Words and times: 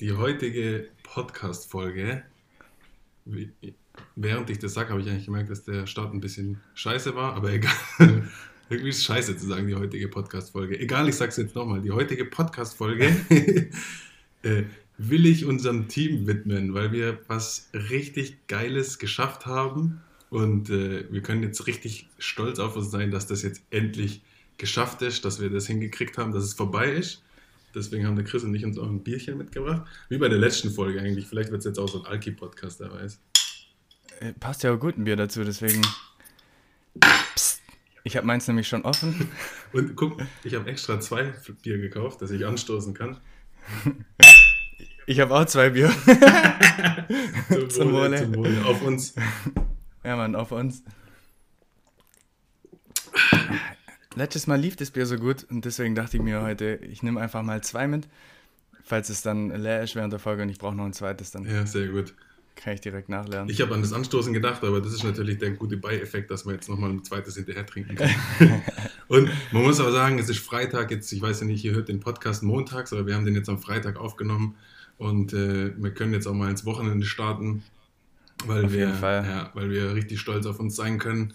die 0.00 0.12
heutige 0.12 0.88
Podcast-Folge, 1.04 2.22
während 4.14 4.50
ich 4.50 4.58
das 4.58 4.74
sage, 4.74 4.90
habe 4.90 5.00
ich 5.00 5.08
eigentlich 5.08 5.26
gemerkt, 5.26 5.50
dass 5.50 5.64
der 5.64 5.86
Start 5.86 6.12
ein 6.12 6.20
bisschen 6.20 6.60
scheiße 6.74 7.14
war, 7.14 7.34
aber 7.34 7.50
egal. 7.52 7.72
Irgendwie 8.68 8.90
ist 8.90 8.98
es 8.98 9.04
scheiße 9.04 9.36
zu 9.36 9.46
sagen, 9.46 9.68
die 9.68 9.76
heutige 9.76 10.08
Podcast-Folge. 10.08 10.78
Egal, 10.78 11.08
ich 11.08 11.14
sage 11.14 11.30
es 11.30 11.36
jetzt 11.36 11.54
nochmal. 11.54 11.80
Die 11.80 11.92
heutige 11.92 12.24
Podcast-Folge 12.24 13.16
äh, 14.42 14.64
will 14.98 15.24
ich 15.26 15.44
unserem 15.44 15.86
Team 15.86 16.26
widmen, 16.26 16.74
weil 16.74 16.90
wir 16.90 17.20
was 17.28 17.70
richtig 17.72 18.48
Geiles 18.48 18.98
geschafft 18.98 19.46
haben. 19.46 20.00
Und 20.30 20.68
äh, 20.68 21.10
wir 21.12 21.22
können 21.22 21.44
jetzt 21.44 21.68
richtig 21.68 22.08
stolz 22.18 22.58
auf 22.58 22.74
uns 22.76 22.90
sein, 22.90 23.12
dass 23.12 23.28
das 23.28 23.42
jetzt 23.42 23.62
endlich 23.70 24.22
geschafft 24.58 25.00
ist, 25.02 25.24
dass 25.24 25.40
wir 25.40 25.48
das 25.48 25.68
hingekriegt 25.68 26.18
haben, 26.18 26.32
dass 26.32 26.42
es 26.42 26.54
vorbei 26.54 26.90
ist. 26.90 27.22
Deswegen 27.76 28.06
haben 28.06 28.16
der 28.16 28.24
Chris 28.24 28.42
und 28.42 28.54
ich 28.54 28.64
uns 28.64 28.78
auch 28.78 28.88
ein 28.88 29.02
Bierchen 29.02 29.36
mitgebracht. 29.36 29.86
Wie 30.08 30.16
bei 30.16 30.30
der 30.30 30.38
letzten 30.38 30.70
Folge 30.70 30.98
eigentlich. 30.98 31.26
Vielleicht 31.26 31.50
wird 31.50 31.58
es 31.58 31.66
jetzt 31.66 31.78
auch 31.78 31.88
so 31.88 32.02
ein 32.02 32.06
Alki-Podcast, 32.06 32.80
wer 32.80 32.90
weiß. 32.90 33.20
Äh, 34.20 34.32
passt 34.32 34.62
ja 34.62 34.72
auch 34.72 34.80
gut 34.80 34.96
ein 34.96 35.04
Bier 35.04 35.16
dazu, 35.16 35.44
deswegen. 35.44 35.82
Psst. 37.34 37.60
Ich 38.02 38.16
habe 38.16 38.26
meins 38.26 38.48
nämlich 38.48 38.66
schon 38.66 38.82
offen. 38.82 39.28
Und 39.74 39.94
guck, 39.94 40.22
ich 40.42 40.54
habe 40.54 40.70
extra 40.70 40.98
zwei 41.00 41.34
Bier 41.62 41.76
gekauft, 41.76 42.22
dass 42.22 42.30
ich 42.30 42.46
anstoßen 42.46 42.94
kann. 42.94 43.18
Ich 45.06 45.20
habe 45.20 45.34
auch 45.34 45.44
zwei 45.44 45.68
Bier. 45.68 45.92
zum, 47.48 47.68
zum, 47.68 47.92
Wohle, 47.92 48.16
zum 48.16 48.36
Wohle. 48.36 48.64
Auf 48.64 48.80
uns. 48.80 49.14
Ja, 50.02 50.16
Mann, 50.16 50.34
auf 50.34 50.50
uns. 50.50 50.82
Letztes 54.16 54.46
Mal 54.46 54.58
lief 54.58 54.76
das 54.76 54.90
Bier 54.90 55.04
so 55.04 55.16
gut 55.16 55.44
und 55.50 55.66
deswegen 55.66 55.94
dachte 55.94 56.16
ich 56.16 56.22
mir 56.22 56.40
heute, 56.40 56.80
ich 56.90 57.02
nehme 57.02 57.20
einfach 57.20 57.42
mal 57.42 57.62
zwei 57.62 57.86
mit, 57.86 58.08
falls 58.82 59.10
es 59.10 59.20
dann 59.20 59.50
leer 59.50 59.82
ist 59.82 59.94
während 59.94 60.10
der 60.10 60.18
Folge 60.18 60.42
und 60.42 60.48
ich 60.48 60.56
brauche 60.56 60.74
noch 60.74 60.86
ein 60.86 60.94
zweites 60.94 61.32
dann. 61.32 61.44
Ja, 61.44 61.66
sehr 61.66 61.88
gut. 61.88 62.14
Kann 62.54 62.72
ich 62.72 62.80
direkt 62.80 63.10
nachlernen. 63.10 63.50
Ich 63.50 63.60
habe 63.60 63.74
an 63.74 63.82
das 63.82 63.92
Anstoßen 63.92 64.32
gedacht, 64.32 64.64
aber 64.64 64.80
das 64.80 64.94
ist 64.94 65.04
natürlich 65.04 65.36
der 65.36 65.50
gute 65.50 65.76
Beieffekt, 65.76 66.30
dass 66.30 66.46
man 66.46 66.54
jetzt 66.54 66.70
nochmal 66.70 66.88
ein 66.88 67.04
zweites 67.04 67.36
hinterher 67.36 67.66
trinken 67.66 67.94
kann. 67.94 68.10
und 69.08 69.28
man 69.52 69.62
muss 69.62 69.78
aber 69.80 69.92
sagen, 69.92 70.18
es 70.18 70.30
ist 70.30 70.38
Freitag, 70.38 70.90
jetzt, 70.90 71.12
ich 71.12 71.20
weiß 71.20 71.40
ja 71.40 71.46
nicht, 71.46 71.62
ihr 71.62 71.74
hört 71.74 71.88
den 71.88 72.00
Podcast 72.00 72.42
montags, 72.42 72.94
aber 72.94 73.06
wir 73.06 73.14
haben 73.14 73.26
den 73.26 73.34
jetzt 73.34 73.50
am 73.50 73.58
Freitag 73.58 73.98
aufgenommen 73.98 74.54
und 74.96 75.34
äh, 75.34 75.74
wir 75.76 75.90
können 75.90 76.14
jetzt 76.14 76.26
auch 76.26 76.32
mal 76.32 76.48
ins 76.48 76.64
Wochenende 76.64 77.04
starten, 77.04 77.62
weil, 78.46 78.64
auf 78.64 78.72
wir, 78.72 78.88
Ja, 79.02 79.50
weil 79.52 79.68
wir 79.68 79.94
richtig 79.94 80.20
stolz 80.20 80.46
auf 80.46 80.58
uns 80.58 80.74
sein 80.74 80.98
können. 80.98 81.34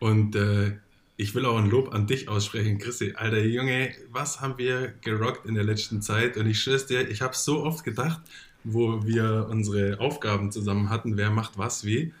Und 0.00 0.34
äh, 0.34 0.72
ich 1.16 1.34
will 1.34 1.46
auch 1.46 1.56
ein 1.56 1.70
Lob 1.70 1.94
an 1.94 2.06
dich 2.06 2.28
aussprechen, 2.28 2.78
Chrissy. 2.78 3.14
Alter 3.16 3.42
Junge, 3.42 3.94
was 4.10 4.40
haben 4.40 4.58
wir 4.58 4.94
gerockt 5.00 5.46
in 5.46 5.54
der 5.54 5.64
letzten 5.64 6.02
Zeit? 6.02 6.36
Und 6.36 6.46
ich 6.46 6.60
schwör's 6.60 6.86
dir, 6.86 7.08
ich 7.08 7.22
habe 7.22 7.34
so 7.34 7.64
oft 7.64 7.84
gedacht, 7.84 8.20
wo 8.64 9.06
wir 9.06 9.46
unsere 9.50 9.98
Aufgaben 10.00 10.52
zusammen 10.52 10.90
hatten, 10.90 11.16
wer 11.16 11.30
macht 11.30 11.56
was 11.56 11.84
wie. 11.84 12.12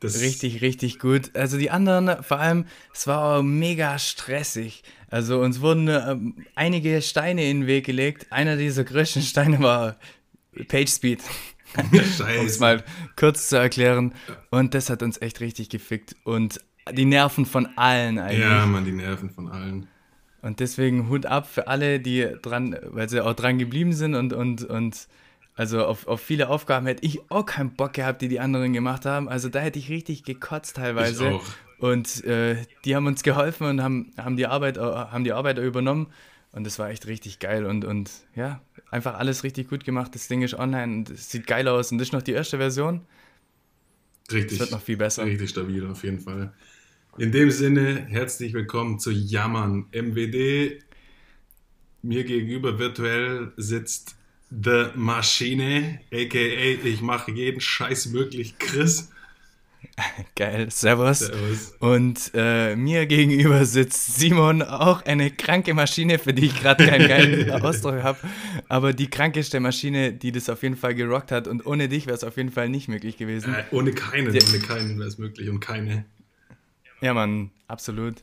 Das 0.00 0.20
richtig, 0.20 0.60
richtig 0.60 0.98
gut. 0.98 1.36
Also 1.36 1.56
die 1.56 1.70
anderen, 1.70 2.20
vor 2.24 2.40
allem, 2.40 2.66
es 2.92 3.06
war 3.06 3.44
mega 3.44 3.96
stressig. 4.00 4.82
Also 5.08 5.40
uns 5.40 5.60
wurden 5.60 5.86
äh, 5.86 6.16
einige 6.56 7.00
Steine 7.00 7.48
in 7.48 7.60
den 7.60 7.66
Weg 7.68 7.86
gelegt. 7.86 8.26
Einer 8.30 8.56
dieser 8.56 8.82
größten 8.82 9.22
Steine 9.22 9.60
war 9.60 9.98
Page 10.64 10.90
Speed. 10.90 11.22
um 11.76 12.46
es 12.46 12.60
mal 12.60 12.82
kurz 13.16 13.48
zu 13.48 13.56
erklären. 13.56 14.14
Und 14.50 14.74
das 14.74 14.90
hat 14.90 15.02
uns 15.02 15.20
echt 15.20 15.40
richtig 15.40 15.68
gefickt. 15.68 16.16
Und 16.24 16.60
die 16.92 17.04
Nerven 17.04 17.46
von 17.46 17.68
allen 17.76 18.18
eigentlich. 18.18 18.40
Ja, 18.40 18.66
man, 18.66 18.84
die 18.84 18.92
Nerven 18.92 19.30
von 19.30 19.48
allen. 19.48 19.88
Und 20.40 20.60
deswegen 20.60 21.08
Hut 21.08 21.26
ab 21.26 21.48
für 21.48 21.66
alle, 21.66 22.00
die 22.00 22.26
dran, 22.42 22.76
weil 22.82 23.08
sie 23.08 23.24
auch 23.24 23.34
dran 23.34 23.58
geblieben 23.58 23.92
sind 23.92 24.14
und, 24.14 24.32
und, 24.32 24.64
und 24.64 25.08
also 25.56 25.84
auf, 25.84 26.06
auf 26.06 26.20
viele 26.20 26.48
Aufgaben 26.48 26.86
hätte 26.86 27.04
ich 27.04 27.20
auch 27.30 27.44
keinen 27.44 27.74
Bock 27.74 27.94
gehabt, 27.94 28.22
die 28.22 28.28
die 28.28 28.38
anderen 28.38 28.72
gemacht 28.72 29.04
haben. 29.04 29.28
Also 29.28 29.48
da 29.48 29.58
hätte 29.58 29.78
ich 29.78 29.90
richtig 29.90 30.22
gekotzt 30.22 30.76
teilweise. 30.76 31.28
Ich 31.28 31.34
auch. 31.34 31.44
Und 31.78 32.24
äh, 32.24 32.56
die 32.84 32.94
haben 32.94 33.06
uns 33.06 33.22
geholfen 33.22 33.66
und 33.66 33.82
haben, 33.82 34.12
haben, 34.16 34.36
die 34.36 34.46
Arbeit, 34.46 34.78
haben 34.78 35.24
die 35.24 35.32
Arbeit 35.32 35.58
übernommen. 35.58 36.08
Und 36.52 36.64
das 36.64 36.78
war 36.78 36.88
echt 36.90 37.06
richtig 37.06 37.40
geil 37.40 37.66
und, 37.66 37.84
und 37.84 38.10
ja, 38.34 38.60
einfach 38.90 39.14
alles 39.14 39.44
richtig 39.44 39.68
gut 39.68 39.84
gemacht. 39.84 40.14
Das 40.14 40.28
Ding 40.28 40.42
ist 40.42 40.54
online 40.54 40.98
und 40.98 41.10
es 41.10 41.30
sieht 41.30 41.46
geil 41.46 41.68
aus. 41.68 41.92
Und 41.92 41.98
das 41.98 42.08
ist 42.08 42.12
noch 42.12 42.22
die 42.22 42.32
erste 42.32 42.58
Version. 42.58 43.02
Richtig. 44.30 44.58
Das 44.58 44.60
wird 44.60 44.70
noch 44.72 44.82
viel 44.82 44.96
besser. 44.96 45.24
Richtig 45.24 45.50
stabil 45.50 45.86
auf 45.86 46.04
jeden 46.04 46.20
Fall. 46.20 46.52
In 47.16 47.32
dem 47.32 47.50
Sinne, 47.50 48.06
herzlich 48.08 48.52
willkommen 48.52 48.98
zu 48.98 49.10
Jammern 49.10 49.86
MWD. 49.92 50.82
Mir 52.02 52.24
gegenüber 52.24 52.78
virtuell 52.78 53.52
sitzt 53.56 54.16
The 54.50 54.86
Maschine, 54.94 56.00
aka 56.12 56.38
ich 56.38 57.02
mache 57.02 57.32
jeden 57.32 57.60
Scheiß 57.60 58.06
möglich, 58.06 58.58
Chris. 58.58 59.10
Geil, 60.36 60.70
servus. 60.70 61.20
servus. 61.20 61.74
Und 61.78 62.30
äh, 62.34 62.76
mir 62.76 63.06
gegenüber 63.06 63.64
sitzt 63.64 64.16
Simon, 64.16 64.62
auch 64.62 65.04
eine 65.04 65.30
kranke 65.30 65.74
Maschine, 65.74 66.18
für 66.18 66.32
die 66.32 66.46
ich 66.46 66.60
gerade 66.60 66.86
keinen 66.86 67.08
geilen 67.08 67.50
Ausdruck 67.62 68.02
habe. 68.02 68.18
Aber 68.68 68.92
die 68.92 69.08
krankeste 69.08 69.60
Maschine, 69.60 70.12
die 70.12 70.32
das 70.32 70.48
auf 70.48 70.62
jeden 70.62 70.76
Fall 70.76 70.94
gerockt 70.94 71.32
hat. 71.32 71.48
Und 71.48 71.66
ohne 71.66 71.88
dich 71.88 72.06
wäre 72.06 72.16
es 72.16 72.24
auf 72.24 72.36
jeden 72.36 72.50
Fall 72.50 72.68
nicht 72.68 72.88
möglich 72.88 73.16
gewesen. 73.16 73.54
Äh, 73.54 73.64
ohne 73.70 73.92
keinen, 73.92 74.28
ohne 74.28 74.58
keinen 74.60 74.98
wäre 74.98 75.08
es 75.08 75.18
möglich 75.18 75.48
und 75.48 75.60
keine. 75.60 76.04
Ja, 77.00 77.14
Mann, 77.14 77.50
absolut. 77.66 78.22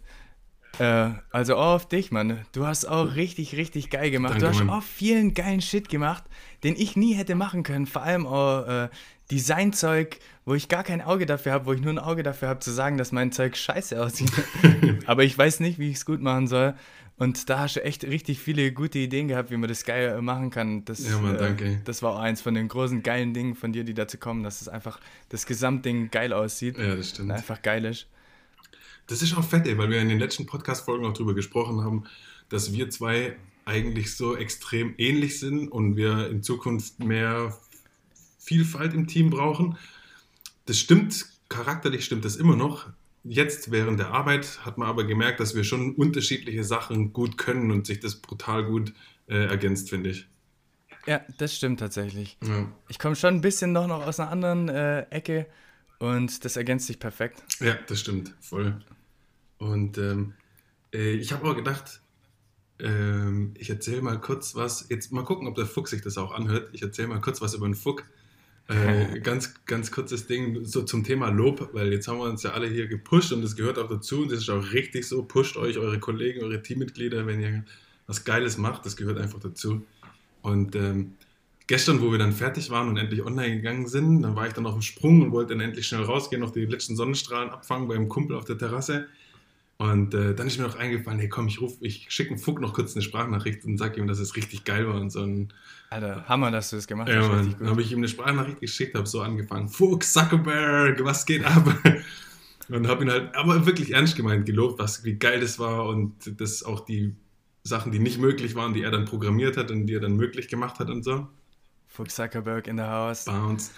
Äh, 0.79 1.09
also 1.31 1.55
auch 1.55 1.75
auf 1.75 1.87
dich, 1.87 2.11
Mann. 2.11 2.45
Du 2.51 2.65
hast 2.65 2.85
auch 2.85 3.15
richtig, 3.15 3.55
richtig 3.55 3.89
geil 3.89 4.11
gemacht. 4.11 4.33
Danke, 4.33 4.45
du 4.45 4.49
hast 4.51 4.63
Mann. 4.63 4.69
auch 4.77 4.83
vielen 4.83 5.33
geilen 5.33 5.61
Shit 5.61 5.89
gemacht, 5.89 6.23
den 6.63 6.75
ich 6.75 6.95
nie 6.95 7.13
hätte 7.13 7.35
machen 7.35 7.63
können. 7.63 7.85
Vor 7.85 8.01
allem 8.01 8.27
auch 8.27 8.67
äh, 8.67 8.89
Designzeug, 9.31 10.19
wo 10.45 10.53
ich 10.53 10.69
gar 10.69 10.83
kein 10.83 11.01
Auge 11.01 11.25
dafür 11.25 11.53
habe, 11.53 11.65
wo 11.65 11.73
ich 11.73 11.81
nur 11.81 11.91
ein 11.91 11.99
Auge 11.99 12.23
dafür 12.23 12.49
habe, 12.49 12.59
zu 12.59 12.71
sagen, 12.71 12.97
dass 12.97 13.11
mein 13.11 13.31
Zeug 13.31 13.57
scheiße 13.57 14.01
aussieht. 14.01 14.31
Aber 15.05 15.23
ich 15.23 15.37
weiß 15.37 15.59
nicht, 15.59 15.79
wie 15.79 15.89
ich 15.89 15.97
es 15.97 16.05
gut 16.05 16.21
machen 16.21 16.47
soll. 16.47 16.75
Und 17.17 17.49
da 17.49 17.59
hast 17.59 17.77
du 17.77 17.83
echt 17.83 18.03
richtig 18.03 18.39
viele 18.39 18.73
gute 18.73 18.99
Ideen 18.99 19.29
gehabt, 19.29 19.49
wie 19.49 19.55
man 19.55 19.69
das 19.69 19.85
geil 19.85 20.21
machen 20.21 20.49
kann. 20.49 20.83
Das, 20.83 21.07
ja, 21.07 21.17
Mann, 21.17 21.37
danke. 21.37 21.65
Äh, 21.65 21.77
das 21.85 22.03
war 22.03 22.15
auch 22.15 22.19
eins 22.19 22.41
von 22.41 22.53
den 22.53 22.67
großen 22.67 23.03
geilen 23.03 23.33
Dingen 23.33 23.55
von 23.55 23.71
dir, 23.71 23.85
die 23.85 23.93
dazu 23.93 24.17
kommen, 24.17 24.43
dass 24.43 24.61
es 24.61 24.67
einfach 24.67 24.99
das 25.29 25.45
Gesamtding 25.45 26.11
geil 26.11 26.33
aussieht. 26.33 26.77
Ja, 26.77 26.95
das 26.95 27.11
stimmt. 27.11 27.31
Einfach 27.31 27.61
geil 27.61 27.85
ist. 27.85 28.07
Das 29.07 29.21
ist 29.21 29.37
auch 29.37 29.43
fett, 29.43 29.67
ey, 29.67 29.77
weil 29.77 29.89
wir 29.89 30.01
in 30.01 30.09
den 30.09 30.19
letzten 30.19 30.45
Podcast-Folgen 30.45 31.05
auch 31.05 31.13
drüber 31.13 31.33
gesprochen 31.35 31.81
haben, 31.83 32.05
dass 32.49 32.73
wir 32.73 32.89
zwei 32.89 33.35
eigentlich 33.65 34.15
so 34.15 34.35
extrem 34.35 34.93
ähnlich 34.97 35.39
sind 35.39 35.67
und 35.67 35.95
wir 35.95 36.29
in 36.29 36.43
Zukunft 36.43 37.03
mehr 37.03 37.57
Vielfalt 38.39 38.93
im 38.93 39.07
Team 39.07 39.31
brauchen. 39.31 39.77
Das 40.65 40.79
stimmt, 40.79 41.25
charakterlich 41.49 42.05
stimmt 42.05 42.25
das 42.25 42.35
immer 42.35 42.55
noch. 42.55 42.87
Jetzt 43.23 43.71
während 43.71 43.99
der 43.99 44.11
Arbeit 44.11 44.63
hat 44.65 44.77
man 44.77 44.87
aber 44.87 45.03
gemerkt, 45.03 45.39
dass 45.39 45.55
wir 45.55 45.63
schon 45.63 45.95
unterschiedliche 45.95 46.63
Sachen 46.63 47.11
gut 47.11 47.39
können 47.39 47.71
und 47.71 47.87
sich 47.87 47.99
das 47.99 48.15
brutal 48.15 48.65
gut 48.65 48.93
äh, 49.27 49.47
ergänzt, 49.47 49.89
finde 49.89 50.11
ich. 50.11 50.27
Ja, 51.07 51.21
das 51.37 51.55
stimmt 51.55 51.79
tatsächlich. 51.79 52.37
Ja. 52.47 52.71
Ich 52.87 52.99
komme 52.99 53.15
schon 53.15 53.35
ein 53.35 53.41
bisschen 53.41 53.71
noch, 53.71 53.87
noch 53.87 54.05
aus 54.05 54.19
einer 54.19 54.29
anderen 54.29 54.69
äh, 54.69 55.01
Ecke 55.09 55.47
und 55.97 56.45
das 56.45 56.55
ergänzt 56.55 56.87
sich 56.87 56.99
perfekt. 56.99 57.43
Ja, 57.59 57.75
das 57.87 57.99
stimmt, 57.99 58.33
voll. 58.41 58.79
Und 59.57 59.97
ähm, 59.97 60.33
äh, 60.93 61.11
ich 61.11 61.31
habe 61.31 61.49
auch 61.49 61.55
gedacht, 61.55 62.01
ähm, 62.79 63.53
ich 63.57 63.69
erzähle 63.69 64.01
mal 64.01 64.19
kurz 64.19 64.55
was. 64.55 64.87
Jetzt 64.89 65.11
mal 65.11 65.23
gucken, 65.23 65.47
ob 65.47 65.55
der 65.55 65.65
Fuchs 65.65 65.91
sich 65.91 66.01
das 66.01 66.17
auch 66.17 66.31
anhört. 66.31 66.69
Ich 66.73 66.81
erzähle 66.81 67.07
mal 67.09 67.21
kurz 67.21 67.41
was 67.41 67.53
über 67.53 67.67
den 67.67 67.75
Fuck. 67.75 68.05
Äh, 68.67 69.19
ganz, 69.23 69.53
ganz 69.65 69.91
kurzes 69.91 70.27
Ding 70.27 70.65
so 70.65 70.83
zum 70.83 71.03
Thema 71.03 71.29
Lob, 71.29 71.69
weil 71.73 71.93
jetzt 71.93 72.07
haben 72.07 72.17
wir 72.17 72.25
uns 72.25 72.43
ja 72.43 72.51
alle 72.51 72.67
hier 72.67 72.87
gepusht 72.87 73.31
und 73.31 73.41
das 73.41 73.55
gehört 73.55 73.77
auch 73.77 73.87
dazu 73.87 74.23
und 74.23 74.31
das 74.31 74.39
ist 74.39 74.49
auch 74.49 74.73
richtig 74.73 75.07
so. 75.07 75.23
Pusht 75.23 75.57
euch, 75.57 75.77
eure 75.77 75.99
Kollegen, 75.99 76.43
eure 76.43 76.61
Teammitglieder, 76.61 77.27
wenn 77.27 77.39
ihr 77.39 77.63
was 78.07 78.23
Geiles 78.23 78.57
macht, 78.57 78.85
das 78.85 78.95
gehört 78.95 79.17
einfach 79.17 79.39
dazu. 79.39 79.85
Und 80.41 80.75
ähm, 80.75 81.13
gestern, 81.67 82.01
wo 82.01 82.11
wir 82.11 82.19
dann 82.19 82.33
fertig 82.33 82.69
waren 82.69 82.87
und 82.89 82.97
endlich 82.97 83.23
online 83.23 83.55
gegangen 83.55 83.87
sind, 83.87 84.21
dann 84.21 84.35
war 84.35 84.47
ich 84.47 84.53
dann 84.53 84.65
auf 84.67 84.73
dem 84.73 84.81
Sprung 84.81 85.21
und 85.21 85.31
wollte 85.31 85.53
dann 85.53 85.61
endlich 85.61 85.87
schnell 85.87 86.03
rausgehen, 86.03 86.41
noch 86.41 86.51
die 86.51 86.65
letzten 86.65 86.95
Sonnenstrahlen 86.95 87.49
abfangen 87.49 87.87
beim 87.87 88.09
Kumpel 88.09 88.35
auf 88.35 88.45
der 88.45 88.57
Terrasse. 88.57 89.07
Und 89.77 90.13
äh, 90.13 90.33
dann 90.33 90.47
ist 90.47 90.57
mir 90.57 90.65
noch 90.65 90.77
eingefallen, 90.77 91.19
hey 91.19 91.27
komm, 91.27 91.47
ich 91.47 91.59
ruf, 91.59 91.73
ich 91.81 92.07
schicke 92.09 92.29
dem 92.29 92.37
Fuck 92.37 92.61
noch 92.61 92.73
kurz 92.73 92.95
eine 92.95 93.01
Sprachnachricht 93.01 93.65
und 93.65 93.77
sag 93.77 93.97
ihm, 93.97 94.07
dass 94.07 94.19
es 94.19 94.35
richtig 94.37 94.63
geil 94.63 94.87
war 94.87 94.95
und 94.95 95.09
so 95.09 95.21
ein. 95.21 95.51
Alter, 95.89 96.23
Hammer, 96.29 96.49
dass 96.49 96.69
du 96.69 96.77
das 96.77 96.87
gemacht 96.87 97.09
hast. 97.09 97.15
Ja, 97.15 97.27
Mann. 97.27 97.55
Dann 97.59 97.69
habe 97.69 97.81
ich 97.81 97.91
ihm 97.91 97.97
eine 97.97 98.07
Sprachnachricht 98.07 98.61
geschickt, 98.61 98.95
habe 98.95 99.05
so 99.05 99.21
angefangen, 99.21 99.67
Fuck, 99.67 100.03
Zuckerberg, 100.03 101.03
was 101.03 101.25
geht 101.25 101.43
ab? 101.43 101.67
und 102.69 102.87
habe 102.87 103.03
ihn 103.03 103.11
halt, 103.11 103.35
aber 103.35 103.65
wirklich 103.65 103.91
ernst 103.91 104.15
gemeint, 104.15 104.45
gelobt, 104.45 104.79
was, 104.79 105.03
wie 105.03 105.15
geil 105.15 105.41
das 105.41 105.59
war 105.59 105.87
und 105.87 106.39
dass 106.39 106.63
auch 106.63 106.85
die 106.85 107.13
Sachen, 107.63 107.91
die 107.91 107.99
nicht 107.99 108.19
möglich 108.19 108.55
waren, 108.55 108.73
die 108.73 108.83
er 108.83 108.91
dann 108.91 109.03
programmiert 109.05 109.57
hat 109.57 109.71
und 109.71 109.87
die 109.87 109.95
er 109.95 109.99
dann 109.99 110.15
möglich 110.15 110.47
gemacht 110.47 110.79
hat 110.79 110.89
und 110.89 111.03
so. 111.03 111.27
Fuck 111.87 112.11
Zuckerberg 112.11 112.67
in 112.67 112.77
the 112.77 112.83
house. 112.83 113.25
Bounce. 113.25 113.71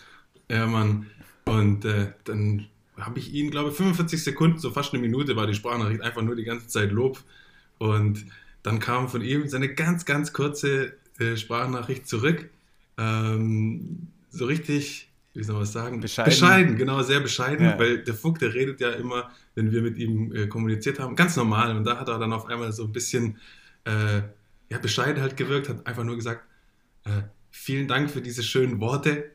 Ja, 0.50 0.68
Mann. 0.68 1.08
Und 1.46 1.86
äh, 1.86 2.14
dann 2.26 2.68
habe 3.00 3.20
ich 3.20 3.34
ihn, 3.34 3.52
glaube 3.52 3.70
ich, 3.70 3.76
45 3.76 4.24
Sekunden, 4.24 4.58
so 4.60 4.72
fast 4.72 4.94
eine 4.94 5.02
Minute 5.02 5.36
war 5.36 5.48
die 5.48 5.54
Sprachnachricht, 5.54 6.02
einfach 6.02 6.22
nur 6.22 6.36
die 6.36 6.44
ganze 6.44 6.68
Zeit 6.68 6.92
Lob. 6.92 7.24
Und 7.78 8.26
dann 8.64 8.80
kam 8.80 9.08
von 9.08 9.22
ihm 9.22 9.48
seine 9.48 9.74
ganz, 9.74 10.06
ganz 10.06 10.34
kurze 10.34 10.94
äh, 11.20 11.38
Sprachnachricht 11.38 12.08
zurück. 12.08 12.50
Ähm, 12.98 14.08
so 14.30 14.46
richtig, 14.46 15.10
wie 15.34 15.44
soll 15.44 15.56
man 15.56 15.64
das 15.64 15.74
sagen? 15.74 16.02
Bescheiden. 16.02 16.30
Bescheiden, 16.30 16.76
genau, 16.76 17.02
sehr 17.04 17.20
bescheiden, 17.20 17.66
ja. 17.66 17.80
weil 17.80 18.04
der 18.04 18.16
Fuck, 18.16 18.40
der 18.40 18.54
redet 18.54 18.82
ja 18.82 18.92
immer, 18.92 19.30
wenn 19.56 19.72
wir 19.72 19.82
mit 19.82 19.98
ihm 19.98 20.34
äh, 20.34 20.48
kommuniziert 20.48 21.00
haben, 21.00 21.16
ganz 21.16 21.36
normal. 21.36 21.76
Und 21.78 21.84
da 21.84 22.00
hat 22.00 22.10
er 22.10 22.18
dann 22.18 22.34
auf 22.34 22.48
einmal 22.48 22.72
so 22.72 22.84
ein 22.86 22.92
bisschen 22.92 23.38
äh, 23.86 24.22
ja, 24.70 24.80
bescheiden 24.82 25.22
halt 25.22 25.38
gewirkt, 25.38 25.70
hat 25.70 25.86
einfach 25.86 26.04
nur 26.04 26.16
gesagt, 26.16 26.44
äh, 27.06 27.22
vielen 27.52 27.88
Dank 27.88 28.10
für 28.10 28.22
diese 28.22 28.44
schönen 28.44 28.80
Worte 28.80 29.32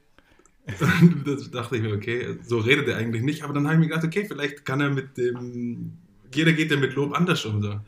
da 1.24 1.34
dachte 1.50 1.76
ich 1.76 1.82
mir, 1.82 1.92
okay, 1.92 2.36
so 2.42 2.58
redet 2.58 2.88
er 2.88 2.96
eigentlich 2.96 3.22
nicht. 3.22 3.42
Aber 3.42 3.52
dann 3.52 3.64
habe 3.64 3.74
ich 3.74 3.80
mir 3.80 3.88
gedacht, 3.88 4.04
okay, 4.04 4.24
vielleicht 4.26 4.64
kann 4.64 4.80
er 4.80 4.90
mit 4.90 5.16
dem. 5.16 5.98
Jeder 6.32 6.52
geht 6.52 6.70
ja 6.70 6.76
mit 6.76 6.94
Lob 6.94 7.14
anders 7.14 7.44
um. 7.44 7.60
So. 7.60 7.80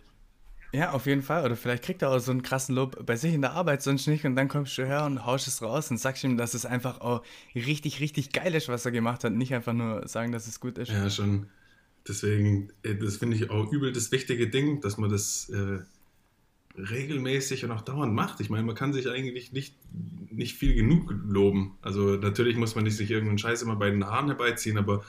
Ja, 0.73 0.91
auf 0.91 1.07
jeden 1.07 1.23
Fall. 1.23 1.45
Oder 1.45 1.55
vielleicht 1.55 1.85
kriegt 1.85 2.03
er 2.03 2.11
auch 2.11 2.19
so 2.19 2.33
einen 2.33 2.43
krassen 2.43 2.75
Lob 2.75 3.07
bei 3.07 3.15
sich 3.15 3.33
in 3.33 3.43
der 3.43 3.53
Arbeit 3.53 3.83
sonst 3.83 4.09
nicht 4.09 4.25
und 4.25 4.35
dann 4.35 4.49
kommst 4.49 4.77
du 4.77 4.85
her 4.85 5.05
und 5.05 5.25
haust 5.25 5.47
es 5.47 5.63
raus 5.63 5.89
und 5.91 5.99
sagst 5.99 6.25
ihm, 6.25 6.37
dass 6.37 6.53
es 6.53 6.67
einfach 6.67 7.01
auch 7.01 7.23
richtig, 7.55 8.01
richtig 8.01 8.33
geil 8.33 8.55
ist, 8.57 8.69
was 8.69 8.85
er 8.85 8.91
gemacht 8.91 9.23
hat. 9.23 9.33
Nicht 9.33 9.55
einfach 9.55 9.73
nur 9.73 10.09
sagen, 10.09 10.33
dass 10.33 10.49
es 10.49 10.59
gut 10.59 10.77
ist. 10.79 10.91
Ja, 10.91 11.09
schon. 11.09 11.47
Deswegen, 12.09 12.73
das 12.83 13.17
finde 13.19 13.37
ich 13.37 13.51
auch 13.51 13.73
übel 13.73 13.93
das 13.93 14.11
wichtige 14.11 14.49
Ding, 14.49 14.81
dass 14.81 14.99
man 14.99 15.11
das 15.11 15.49
äh, 15.49 15.79
regelmäßig 16.77 17.65
und 17.65 17.71
auch 17.71 17.83
dauernd 17.83 18.15
macht. 18.15 18.41
Ich 18.41 18.51
meine, 18.51 18.65
man 18.65 18.75
kann 18.75 18.93
sich 18.93 19.09
eigentlich 19.09 19.53
nicht, 19.53 19.77
nicht 20.31 20.57
viel 20.57 20.75
genug 20.75 21.15
loben. 21.27 21.79
Also 21.83 22.17
natürlich 22.17 22.57
muss 22.57 22.75
man 22.75 22.85
nicht 22.85 22.97
sich 22.97 23.11
irgendeinen 23.11 23.39
Scheiß 23.39 23.63
immer 23.63 23.77
bei 23.77 23.91
den 23.91 24.07
Haaren 24.07 24.27
herbeiziehen, 24.27 24.79
aber 24.79 25.05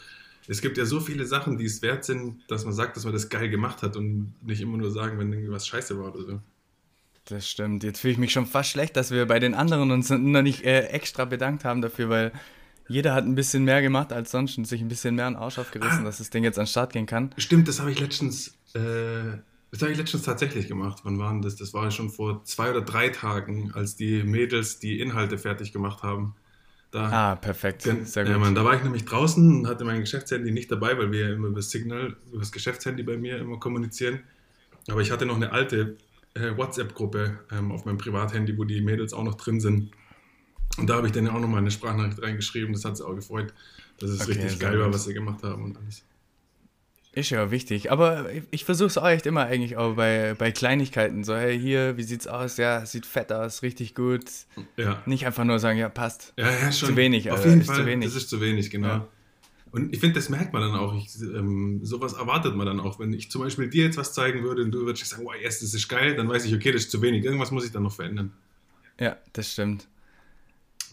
es 0.47 0.61
gibt 0.61 0.77
ja 0.77 0.85
so 0.85 0.99
viele 0.99 1.25
Sachen, 1.25 1.57
die 1.57 1.65
es 1.65 1.81
wert 1.81 2.05
sind, 2.05 2.43
dass 2.49 2.65
man 2.65 2.73
sagt, 2.73 2.95
dass 2.95 3.03
man 3.03 3.13
das 3.13 3.29
geil 3.29 3.49
gemacht 3.49 3.81
hat 3.81 3.97
und 3.97 4.33
nicht 4.43 4.61
immer 4.61 4.77
nur 4.77 4.91
sagen, 4.91 5.17
wenn 5.17 5.33
irgendwas 5.33 5.67
scheiße 5.67 5.97
war 5.97 6.13
oder 6.13 6.23
so. 6.23 6.41
Das 7.25 7.49
stimmt. 7.49 7.83
Jetzt 7.83 7.99
fühle 7.99 8.13
ich 8.13 8.19
mich 8.19 8.31
schon 8.31 8.45
fast 8.45 8.69
schlecht, 8.69 8.95
dass 8.95 9.09
wir 9.09 9.25
bei 9.25 9.39
den 9.39 9.55
anderen 9.55 9.89
uns 9.89 10.11
noch 10.11 10.41
nicht 10.43 10.63
äh, 10.63 10.81
extra 10.89 11.25
bedankt 11.25 11.65
haben 11.65 11.81
dafür, 11.81 12.09
weil 12.09 12.31
jeder 12.87 13.15
hat 13.15 13.25
ein 13.25 13.33
bisschen 13.33 13.63
mehr 13.63 13.81
gemacht 13.81 14.13
als 14.13 14.29
sonst 14.29 14.59
und 14.59 14.65
sich 14.65 14.81
ein 14.81 14.87
bisschen 14.87 15.15
mehr 15.15 15.25
an 15.25 15.35
Arsch 15.35 15.57
aufgerissen, 15.57 16.01
ah, 16.01 16.03
dass 16.03 16.19
das 16.19 16.29
Ding 16.29 16.43
jetzt 16.43 16.59
an 16.59 16.65
den 16.65 16.69
Start 16.69 16.93
gehen 16.93 17.07
kann. 17.07 17.33
Stimmt, 17.37 17.67
das 17.67 17.79
habe 17.79 17.91
ich 17.91 17.99
letztens 17.99 18.55
äh, 18.75 19.39
das 19.75 19.81
habe 19.81 19.91
ich 19.91 19.97
letztens 19.97 20.23
tatsächlich 20.23 20.69
gemacht. 20.69 21.01
Wann 21.03 21.19
waren 21.19 21.41
das? 21.41 21.57
Das 21.57 21.73
war 21.73 21.91
schon 21.91 22.09
vor 22.09 22.45
zwei 22.45 22.71
oder 22.71 22.79
drei 22.79 23.09
Tagen, 23.09 23.71
als 23.73 23.97
die 23.97 24.23
Mädels 24.23 24.79
die 24.79 25.01
Inhalte 25.01 25.37
fertig 25.37 25.73
gemacht 25.73 26.01
haben. 26.01 26.33
Da, 26.91 27.31
ah, 27.31 27.35
perfekt. 27.35 27.81
Sehr 27.81 28.23
gut. 28.23 28.31
Ja, 28.31 28.37
Mann, 28.39 28.55
da 28.55 28.63
war 28.63 28.75
ich 28.75 28.83
nämlich 28.83 29.03
draußen 29.03 29.59
und 29.59 29.67
hatte 29.67 29.83
mein 29.83 29.99
Geschäftshandy 29.99 30.51
nicht 30.51 30.71
dabei, 30.71 30.97
weil 30.97 31.11
wir 31.11 31.27
ja 31.27 31.33
immer 31.33 31.49
über 31.49 31.61
Signal, 31.61 32.15
über 32.29 32.39
das 32.39 32.53
Geschäftshandy 32.53 33.03
bei 33.03 33.17
mir 33.17 33.37
immer 33.37 33.59
kommunizieren. 33.59 34.21
Aber 34.87 35.01
ich 35.01 35.11
hatte 35.11 35.25
noch 35.25 35.35
eine 35.35 35.51
alte 35.51 35.97
äh, 36.35 36.55
WhatsApp-Gruppe 36.55 37.39
ähm, 37.51 37.73
auf 37.73 37.83
meinem 37.83 37.97
Privathandy, 37.97 38.57
wo 38.57 38.63
die 38.63 38.79
Mädels 38.79 39.11
auch 39.11 39.23
noch 39.23 39.35
drin 39.35 39.59
sind. 39.59 39.91
Und 40.77 40.89
da 40.89 40.95
habe 40.95 41.07
ich 41.07 41.11
dann 41.11 41.27
auch 41.27 41.41
nochmal 41.41 41.59
eine 41.59 41.71
Sprachnachricht 41.71 42.21
reingeschrieben. 42.21 42.71
Das 42.71 42.85
hat 42.85 42.95
sie 42.95 43.05
auch 43.05 43.15
gefreut, 43.15 43.53
dass 43.99 44.09
es 44.09 44.21
okay, 44.21 44.39
richtig 44.39 44.57
geil 44.57 44.79
war, 44.79 44.93
was 44.93 45.03
sie 45.03 45.13
gemacht 45.13 45.43
haben 45.43 45.65
und 45.65 45.77
alles. 45.77 46.01
Ist 47.15 47.29
ja 47.29 47.49
wichtig. 47.49 47.93
Aber 47.93 48.29
ich 48.51 48.65
versuche 48.65 48.87
es 48.87 48.97
auch 48.97 49.07
echt 49.07 49.25
immer 49.25 49.45
eigentlich 49.45 49.77
auch 49.77 49.95
bei, 49.95 50.35
bei 50.37 50.51
Kleinigkeiten. 50.51 51.23
So, 51.23 51.33
hey, 51.33 51.57
hier, 51.57 51.95
wie 51.95 52.03
sieht's 52.03 52.27
aus? 52.27 52.57
Ja, 52.57 52.85
sieht 52.85 53.05
fett 53.05 53.31
aus, 53.31 53.61
richtig 53.61 53.95
gut. 53.95 54.25
Ja. 54.75 55.01
Nicht 55.05 55.25
einfach 55.25 55.45
nur 55.45 55.57
sagen, 55.59 55.79
ja, 55.79 55.87
passt. 55.87 56.33
Ja, 56.37 56.51
ja, 56.51 56.71
schon. 56.73 56.89
Zu 56.89 56.95
wenig. 56.97 57.31
Auf 57.31 57.45
jeden 57.45 57.63
Fall, 57.63 57.77
zu 57.77 57.85
wenig. 57.85 58.05
das 58.05 58.15
ist 58.15 58.29
zu 58.29 58.41
wenig, 58.41 58.69
genau. 58.69 58.87
Ja. 58.87 59.07
Und 59.71 59.93
ich 59.93 60.01
finde, 60.01 60.15
das 60.15 60.27
merkt 60.27 60.51
man 60.51 60.61
dann 60.61 60.75
auch. 60.75 60.93
Ich, 60.93 61.21
ähm, 61.21 61.79
sowas 61.83 62.13
erwartet 62.13 62.53
man 62.53 62.65
dann 62.65 62.81
auch. 62.81 62.99
Wenn 62.99 63.13
ich 63.13 63.31
zum 63.31 63.41
Beispiel 63.41 63.69
dir 63.69 63.85
jetzt 63.85 63.97
was 63.97 64.11
zeigen 64.11 64.43
würde 64.43 64.63
und 64.63 64.71
du 64.71 64.85
würdest 64.85 65.05
sagen, 65.05 65.23
oh, 65.25 65.33
yes, 65.41 65.61
das 65.61 65.73
ist 65.73 65.87
geil, 65.87 66.17
dann 66.17 66.27
weiß 66.27 66.43
ich, 66.43 66.53
okay, 66.53 66.73
das 66.73 66.83
ist 66.83 66.91
zu 66.91 67.01
wenig. 67.01 67.23
Irgendwas 67.23 67.51
muss 67.51 67.65
ich 67.65 67.71
dann 67.71 67.83
noch 67.83 67.93
verändern. 67.93 68.33
Ja, 68.99 69.15
das 69.31 69.53
stimmt. 69.53 69.87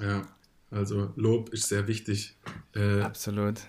Ja, 0.00 0.22
also 0.70 1.12
Lob 1.16 1.48
ist 1.48 1.68
sehr 1.68 1.88
wichtig. 1.88 2.36
Äh, 2.76 3.00
Absolut 3.00 3.62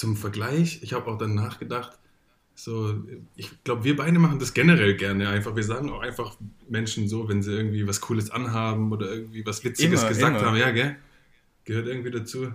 zum 0.00 0.16
Vergleich, 0.16 0.80
ich 0.82 0.94
habe 0.94 1.10
auch 1.10 1.18
dann 1.18 1.34
nachgedacht, 1.34 1.98
so, 2.54 2.94
ich 3.36 3.50
glaube, 3.64 3.84
wir 3.84 3.96
beide 3.96 4.18
machen 4.18 4.38
das 4.38 4.54
generell 4.54 4.96
gerne 4.96 5.28
einfach. 5.28 5.54
Wir 5.56 5.62
sagen 5.62 5.90
auch 5.90 6.00
einfach 6.00 6.36
Menschen 6.68 7.06
so, 7.06 7.28
wenn 7.28 7.42
sie 7.42 7.52
irgendwie 7.52 7.86
was 7.86 8.00
Cooles 8.00 8.30
anhaben 8.30 8.92
oder 8.92 9.10
irgendwie 9.10 9.44
was 9.44 9.62
Witziges 9.62 10.00
immer, 10.00 10.08
gesagt 10.08 10.38
immer. 10.38 10.46
haben, 10.46 10.56
ja, 10.56 10.70
gell? 10.70 10.96
Gehört 11.64 11.86
irgendwie 11.86 12.10
dazu. 12.10 12.52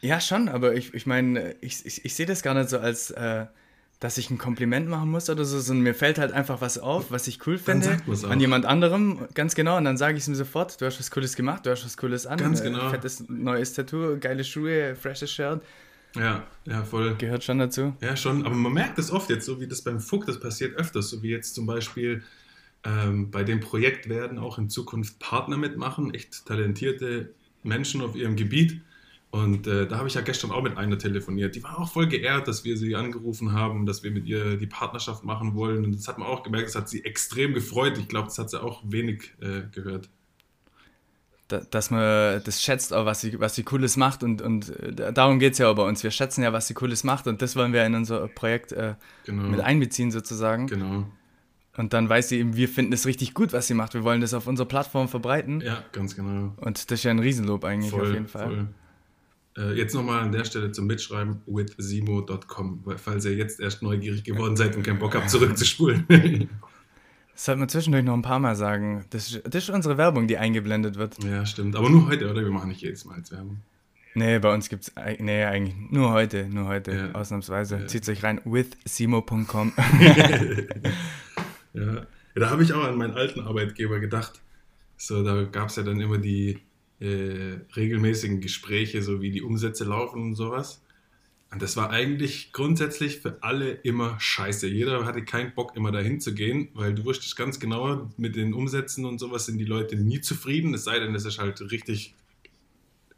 Ja, 0.00 0.18
schon, 0.18 0.48
aber 0.48 0.74
ich, 0.74 0.94
ich 0.94 1.06
meine, 1.06 1.56
ich, 1.60 1.84
ich, 1.84 2.04
ich 2.06 2.14
sehe 2.14 2.26
das 2.26 2.42
gar 2.42 2.54
nicht 2.54 2.70
so 2.70 2.78
als, 2.78 3.10
äh, 3.10 3.46
dass 4.00 4.16
ich 4.16 4.30
ein 4.30 4.38
Kompliment 4.38 4.88
machen 4.88 5.10
muss 5.10 5.28
oder 5.28 5.44
so, 5.44 5.60
sondern 5.60 5.82
mir 5.84 5.94
fällt 5.94 6.18
halt 6.18 6.32
einfach 6.32 6.62
was 6.62 6.78
auf, 6.78 7.10
was 7.10 7.26
ich 7.28 7.46
cool 7.46 7.58
finde 7.58 7.98
an 8.28 8.40
jemand 8.40 8.64
anderem, 8.64 9.28
ganz 9.34 9.54
genau, 9.54 9.76
und 9.76 9.84
dann 9.84 9.98
sage 9.98 10.16
ich 10.16 10.22
es 10.22 10.28
ihm 10.28 10.34
sofort, 10.34 10.80
du 10.80 10.86
hast 10.86 10.98
was 10.98 11.10
Cooles 11.10 11.36
gemacht, 11.36 11.66
du 11.66 11.70
hast 11.70 11.84
was 11.84 11.98
Cooles 11.98 12.26
an, 12.26 12.38
ganz 12.38 12.62
genau. 12.62 12.88
Äh, 12.88 12.90
fettes 12.90 13.24
neues 13.28 13.74
Tattoo, 13.74 14.16
geile 14.18 14.42
Schuhe, 14.42 14.96
freshes 14.96 15.30
Shirt 15.30 15.60
ja, 16.16 16.46
ja, 16.66 16.84
voll. 16.84 17.16
Gehört 17.16 17.44
schon 17.44 17.58
dazu. 17.58 17.94
Ja, 18.00 18.16
schon. 18.16 18.44
Aber 18.44 18.54
man 18.54 18.72
merkt 18.72 18.98
das 18.98 19.10
oft 19.10 19.30
jetzt, 19.30 19.46
so 19.46 19.60
wie 19.60 19.66
das 19.66 19.82
beim 19.82 20.00
Fuck, 20.00 20.26
das 20.26 20.40
passiert 20.40 20.76
öfters, 20.76 21.10
so 21.10 21.22
wie 21.22 21.30
jetzt 21.30 21.54
zum 21.54 21.66
Beispiel 21.66 22.22
ähm, 22.84 23.30
bei 23.30 23.44
dem 23.44 23.60
Projekt 23.60 24.08
werden 24.08 24.38
auch 24.38 24.58
in 24.58 24.68
Zukunft 24.68 25.18
Partner 25.18 25.56
mitmachen, 25.56 26.14
echt 26.14 26.46
talentierte 26.46 27.34
Menschen 27.62 28.00
auf 28.00 28.16
ihrem 28.16 28.36
Gebiet. 28.36 28.80
Und 29.30 29.68
äh, 29.68 29.86
da 29.86 29.98
habe 29.98 30.08
ich 30.08 30.14
ja 30.14 30.22
gestern 30.22 30.50
auch 30.50 30.62
mit 30.62 30.76
einer 30.76 30.98
telefoniert. 30.98 31.54
Die 31.54 31.62
war 31.62 31.78
auch 31.78 31.92
voll 31.92 32.08
geehrt, 32.08 32.48
dass 32.48 32.64
wir 32.64 32.76
sie 32.76 32.96
angerufen 32.96 33.52
haben, 33.52 33.86
dass 33.86 34.02
wir 34.02 34.10
mit 34.10 34.26
ihr 34.26 34.56
die 34.56 34.66
Partnerschaft 34.66 35.22
machen 35.22 35.54
wollen. 35.54 35.84
Und 35.84 35.94
das 35.94 36.08
hat 36.08 36.18
man 36.18 36.26
auch 36.26 36.42
gemerkt, 36.42 36.68
das 36.68 36.74
hat 36.74 36.88
sie 36.88 37.04
extrem 37.04 37.54
gefreut. 37.54 37.96
Ich 37.98 38.08
glaube, 38.08 38.26
das 38.26 38.38
hat 38.38 38.50
sie 38.50 38.60
auch 38.60 38.82
wenig 38.84 39.32
äh, 39.40 39.62
gehört 39.72 40.08
dass 41.52 41.90
man 41.90 42.42
das 42.44 42.62
schätzt, 42.62 42.92
auch 42.92 43.06
was 43.06 43.20
sie, 43.20 43.38
was 43.40 43.54
sie 43.54 43.62
Cooles 43.62 43.96
macht 43.96 44.22
und, 44.22 44.42
und 44.42 44.70
äh, 44.80 45.12
darum 45.12 45.38
geht 45.38 45.54
es 45.54 45.58
ja 45.58 45.68
auch 45.68 45.74
bei 45.74 45.86
uns. 45.86 46.02
Wir 46.02 46.10
schätzen 46.10 46.42
ja, 46.42 46.52
was 46.52 46.66
sie 46.66 46.74
Cooles 46.74 47.04
macht 47.04 47.26
und 47.26 47.42
das 47.42 47.56
wollen 47.56 47.72
wir 47.72 47.84
in 47.84 47.94
unser 47.94 48.28
Projekt 48.28 48.72
äh, 48.72 48.94
genau. 49.24 49.42
mit 49.44 49.60
einbeziehen 49.60 50.10
sozusagen. 50.10 50.66
Genau. 50.66 51.06
Und 51.76 51.92
dann 51.92 52.08
weiß 52.08 52.28
sie 52.28 52.38
eben, 52.38 52.56
wir 52.56 52.68
finden 52.68 52.92
es 52.92 53.06
richtig 53.06 53.32
gut, 53.32 53.52
was 53.52 53.66
sie 53.66 53.74
macht. 53.74 53.94
Wir 53.94 54.04
wollen 54.04 54.20
das 54.20 54.34
auf 54.34 54.46
unserer 54.46 54.66
Plattform 54.66 55.08
verbreiten. 55.08 55.60
Ja, 55.60 55.84
ganz 55.92 56.16
genau. 56.16 56.52
Und 56.56 56.90
das 56.90 56.98
ist 56.98 57.04
ja 57.04 57.10
ein 57.10 57.20
Riesenlob 57.20 57.64
eigentlich 57.64 57.90
voll, 57.90 58.08
auf 58.08 58.12
jeden 58.12 58.28
Fall. 58.28 58.68
Äh, 59.56 59.74
jetzt 59.74 59.94
nochmal 59.94 60.20
an 60.20 60.32
der 60.32 60.44
Stelle 60.44 60.72
zum 60.72 60.86
Mitschreiben 60.86 61.42
withsimo.com, 61.46 62.84
falls 62.96 63.24
ihr 63.24 63.34
jetzt 63.34 63.60
erst 63.60 63.82
neugierig 63.82 64.24
geworden 64.24 64.56
seid 64.56 64.76
und 64.76 64.82
keinen 64.82 64.98
Bock 64.98 65.14
habt, 65.14 65.30
zurückzuspulen. 65.30 66.06
Das 67.40 67.46
sollte 67.46 67.60
man 67.60 67.70
zwischendurch 67.70 68.04
noch 68.04 68.12
ein 68.12 68.20
paar 68.20 68.38
Mal 68.38 68.54
sagen. 68.54 69.06
Das, 69.08 69.40
das 69.44 69.64
ist 69.64 69.70
unsere 69.70 69.96
Werbung, 69.96 70.28
die 70.28 70.36
eingeblendet 70.36 70.96
wird. 70.96 71.24
Ja, 71.24 71.46
stimmt. 71.46 71.74
Aber 71.74 71.88
nur 71.88 72.06
heute, 72.06 72.30
oder? 72.30 72.42
Wir 72.42 72.50
machen 72.50 72.68
nicht 72.68 72.82
jedes 72.82 73.06
Mal 73.06 73.14
als 73.14 73.32
Werbung. 73.32 73.62
Nee, 74.12 74.38
bei 74.40 74.52
uns 74.52 74.68
gibt 74.68 74.82
es, 74.82 74.92
nee, 75.20 75.44
eigentlich 75.44 75.74
nur 75.90 76.12
heute, 76.12 76.46
nur 76.50 76.66
heute, 76.66 76.92
ja. 76.92 77.12
ausnahmsweise. 77.12 77.78
Ja. 77.78 77.86
Zieht 77.86 78.06
euch 78.10 78.22
rein, 78.22 78.42
withsimo.com. 78.44 79.72
ja. 81.72 82.06
da 82.34 82.50
habe 82.50 82.62
ich 82.62 82.74
auch 82.74 82.84
an 82.84 82.98
meinen 82.98 83.14
alten 83.14 83.40
Arbeitgeber 83.40 84.00
gedacht. 84.00 84.42
So, 84.98 85.24
da 85.24 85.44
gab 85.44 85.70
es 85.70 85.76
ja 85.76 85.82
dann 85.82 85.98
immer 85.98 86.18
die 86.18 86.58
äh, 87.00 87.56
regelmäßigen 87.74 88.42
Gespräche, 88.42 89.00
so 89.00 89.22
wie 89.22 89.30
die 89.30 89.40
Umsätze 89.40 89.84
laufen 89.84 90.20
und 90.20 90.34
sowas. 90.34 90.82
Und 91.52 91.60
das 91.62 91.76
war 91.76 91.90
eigentlich 91.90 92.52
grundsätzlich 92.52 93.18
für 93.18 93.42
alle 93.42 93.72
immer 93.72 94.18
scheiße. 94.20 94.68
Jeder 94.68 95.04
hatte 95.04 95.24
keinen 95.24 95.52
Bock, 95.52 95.74
immer 95.76 95.90
dahin 95.90 96.20
zu 96.20 96.32
gehen, 96.32 96.68
weil 96.74 96.94
du 96.94 97.04
wusstest 97.04 97.36
ganz 97.36 97.58
genau, 97.58 98.08
mit 98.16 98.36
den 98.36 98.54
Umsätzen 98.54 99.04
und 99.04 99.18
sowas 99.18 99.46
sind 99.46 99.58
die 99.58 99.64
Leute 99.64 99.96
nie 99.96 100.20
zufrieden, 100.20 100.74
es 100.74 100.84
sei 100.84 101.00
denn, 101.00 101.14
es 101.14 101.24
ist 101.24 101.38
halt 101.38 101.60
richtig 101.72 102.14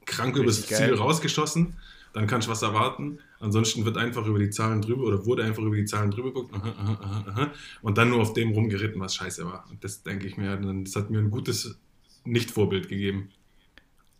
krank 0.07 0.37
richtig 0.39 0.67
übers. 0.67 0.67
Ziel 0.67 0.95
rausgeschossen. 0.95 1.75
Dann 2.15 2.27
kannst 2.27 2.47
du 2.47 2.53
was 2.53 2.61
erwarten. 2.61 3.19
Ansonsten 3.41 3.85
wird 3.85 3.97
einfach 3.97 4.27
über 4.27 4.39
die 4.39 4.51
Zahlen 4.51 4.83
drüber 4.83 5.05
oder 5.05 5.25
wurde 5.25 5.45
einfach 5.45 5.62
über 5.62 5.77
die 5.77 5.87
Zahlen 5.87 6.11
drüber 6.11 6.29
geguckt 6.29 6.55
aha, 6.55 6.75
aha, 6.79 7.25
aha, 7.27 7.53
und 7.81 7.97
dann 7.99 8.11
nur 8.11 8.21
auf 8.21 8.35
dem 8.35 8.53
rumgeritten, 8.53 9.01
was 9.01 9.15
scheiße 9.15 9.45
war. 9.47 9.67
Und 9.71 9.83
das 9.83 10.03
denke 10.03 10.27
ich 10.27 10.37
mir, 10.37 10.57
das 10.57 10.95
hat 10.95 11.11
mir 11.11 11.19
ein 11.19 11.31
gutes 11.31 11.79
Nicht-Vorbild 12.25 12.89
gegeben. 12.89 13.31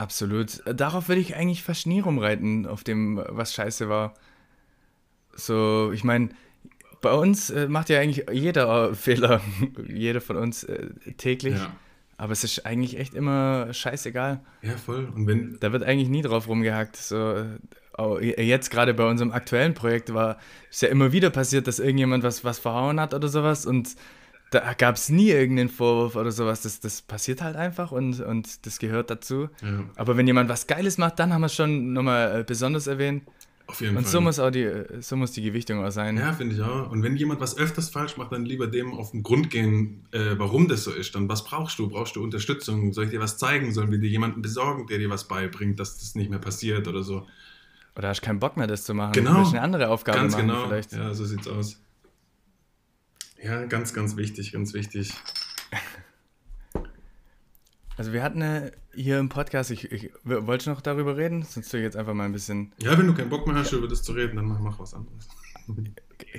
Absolut. 0.03 0.63
Darauf 0.67 1.09
würde 1.09 1.21
ich 1.21 1.37
eigentlich 1.37 1.63
fast 1.63 1.87
nie 1.87 2.01
rumreiten, 2.01 2.67
auf 2.67 2.83
dem, 2.83 3.23
was 3.29 3.55
scheiße 3.55 3.89
war. 3.89 4.15
So, 5.33 5.93
ich 5.93 6.03
meine, 6.03 6.31
bei 7.01 7.13
uns 7.13 7.51
äh, 7.51 7.69
macht 7.69 7.89
ja 7.89 8.01
eigentlich 8.01 8.27
jeder 8.33 8.91
äh, 8.91 8.95
Fehler, 8.97 9.41
jeder 9.87 10.21
von 10.21 10.37
uns 10.37 10.65
äh, 10.65 10.89
täglich. 11.17 11.55
Ja. 11.55 11.77
Aber 12.17 12.33
es 12.33 12.43
ist 12.43 12.67
eigentlich 12.67 12.99
echt 12.99 13.15
immer 13.15 13.73
scheißegal. 13.73 14.41
Ja, 14.63 14.77
voll. 14.77 15.09
Und 15.15 15.29
wenn. 15.29 15.57
Da 15.61 15.71
wird 15.71 15.85
eigentlich 15.85 16.09
nie 16.09 16.23
drauf 16.23 16.49
rumgehackt. 16.49 16.97
So, 16.97 17.45
äh, 17.97 18.43
jetzt 18.43 18.73
gerade 18.73 18.95
bei 18.95 19.09
unserem 19.09 19.31
aktuellen 19.31 19.75
Projekt 19.75 20.13
war 20.13 20.37
es 20.69 20.81
ja 20.81 20.89
immer 20.89 21.13
wieder 21.13 21.31
passiert, 21.31 21.69
dass 21.69 21.79
irgendjemand 21.79 22.25
was, 22.25 22.43
was 22.43 22.59
verhauen 22.59 22.99
hat 22.99 23.15
oder 23.15 23.29
sowas 23.29 23.67
und 23.67 23.95
da 24.53 24.75
gab 24.75 24.97
es 24.97 25.09
nie 25.09 25.31
irgendeinen 25.31 25.71
Vorwurf 25.71 26.15
oder 26.15 26.31
sowas. 26.31 26.63
Das, 26.63 26.79
das 26.81 27.03
passiert 27.03 27.41
halt 27.43 27.57
einfach 27.57 27.91
und, 27.91 28.21
und 28.21 28.67
das 28.67 28.79
gehört 28.79 29.11
dazu. 29.11 29.49
Ja. 29.63 29.85
Aber 29.97 30.17
wenn 30.17 30.27
jemand 30.27 30.49
was 30.49 30.67
Geiles 30.67 30.99
macht, 30.99 31.19
dann 31.19 31.33
haben 31.33 31.41
wir 31.41 31.47
es 31.47 31.55
schon 31.55 31.93
nochmal 31.93 32.41
äh, 32.41 32.45
besonders 32.45 32.87
erwähnt. 32.87 33.25
Auf 33.67 33.81
jeden 33.81 33.97
und 33.97 34.03
Fall. 34.03 34.13
so 34.13 34.21
muss 34.21 34.39
auch 34.39 34.51
die, 34.51 34.71
so 35.01 35.17
muss 35.17 35.33
die 35.33 35.41
Gewichtung 35.41 35.83
auch 35.83 35.91
sein. 35.91 36.19
Ja, 36.19 36.33
finde 36.35 36.55
ich 36.55 36.61
auch. 36.61 36.91
Und 36.91 37.03
wenn 37.03 37.17
jemand 37.17 37.41
was 37.41 37.57
öfters 37.57 37.89
falsch 37.89 38.19
macht, 38.19 38.33
dann 38.33 38.45
lieber 38.45 38.67
dem 38.67 38.93
auf 38.93 39.13
den 39.13 39.23
Grund 39.23 39.49
gehen, 39.49 40.05
äh, 40.11 40.35
warum 40.37 40.69
das 40.69 40.85
so 40.85 40.91
ist. 40.91 41.15
Dann 41.15 41.29
was 41.29 41.45
brauchst 41.45 41.79
du? 41.79 41.89
Brauchst 41.89 42.17
du 42.17 42.23
Unterstützung? 42.23 42.93
Soll 42.93 43.05
ich 43.05 43.11
dir 43.11 43.21
was 43.21 43.39
zeigen? 43.39 43.73
Sollen 43.73 43.91
wir 43.91 43.99
dir 43.99 44.11
jemanden 44.11 44.43
besorgen, 44.43 44.87
der 44.89 44.99
dir 44.99 45.09
was 45.09 45.27
beibringt, 45.27 45.81
dass 45.81 45.99
das 45.99 46.15
nicht 46.15 46.29
mehr 46.29 46.41
passiert 46.41 46.87
oder 46.89 47.03
so? 47.03 47.27
Oder 47.97 48.09
hast 48.09 48.21
du 48.21 48.27
keinen 48.27 48.41
Bock 48.41 48.59
mehr, 48.59 48.67
das 48.67 48.85
zu 48.85 48.93
machen? 48.93 49.13
Genau. 49.13 49.49
eine 49.49 49.63
andere 49.63 49.89
Aufgabe 49.89 50.19
Ganz 50.19 50.33
machen 50.35 50.49
genau. 50.49 50.67
vielleicht. 50.67 50.93
Ja, 50.93 51.15
so 51.15 51.25
sieht's 51.25 51.49
aus. 51.49 51.81
Ja, 53.43 53.65
ganz, 53.65 53.93
ganz 53.93 54.17
wichtig, 54.17 54.53
ganz 54.53 54.73
wichtig. 54.73 55.13
Also 57.97 58.13
wir 58.13 58.23
hatten 58.23 58.71
hier 58.95 59.19
im 59.19 59.29
Podcast, 59.29 59.71
ich, 59.71 59.91
ich 59.93 60.11
wollte 60.25 60.71
noch 60.71 60.81
darüber 60.81 61.17
reden, 61.17 61.43
sonst 61.43 61.73
ich 61.75 61.83
jetzt 61.83 61.97
einfach 61.97 62.15
mal 62.15 62.25
ein 62.25 62.33
bisschen. 62.33 62.73
Ja, 62.79 62.97
wenn 62.99 63.07
du 63.07 63.15
keinen 63.15 63.31
Bock 63.31 63.47
mehr 63.47 63.57
hast, 63.57 63.73
über 63.73 63.89
das 63.89 64.03
zu 64.03 64.13
reden, 64.13 64.37
dann 64.37 64.47
mach, 64.47 64.61
mach 64.61 64.79
was 64.79 64.95
anderes. 64.95 65.29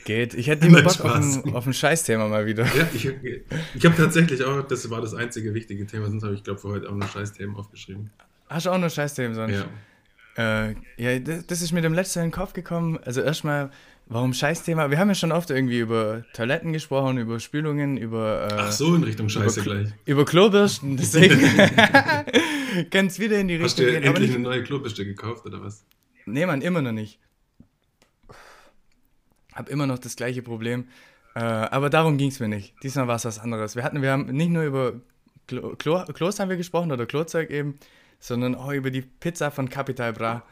Geht. 0.05 0.33
Ich 0.33 0.48
hätte 0.48 0.65
lieber 0.67 0.81
Bock 0.81 1.01
auf 1.01 1.15
ein, 1.15 1.53
auf 1.53 1.65
ein 1.65 1.74
Scheißthema 1.74 2.27
mal 2.27 2.45
wieder. 2.45 2.65
Ja, 2.65 2.88
ich, 2.93 3.05
ich 3.05 3.86
habe 3.86 3.95
tatsächlich 3.95 4.43
auch, 4.43 4.62
das 4.63 4.89
war 4.89 5.01
das 5.01 5.13
einzige 5.13 5.53
wichtige 5.53 5.86
Thema, 5.86 6.10
sonst 6.10 6.24
habe 6.24 6.33
ich, 6.33 6.43
glaube 6.43 6.60
für 6.60 6.69
heute 6.69 6.89
auch 6.89 6.95
nur 6.95 7.07
Scheißthemen 7.07 7.55
aufgeschrieben. 7.55 8.10
Hast 8.50 8.65
du 8.65 8.72
auch 8.72 8.77
nur 8.77 8.89
Scheißthemen 8.89 9.36
sonst? 9.36 9.53
Ja. 9.53 10.69
Äh, 10.69 10.75
ja, 10.98 11.19
das 11.19 11.62
ist 11.62 11.72
mir 11.72 11.81
dem 11.81 11.93
letzten 11.93 12.19
in 12.19 12.25
den 12.25 12.31
Kopf 12.31 12.53
gekommen. 12.53 13.00
Also 13.03 13.22
erstmal 13.22 13.69
Warum 14.05 14.33
Scheißthema? 14.33 14.91
Wir 14.91 15.00
haben 15.00 15.07
ja 15.07 15.15
schon 15.15 15.31
oft 15.31 15.50
irgendwie 15.50 15.79
über 15.79 16.25
Toiletten 16.33 16.74
gesprochen, 16.74 17.17
über 17.17 17.39
Spülungen, 17.39 17.98
über. 17.98 18.48
Äh, 18.51 18.55
Ach 18.55 18.72
so, 18.72 18.95
in 18.95 19.03
Richtung 19.03 19.29
Scheiße 19.29 19.62
über, 19.62 19.75
gleich. 19.75 19.93
Über 20.05 20.25
Klobürsten, 20.25 20.98
deswegen 20.98 21.39
kann 22.91 23.07
es 23.07 23.19
wieder 23.19 23.39
in 23.39 23.48
die 23.48 23.55
Richtung 23.55 23.86
gehen. 23.86 23.95
Hast 23.95 24.03
du 24.03 24.07
endlich 24.07 24.29
nicht, 24.29 24.36
eine 24.36 24.43
neue 24.43 24.63
Klobürste 24.63 25.05
gekauft 25.05 25.45
oder 25.45 25.62
was? 25.62 25.86
Nee, 26.25 26.45
Mann, 26.45 26.62
immer 26.62 26.81
noch 26.81 26.91
nicht. 26.91 27.19
Hab 29.53 29.69
immer 29.69 29.88
noch 29.88 30.00
das 30.00 30.15
gleiche 30.15 30.41
Problem. 30.41 30.88
Äh, 31.36 31.39
aber 31.39 31.89
darum 31.89 32.17
ging 32.17 32.29
es 32.29 32.39
mir 32.39 32.48
nicht. 32.48 32.75
Diesmal 32.83 33.07
war 33.07 33.15
es 33.15 33.25
was 33.25 33.39
anderes. 33.39 33.75
Wir 33.75 33.83
hatten, 33.83 34.01
wir 34.01 34.12
haben 34.12 34.25
nicht 34.25 34.50
nur 34.50 34.63
über 34.63 34.93
Klo, 35.48 35.75
Klo, 35.75 36.03
Klos 36.05 36.39
haben 36.39 36.50
wir 36.50 36.57
gesprochen 36.57 36.91
oder 36.91 37.05
Klozeug 37.05 37.50
eben, 37.50 37.75
sondern 38.19 38.55
auch 38.55 38.72
über 38.72 38.91
die 38.91 39.01
Pizza 39.01 39.51
von 39.51 39.69
Capital 39.69 40.13
Bra. 40.13 40.43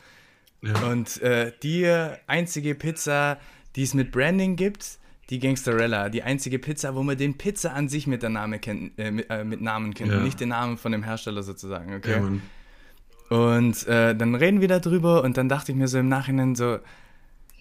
Ja. 0.62 0.74
Und 0.90 1.22
äh, 1.22 1.52
die 1.64 1.86
einzige 2.28 2.76
Pizza, 2.76 3.40
die 3.76 3.84
es 3.84 3.94
mit 3.94 4.12
Branding 4.12 4.56
gibt, 4.56 5.00
die 5.30 5.40
Gangsterella, 5.40 6.10
die 6.10 6.24
einzige 6.24 6.60
Pizza, 6.60 6.94
wo 6.94 7.04
man 7.04 7.18
den 7.18 7.38
Pizza 7.38 7.74
an 7.74 7.88
sich 7.88 8.06
mit, 8.06 8.22
der 8.22 8.30
Name 8.30 8.60
kennt, 8.60 9.00
äh, 9.00 9.12
mit, 9.12 9.30
äh, 9.30 9.44
mit, 9.44 9.62
Namen 9.62 9.94
kennt, 9.94 10.12
ja. 10.12 10.20
nicht 10.20 10.40
den 10.40 10.50
Namen 10.50 10.78
von 10.78 10.92
dem 10.92 11.04
Hersteller 11.04 11.42
sozusagen, 11.42 11.96
okay? 11.96 12.22
Ja, 12.22 12.32
und 13.32 13.88
äh, 13.88 14.14
dann 14.14 14.36
reden 14.36 14.60
wir 14.60 14.68
darüber 14.68 15.24
und 15.24 15.38
dann 15.38 15.48
dachte 15.48 15.72
ich 15.72 15.78
mir 15.78 15.88
so 15.88 15.98
im 16.00 16.10
Nachhinein 16.10 16.54
so, 16.54 16.80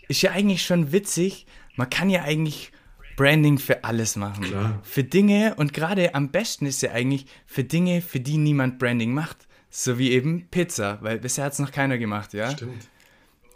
ist 0.09 0.21
ja 0.21 0.33
eigentlich 0.33 0.65
schon 0.65 0.91
witzig, 0.91 1.47
man 1.77 1.89
kann 1.89 2.11
ja 2.11 2.23
eigentlich 2.23 2.73
Branding 3.15 3.59
für 3.59 3.85
alles 3.85 4.17
machen. 4.17 4.45
Klar. 4.45 4.81
Für 4.83 5.05
Dinge 5.05 5.55
und 5.57 5.73
gerade 5.73 6.17
am 6.17 6.31
besten 6.31 6.67
ist 6.67 6.83
ja 6.83 6.91
eigentlich 6.91 7.27
für 7.47 7.63
Dinge, 7.63 8.01
für 8.01 8.19
die 8.19 8.37
niemand 8.37 8.81
Branding 8.81 9.15
macht. 9.15 9.47
So 9.71 9.99
wie 9.99 10.11
eben 10.11 10.49
Pizza, 10.51 10.99
weil 11.01 11.19
bisher 11.19 11.45
hat 11.45 11.53
es 11.53 11.59
noch 11.61 11.71
keiner 11.71 11.97
gemacht, 11.97 12.35
ja? 12.35 12.51
Stimmt. 12.51 12.89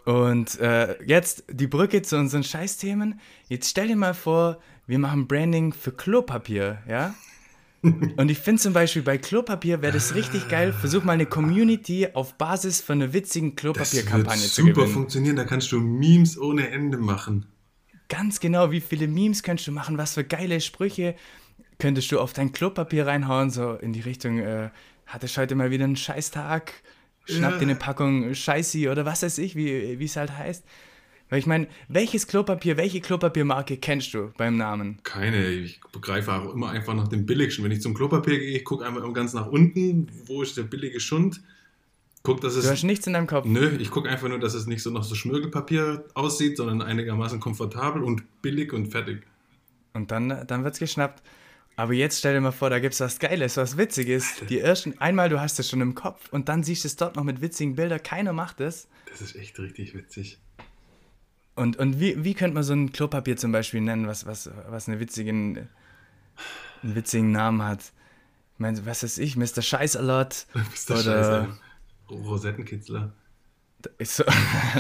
Und 0.05 0.61
äh, 0.61 1.03
jetzt 1.05 1.45
die 1.51 1.67
Brücke 1.67 2.03
zu 2.03 2.17
unseren 2.17 2.45
Scheißthemen. 2.45 3.21
Jetzt 3.49 3.71
stell 3.71 3.89
dir 3.89 3.97
mal 3.97 4.15
vor, 4.15 4.61
wir 4.87 4.99
machen 4.99 5.27
Branding 5.27 5.73
für 5.73 5.93
Klopapier, 5.93 6.79
ja? 6.89 7.15
Und 7.83 8.31
ich 8.31 8.39
finde 8.39 8.63
zum 8.63 8.73
Beispiel 8.73 9.03
bei 9.03 9.19
Klopapier 9.19 9.83
wäre 9.83 9.93
das 9.93 10.15
richtig 10.15 10.49
geil. 10.49 10.73
Versuch 10.73 11.05
mal 11.05 11.13
eine 11.13 11.27
Community 11.27 12.09
auf 12.15 12.35
Basis 12.35 12.81
von 12.81 13.03
einer 13.03 13.13
witzigen 13.13 13.57
Klopapierkampagne 13.57 14.47
zu 14.47 14.63
gewinnen. 14.63 14.75
Super 14.75 14.89
funktionieren, 14.89 15.37
da 15.37 15.45
kannst 15.45 15.71
du 15.73 15.81
Memes 15.81 16.39
ohne 16.39 16.71
Ende 16.71 16.97
machen. 16.97 17.47
Ganz 18.09 18.41
genau, 18.41 18.71
wie 18.71 18.81
viele 18.81 19.07
Memes 19.09 19.43
könntest 19.43 19.67
du 19.69 19.73
machen, 19.73 19.99
was 19.99 20.15
für 20.15 20.25
geile 20.25 20.61
Sprüche 20.61 21.15
könntest 21.79 22.11
du 22.13 22.21
auf 22.21 22.33
dein 22.33 22.53
Klopapier 22.53 23.07
reinhauen, 23.07 23.51
so 23.51 23.75
in 23.75 23.93
die 23.93 24.01
Richtung, 24.01 24.39
äh, 24.39 24.71
hattest 25.07 25.37
heute 25.37 25.55
mal 25.55 25.71
wieder 25.71 25.85
einen 25.85 25.97
Scheißtag, 25.97 26.73
schnapp 27.25 27.53
ja. 27.53 27.59
dir 27.59 27.65
eine 27.65 27.77
Packung 27.77 28.35
Scheißi 28.35 28.89
oder 28.89 29.05
was 29.05 29.23
weiß 29.23 29.39
ich, 29.39 29.57
wie 29.57 30.05
es 30.05 30.17
halt 30.17 30.37
heißt. 30.37 30.65
Weil 31.31 31.39
ich 31.39 31.47
meine, 31.47 31.69
welches 31.89 32.27
Klopapier, 32.27 32.77
welche 32.77 33.01
Klopapiermarke 33.01 33.79
kennst 33.79 34.13
du 34.15 34.31
beim 34.37 34.57
Namen? 34.57 34.99
Keine. 35.03 35.49
Ich 35.49 35.81
begreife 35.93 36.33
auch 36.33 36.53
immer 36.53 36.71
einfach 36.71 36.95
nach 36.95 37.09
dem 37.09 37.25
billigsten. 37.25 37.65
Wenn 37.65 37.73
ich 37.73 37.81
zum 37.81 37.95
Klopapier 37.95 38.39
gehe, 38.39 38.57
ich 38.57 38.65
gucke 38.65 38.85
einmal 38.85 39.11
ganz 39.13 39.33
nach 39.33 39.47
unten, 39.47 40.09
wo 40.27 40.43
ist 40.43 40.57
der 40.57 40.65
billige 40.65 41.01
Schund. 41.01 41.41
Guck, 42.23 42.41
dass 42.41 42.55
es, 42.55 42.65
du 42.65 42.71
hast 42.71 42.85
nichts 42.85 43.07
in 43.07 43.15
deinem 43.15 43.27
Kopf. 43.27 43.47
Nö, 43.47 43.77
ich 43.79 43.91
gucke 43.91 44.09
einfach 44.09 44.29
nur, 44.29 44.39
dass 44.39 44.55
es 44.55 44.67
nicht 44.67 44.83
so 44.83 44.91
nach 44.91 45.03
so 45.03 45.15
Schmirgelpapier 45.15 46.05
aussieht, 46.15 46.57
sondern 46.57 46.83
einigermaßen 46.83 47.41
komfortabel 47.41 48.03
und 48.03 48.23
billig 48.41 48.73
und 48.73 48.87
fertig. 48.87 49.23
Und 49.93 50.11
dann, 50.11 50.47
dann 50.47 50.65
wird 50.65 50.75
es 50.75 50.81
geschnappt. 50.81 51.23
Aber 51.77 51.93
jetzt 51.93 52.19
stell 52.19 52.35
dir 52.35 52.41
mal 52.41 52.53
vor, 52.53 52.71
da 52.71 52.79
gibt 52.79 52.95
es 52.95 53.01
was 53.01 53.19
Geiles, 53.19 53.57
was 53.57 53.77
Witziges. 53.77 54.35
Alter. 54.35 54.47
Die 54.47 54.61
ersten, 54.61 54.99
einmal 54.99 55.29
du 55.29 55.41
hast 55.41 55.59
es 55.59 55.69
schon 55.69 55.81
im 55.81 55.95
Kopf 55.95 56.29
und 56.33 56.49
dann 56.49 56.63
siehst 56.63 56.85
du 56.85 56.89
es 56.89 56.97
dort 56.97 57.17
noch 57.17 57.25
mit 57.25 57.41
witzigen 57.41 57.75
Bildern. 57.75 58.03
Keiner 58.03 58.33
macht 58.33 58.61
es. 58.61 58.87
Das 59.11 59.21
ist 59.21 59.35
echt 59.35 59.59
richtig 59.59 59.95
witzig. 59.95 60.39
Und, 61.57 61.77
und 61.77 62.01
wie, 62.01 62.23
wie 62.25 62.35
könnte 62.35 62.55
man 62.55 62.63
so 62.63 62.73
ein 62.73 62.93
Klopapier 62.93 63.37
zum 63.37 63.53
Beispiel 63.53 63.81
nennen, 63.81 64.07
was, 64.07 64.27
was, 64.27 64.51
was 64.69 64.89
eine 64.89 65.01
witzigen, 65.01 65.69
einen 66.83 66.95
witzigen 66.95 67.33
Namen 67.33 67.63
hat? 67.63 67.81
Ich 68.55 68.61
meine, 68.61 68.87
was 68.87 69.03
weiß 69.03 69.19
ich, 69.19 69.37
Mr. 69.37 69.63
Scheißalert. 69.63 70.47
Mr. 70.55 70.97
Scheißalert. 70.97 71.49
Rosettenkitzler. 72.11 73.13
So, 74.03 74.25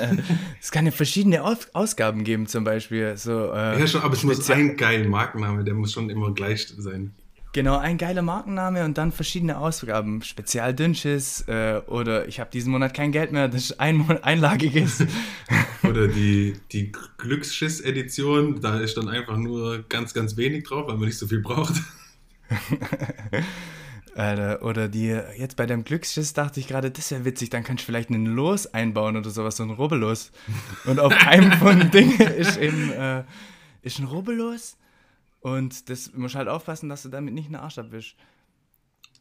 es 0.60 0.70
kann 0.70 0.86
ja 0.86 0.92
verschiedene 0.92 1.42
Ausgaben 1.72 2.24
geben, 2.24 2.46
zum 2.46 2.64
Beispiel. 2.64 3.16
So, 3.16 3.52
äh, 3.52 3.78
ja, 3.78 3.86
schon, 3.86 4.02
aber 4.02 4.14
es 4.14 4.22
muss 4.22 4.50
ein 4.50 4.76
geiler 4.76 5.08
Markenname, 5.08 5.64
der 5.64 5.74
muss 5.74 5.92
schon 5.92 6.10
immer 6.10 6.32
gleich 6.32 6.66
sein. 6.78 7.14
Genau, 7.54 7.78
ein 7.78 7.98
geiler 7.98 8.22
Markenname 8.22 8.84
und 8.84 8.98
dann 8.98 9.12
verschiedene 9.12 9.58
Ausgaben. 9.58 10.22
Spezial 10.22 10.74
Dünnschiss 10.74 11.42
äh, 11.46 11.82
oder 11.86 12.26
ich 12.26 12.40
habe 12.40 12.50
diesen 12.50 12.72
Monat 12.72 12.94
kein 12.94 13.12
Geld 13.12 13.30
mehr, 13.30 13.46
das 13.46 13.66
ist 13.66 13.80
ein 13.80 14.10
einlagiges. 14.24 15.06
oder 15.84 16.08
die, 16.08 16.56
die 16.72 16.90
Glücksschiss-Edition, 17.18 18.60
da 18.60 18.80
ist 18.80 18.96
dann 18.96 19.08
einfach 19.08 19.36
nur 19.36 19.84
ganz, 19.88 20.14
ganz 20.14 20.36
wenig 20.36 20.64
drauf, 20.64 20.88
weil 20.88 20.96
man 20.96 21.06
nicht 21.06 21.18
so 21.18 21.28
viel 21.28 21.42
braucht. 21.42 21.74
Alter, 24.14 24.62
oder 24.62 24.88
die, 24.88 25.08
jetzt 25.36 25.56
bei 25.56 25.66
deinem 25.66 25.84
Glücksschiss 25.84 26.32
dachte 26.32 26.60
ich 26.60 26.68
gerade, 26.68 26.90
das 26.90 27.10
wäre 27.10 27.24
witzig, 27.24 27.50
dann 27.50 27.64
kannst 27.64 27.82
du 27.82 27.86
vielleicht 27.86 28.10
einen 28.10 28.26
Los 28.26 28.66
einbauen 28.66 29.16
oder 29.16 29.30
sowas, 29.30 29.56
so 29.56 29.64
ein 29.64 29.70
Rubbellos. 29.70 30.30
Und 30.84 31.00
auf 31.00 31.12
einem 31.26 31.52
von 31.52 31.78
den 31.78 31.90
Dingen 31.90 32.20
ist 32.20 32.56
eben, 32.56 32.92
äh, 32.92 33.24
ist 33.82 33.98
ein 33.98 34.06
Rubbellos 34.06 34.76
Und 35.40 35.88
das 35.90 36.12
musst 36.14 36.36
halt 36.36 36.48
aufpassen, 36.48 36.88
dass 36.88 37.02
du 37.02 37.08
damit 37.08 37.34
nicht 37.34 37.46
einen 37.46 37.56
Arsch 37.56 37.78
abwischst. 37.78 38.16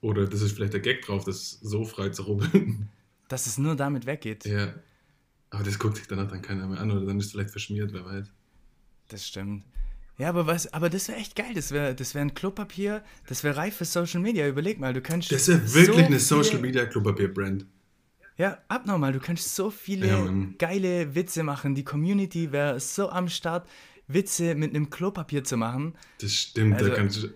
Oder 0.02 0.28
das 0.28 0.42
ist 0.42 0.54
vielleicht 0.54 0.74
der 0.74 0.82
Gag 0.82 1.02
drauf, 1.02 1.24
das 1.24 1.60
so 1.62 1.86
frei 1.86 2.10
zu 2.10 2.24
rubbeln. 2.24 2.90
Dass 3.30 3.48
es 3.48 3.58
nur 3.58 3.76
damit 3.76 4.06
weggeht. 4.06 4.46
Ja. 4.46 4.74
Aber 5.50 5.64
das 5.64 5.80
guckt 5.80 5.98
sich 5.98 6.08
danach 6.08 6.30
dann 6.30 6.42
keiner 6.42 6.68
mehr 6.68 6.80
an 6.80 6.92
oder 6.92 7.06
dann 7.06 7.20
ist 7.20 7.28
es 7.28 7.32
vielleicht 7.32 7.52
verschmiert, 7.52 7.94
wer 7.94 8.06
weiß. 8.06 8.28
Das 9.08 9.28
stimmt. 9.28 9.64
Ja, 10.18 10.30
aber 10.30 10.46
was, 10.46 10.72
aber 10.74 10.90
das 10.90 11.08
wäre 11.08 11.18
echt 11.18 11.36
geil. 11.36 11.54
Das 11.56 11.72
wäre 11.72 11.96
das 11.96 12.14
wär 12.14 12.22
ein 12.22 12.34
Klopapier, 12.34 13.04
das 13.28 13.44
wäre 13.44 13.58
reif 13.58 13.78
für 13.78 13.86
Social 13.86 14.22
Media. 14.22 14.48
Überleg 14.48 14.80
mal, 14.80 14.94
du 14.94 15.02
könntest. 15.02 15.32
Das 15.32 15.48
wäre 15.48 15.74
wirklich 15.74 15.98
so 15.98 16.06
eine 16.06 16.20
Social 16.20 16.60
Media 16.60 16.86
Klopapier-Brand. 16.86 17.66
Ja, 18.38 18.58
abnormal. 18.68 19.14
Du 19.14 19.20
könntest 19.20 19.56
so 19.56 19.70
viele 19.70 20.08
ja, 20.08 20.28
geile 20.58 21.14
Witze 21.16 21.44
machen. 21.44 21.76
Die 21.76 21.84
Community 21.84 22.52
wäre 22.52 22.80
so 22.80 23.10
am 23.10 23.30
Start, 23.30 23.68
Witze 24.08 24.56
mit 24.56 24.72
einem 24.72 24.90
Klopapier 24.90 25.44
zu 25.44 25.58
machen. 25.58 25.96
Das 26.20 26.34
stimmt, 26.34 26.76
also, 26.76 26.90
da 26.90 26.96
kannst 26.96 27.24
du 27.24 27.28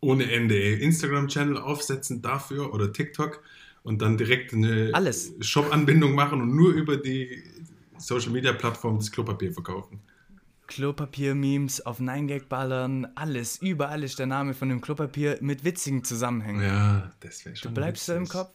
ohne 0.00 0.30
Ende 0.30 0.56
Instagram-Channel 0.56 1.56
aufsetzen 1.56 2.22
dafür 2.22 2.74
oder 2.74 2.92
TikTok 2.92 3.40
und 3.84 4.02
dann 4.02 4.16
direkt 4.16 4.52
eine 4.52 4.92
Shop-Anbindung 5.40 6.14
machen 6.14 6.40
und 6.40 6.54
nur 6.54 6.72
über 6.72 6.96
die 6.96 7.42
Social-Media-Plattform 7.98 8.98
das 8.98 9.10
Klopapier 9.10 9.52
verkaufen. 9.52 10.00
Klopapier-Memes 10.66 11.84
auf 11.84 12.00
9gag 12.00 12.46
ballern, 12.48 13.08
alles, 13.14 13.60
überall 13.60 14.02
ist 14.02 14.18
der 14.18 14.26
Name 14.26 14.54
von 14.54 14.68
dem 14.68 14.80
Klopapier 14.80 15.38
mit 15.40 15.64
witzigen 15.64 16.04
Zusammenhängen. 16.04 16.62
Ja, 16.62 17.12
das 17.20 17.44
wäre 17.44 17.56
schon. 17.56 17.74
Du 17.74 17.80
bleibst 17.80 18.06
so 18.06 18.14
im 18.14 18.28
Kopf. 18.28 18.50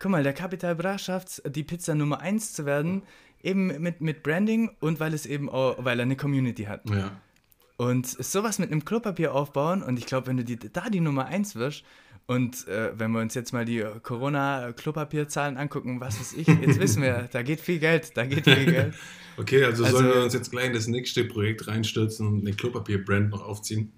Guck 0.00 0.10
mal, 0.10 0.22
der 0.22 0.32
Capital 0.32 0.74
Bra 0.74 0.98
schafft 0.98 1.42
die 1.46 1.62
Pizza 1.62 1.94
Nummer 1.94 2.20
1 2.20 2.52
zu 2.52 2.66
werden, 2.66 3.02
eben 3.42 3.66
mit, 3.80 4.00
mit 4.00 4.22
Branding 4.22 4.70
und 4.80 5.00
weil 5.00 5.14
es 5.14 5.26
eben 5.26 5.48
auch, 5.48 5.76
weil 5.84 5.98
er 5.98 6.04
eine 6.04 6.16
Community 6.16 6.64
hat. 6.64 6.88
Ja. 6.90 7.12
Und 7.76 8.06
sowas 8.06 8.58
mit 8.58 8.70
einem 8.70 8.84
Klopapier 8.84 9.34
aufbauen 9.34 9.82
und 9.82 9.98
ich 9.98 10.06
glaube, 10.06 10.28
wenn 10.28 10.36
du 10.36 10.44
die, 10.44 10.56
da 10.56 10.90
die 10.90 11.00
Nummer 11.00 11.26
1 11.26 11.56
wirst 11.56 11.84
und 12.26 12.66
äh, 12.68 12.98
wenn 12.98 13.10
wir 13.10 13.20
uns 13.20 13.34
jetzt 13.34 13.52
mal 13.52 13.64
die 13.64 13.84
Corona-Klopapierzahlen 14.02 15.58
angucken, 15.58 16.00
was 16.00 16.18
weiß 16.18 16.32
ich, 16.34 16.46
jetzt 16.46 16.80
wissen 16.80 17.02
wir, 17.02 17.28
da 17.30 17.42
geht 17.42 17.60
viel 17.60 17.78
Geld, 17.78 18.16
da 18.16 18.24
geht 18.24 18.44
viel 18.44 18.64
Geld. 18.64 18.94
okay, 19.36 19.64
also, 19.64 19.84
also, 19.84 19.98
sollen 19.98 20.08
wir 20.08 20.22
uns 20.22 20.32
jetzt 20.32 20.50
gleich 20.50 20.66
in 20.66 20.72
das 20.72 20.86
nächste 20.86 21.24
Projekt 21.24 21.66
reinstürzen 21.66 22.26
und 22.26 22.40
eine 22.40 22.56
Klopapier-Brand 22.56 23.30
noch 23.30 23.44
aufziehen? 23.44 23.92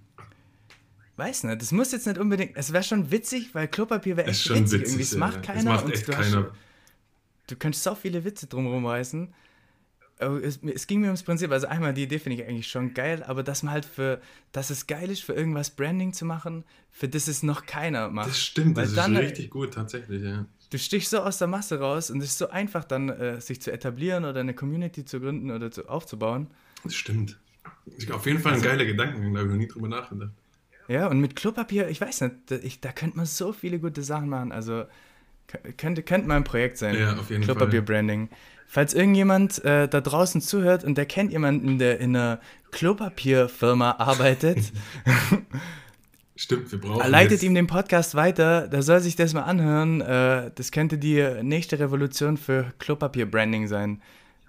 Weiß 1.17 1.45
nicht, 1.45 1.63
das 1.63 1.73
muss 1.73 1.93
jetzt 1.93 2.07
nicht 2.07 2.19
unbedingt, 2.19 2.53
es 2.57 2.73
wäre 2.73 2.83
schon 2.83 3.11
witzig, 3.11 3.55
weil 3.55 3.69
Klopapier 3.69 4.17
wäre 4.17 4.29
echt 4.29 4.43
schon 4.43 4.61
witzig. 4.61 4.81
witzig. 4.81 4.89
Irgendwie, 4.89 5.03
es 5.03 5.17
macht 5.17 5.43
keiner. 5.43 5.59
Es 5.59 5.65
macht 5.65 5.95
echt 5.95 6.07
keiner. 6.07 6.43
Hast, 6.43 6.53
du 7.47 7.57
könntest 7.57 7.85
so 7.85 7.95
viele 7.95 8.25
Witze 8.25 8.49
drumherum 8.49 8.87
reißen. 8.87 9.33
Es, 10.19 10.61
es, 10.63 10.87
ging 10.87 11.01
mir 11.01 11.09
ums 11.09 11.23
Prinzip, 11.23 11.51
also 11.51 11.67
einmal 11.67 11.93
die 11.93 12.05
Idee 12.05 12.19
finde 12.19 12.41
ich 12.41 12.49
eigentlich 12.49 12.69
schon 12.69 12.95
geil, 12.95 13.23
aber 13.23 13.43
dass 13.43 13.63
man 13.63 13.73
halt 13.73 13.85
für, 13.85 14.21
dass 14.53 14.71
es 14.71 14.87
geil 14.87 15.11
ist, 15.11 15.23
für 15.23 15.35
irgendwas 15.35 15.69
Branding 15.69 16.15
zu 16.15 16.25
machen, 16.25 16.65
für 16.91 17.07
das 17.07 17.29
es 17.29 17.43
noch 17.43 17.67
keiner 17.67 18.09
macht. 18.09 18.29
Das 18.29 18.41
stimmt, 18.41 18.77
Weil 18.77 18.87
das 18.87 18.95
dann, 18.95 19.15
ist 19.15 19.21
richtig 19.21 19.51
gut, 19.51 19.75
tatsächlich, 19.75 20.23
ja. 20.23 20.47
Du 20.71 20.79
stichst 20.79 21.11
so 21.11 21.19
aus 21.19 21.39
der 21.39 21.49
Masse 21.49 21.79
raus 21.79 22.11
und 22.11 22.21
es 22.21 22.31
ist 22.31 22.39
so 22.39 22.49
einfach 22.49 22.85
dann, 22.85 23.11
äh, 23.11 23.41
sich 23.41 23.61
zu 23.61 23.71
etablieren 23.71 24.25
oder 24.25 24.41
eine 24.41 24.55
Community 24.55 25.05
zu 25.05 25.21
gründen 25.21 25.51
oder 25.51 25.71
zu, 25.71 25.87
aufzubauen. 25.89 26.49
Das 26.83 26.95
stimmt. 26.95 27.39
Auf 28.11 28.27
jeden 28.27 28.41
Fall 28.41 28.53
ein 28.53 28.57
also, 28.57 28.69
geiler 28.69 28.85
Gedanke, 28.85 29.21
da 29.21 29.39
habe 29.39 29.43
ich 29.43 29.49
noch 29.49 29.57
nie 29.57 29.69
drüber 29.69 29.89
nachgedacht. 29.89 30.33
Ja, 30.89 31.09
und 31.09 31.21
mit 31.21 31.37
Klopapier, 31.37 31.89
ich 31.89 32.01
weiß 32.01 32.23
nicht, 32.23 32.35
da, 32.47 32.57
ich, 32.57 32.81
da 32.81 32.93
könnte 32.93 33.17
man 33.17 33.27
so 33.27 33.53
viele 33.53 33.79
gute 33.79 34.03
Sachen 34.03 34.29
machen. 34.29 34.53
Also 34.53 34.85
könnte, 35.77 36.03
könnte 36.03 36.29
mal 36.29 36.37
ein 36.37 36.45
Projekt 36.45 36.79
sein. 36.79 36.97
Ja, 36.97 37.17
auf 37.17 37.31
jeden 37.31 37.43
Klopapier-Branding. 37.43 38.29
Falls 38.67 38.95
irgendjemand 38.95 39.65
äh, 39.65 39.89
da 39.89 40.01
draußen 40.01 40.41
zuhört 40.41 40.85
und 40.85 40.99
der 40.99 41.07
kennt 41.07 41.33
jemanden, 41.33 41.79
der 41.79 42.01
in 42.01 42.17
einer 42.17 42.41
Klopapierfirma 42.73 43.93
arbeitet, 43.93 44.59
Stimmt, 46.39 46.71
wir 46.71 46.79
brauchen. 46.79 47.11
Leitet 47.11 47.33
jetzt. 47.33 47.43
ihm 47.45 47.55
den 47.55 47.67
Podcast 47.67 48.15
weiter, 48.15 48.69
da 48.69 48.83
soll 48.83 49.01
sich 49.01 49.17
das 49.17 49.33
mal 49.33 49.45
anhören. 49.45 50.03
Äh, 50.03 50.51
das 50.55 50.71
könnte 50.71 50.99
die 50.99 51.27
nächste 51.43 51.79
Revolution 51.79 52.37
für 52.37 52.75
Klopapier-Branding 52.79 53.69
sein. 53.69 54.03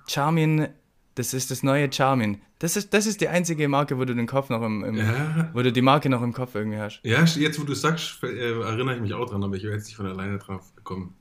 Charmin, 0.05 0.67
das 1.15 1.33
ist 1.33 1.49
das 1.49 1.63
neue 1.63 1.91
Charmin. 1.91 2.41
Das 2.59 2.75
ist, 2.75 2.93
das 2.93 3.05
ist 3.05 3.21
die 3.21 3.29
einzige 3.29 3.69
Marke, 3.69 3.97
wo 3.97 4.03
du 4.03 4.13
den 4.13 4.27
Kopf 4.27 4.49
noch 4.49 4.63
im, 4.63 4.83
im 4.83 4.97
ja. 4.97 5.49
wo 5.53 5.61
du 5.61 5.71
die 5.71 5.81
Marke 5.81 6.09
noch 6.09 6.21
im 6.23 6.33
Kopf 6.33 6.55
irgendwie 6.55 6.79
hast. 6.79 6.99
Ja, 7.03 7.23
jetzt 7.23 7.59
wo 7.59 7.63
du 7.63 7.73
sagst, 7.73 8.21
äh, 8.23 8.59
erinnere 8.61 8.95
ich 8.95 9.01
mich 9.01 9.13
auch 9.13 9.29
dran, 9.29 9.43
aber 9.43 9.55
ich 9.55 9.63
werde 9.63 9.77
jetzt 9.77 9.85
nicht 9.85 9.95
von 9.95 10.07
alleine 10.07 10.39
drauf 10.39 10.73
kommen. 10.83 11.15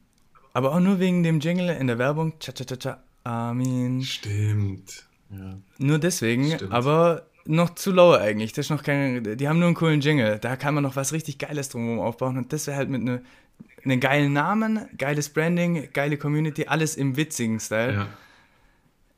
Aber 0.56 0.72
auch 0.72 0.80
nur 0.80 1.00
wegen 1.00 1.22
dem 1.22 1.38
Jingle 1.40 1.68
in 1.68 1.86
der 1.86 1.98
Werbung. 1.98 2.32
Cha 2.40 2.50
cha 2.50 2.64
cha 2.64 2.76
cha. 2.76 3.02
Amin. 3.24 4.00
Stimmt. 4.02 5.04
Ja. 5.28 5.58
Nur 5.76 5.98
deswegen, 5.98 6.50
Stimmt. 6.50 6.72
aber 6.72 7.26
noch 7.44 7.74
zu 7.74 7.92
low 7.92 8.14
eigentlich. 8.14 8.54
Das 8.54 8.64
ist 8.64 8.70
noch 8.70 8.82
kein, 8.82 9.36
die 9.36 9.48
haben 9.48 9.58
nur 9.58 9.66
einen 9.66 9.76
coolen 9.76 10.00
Jingle. 10.00 10.38
Da 10.38 10.56
kann 10.56 10.72
man 10.72 10.82
noch 10.82 10.96
was 10.96 11.12
richtig 11.12 11.36
Geiles 11.36 11.68
drumherum 11.68 12.00
aufbauen. 12.00 12.38
Und 12.38 12.54
das 12.54 12.66
wäre 12.68 12.78
halt 12.78 12.88
mit 12.88 13.02
einem 13.02 13.20
ne 13.84 13.98
geilen 13.98 14.32
Namen, 14.32 14.80
geiles 14.96 15.28
Branding, 15.28 15.90
geile 15.92 16.16
Community, 16.16 16.64
alles 16.68 16.96
im 16.96 17.18
witzigen 17.18 17.60
Style. 17.60 17.92
Ja. 17.92 18.08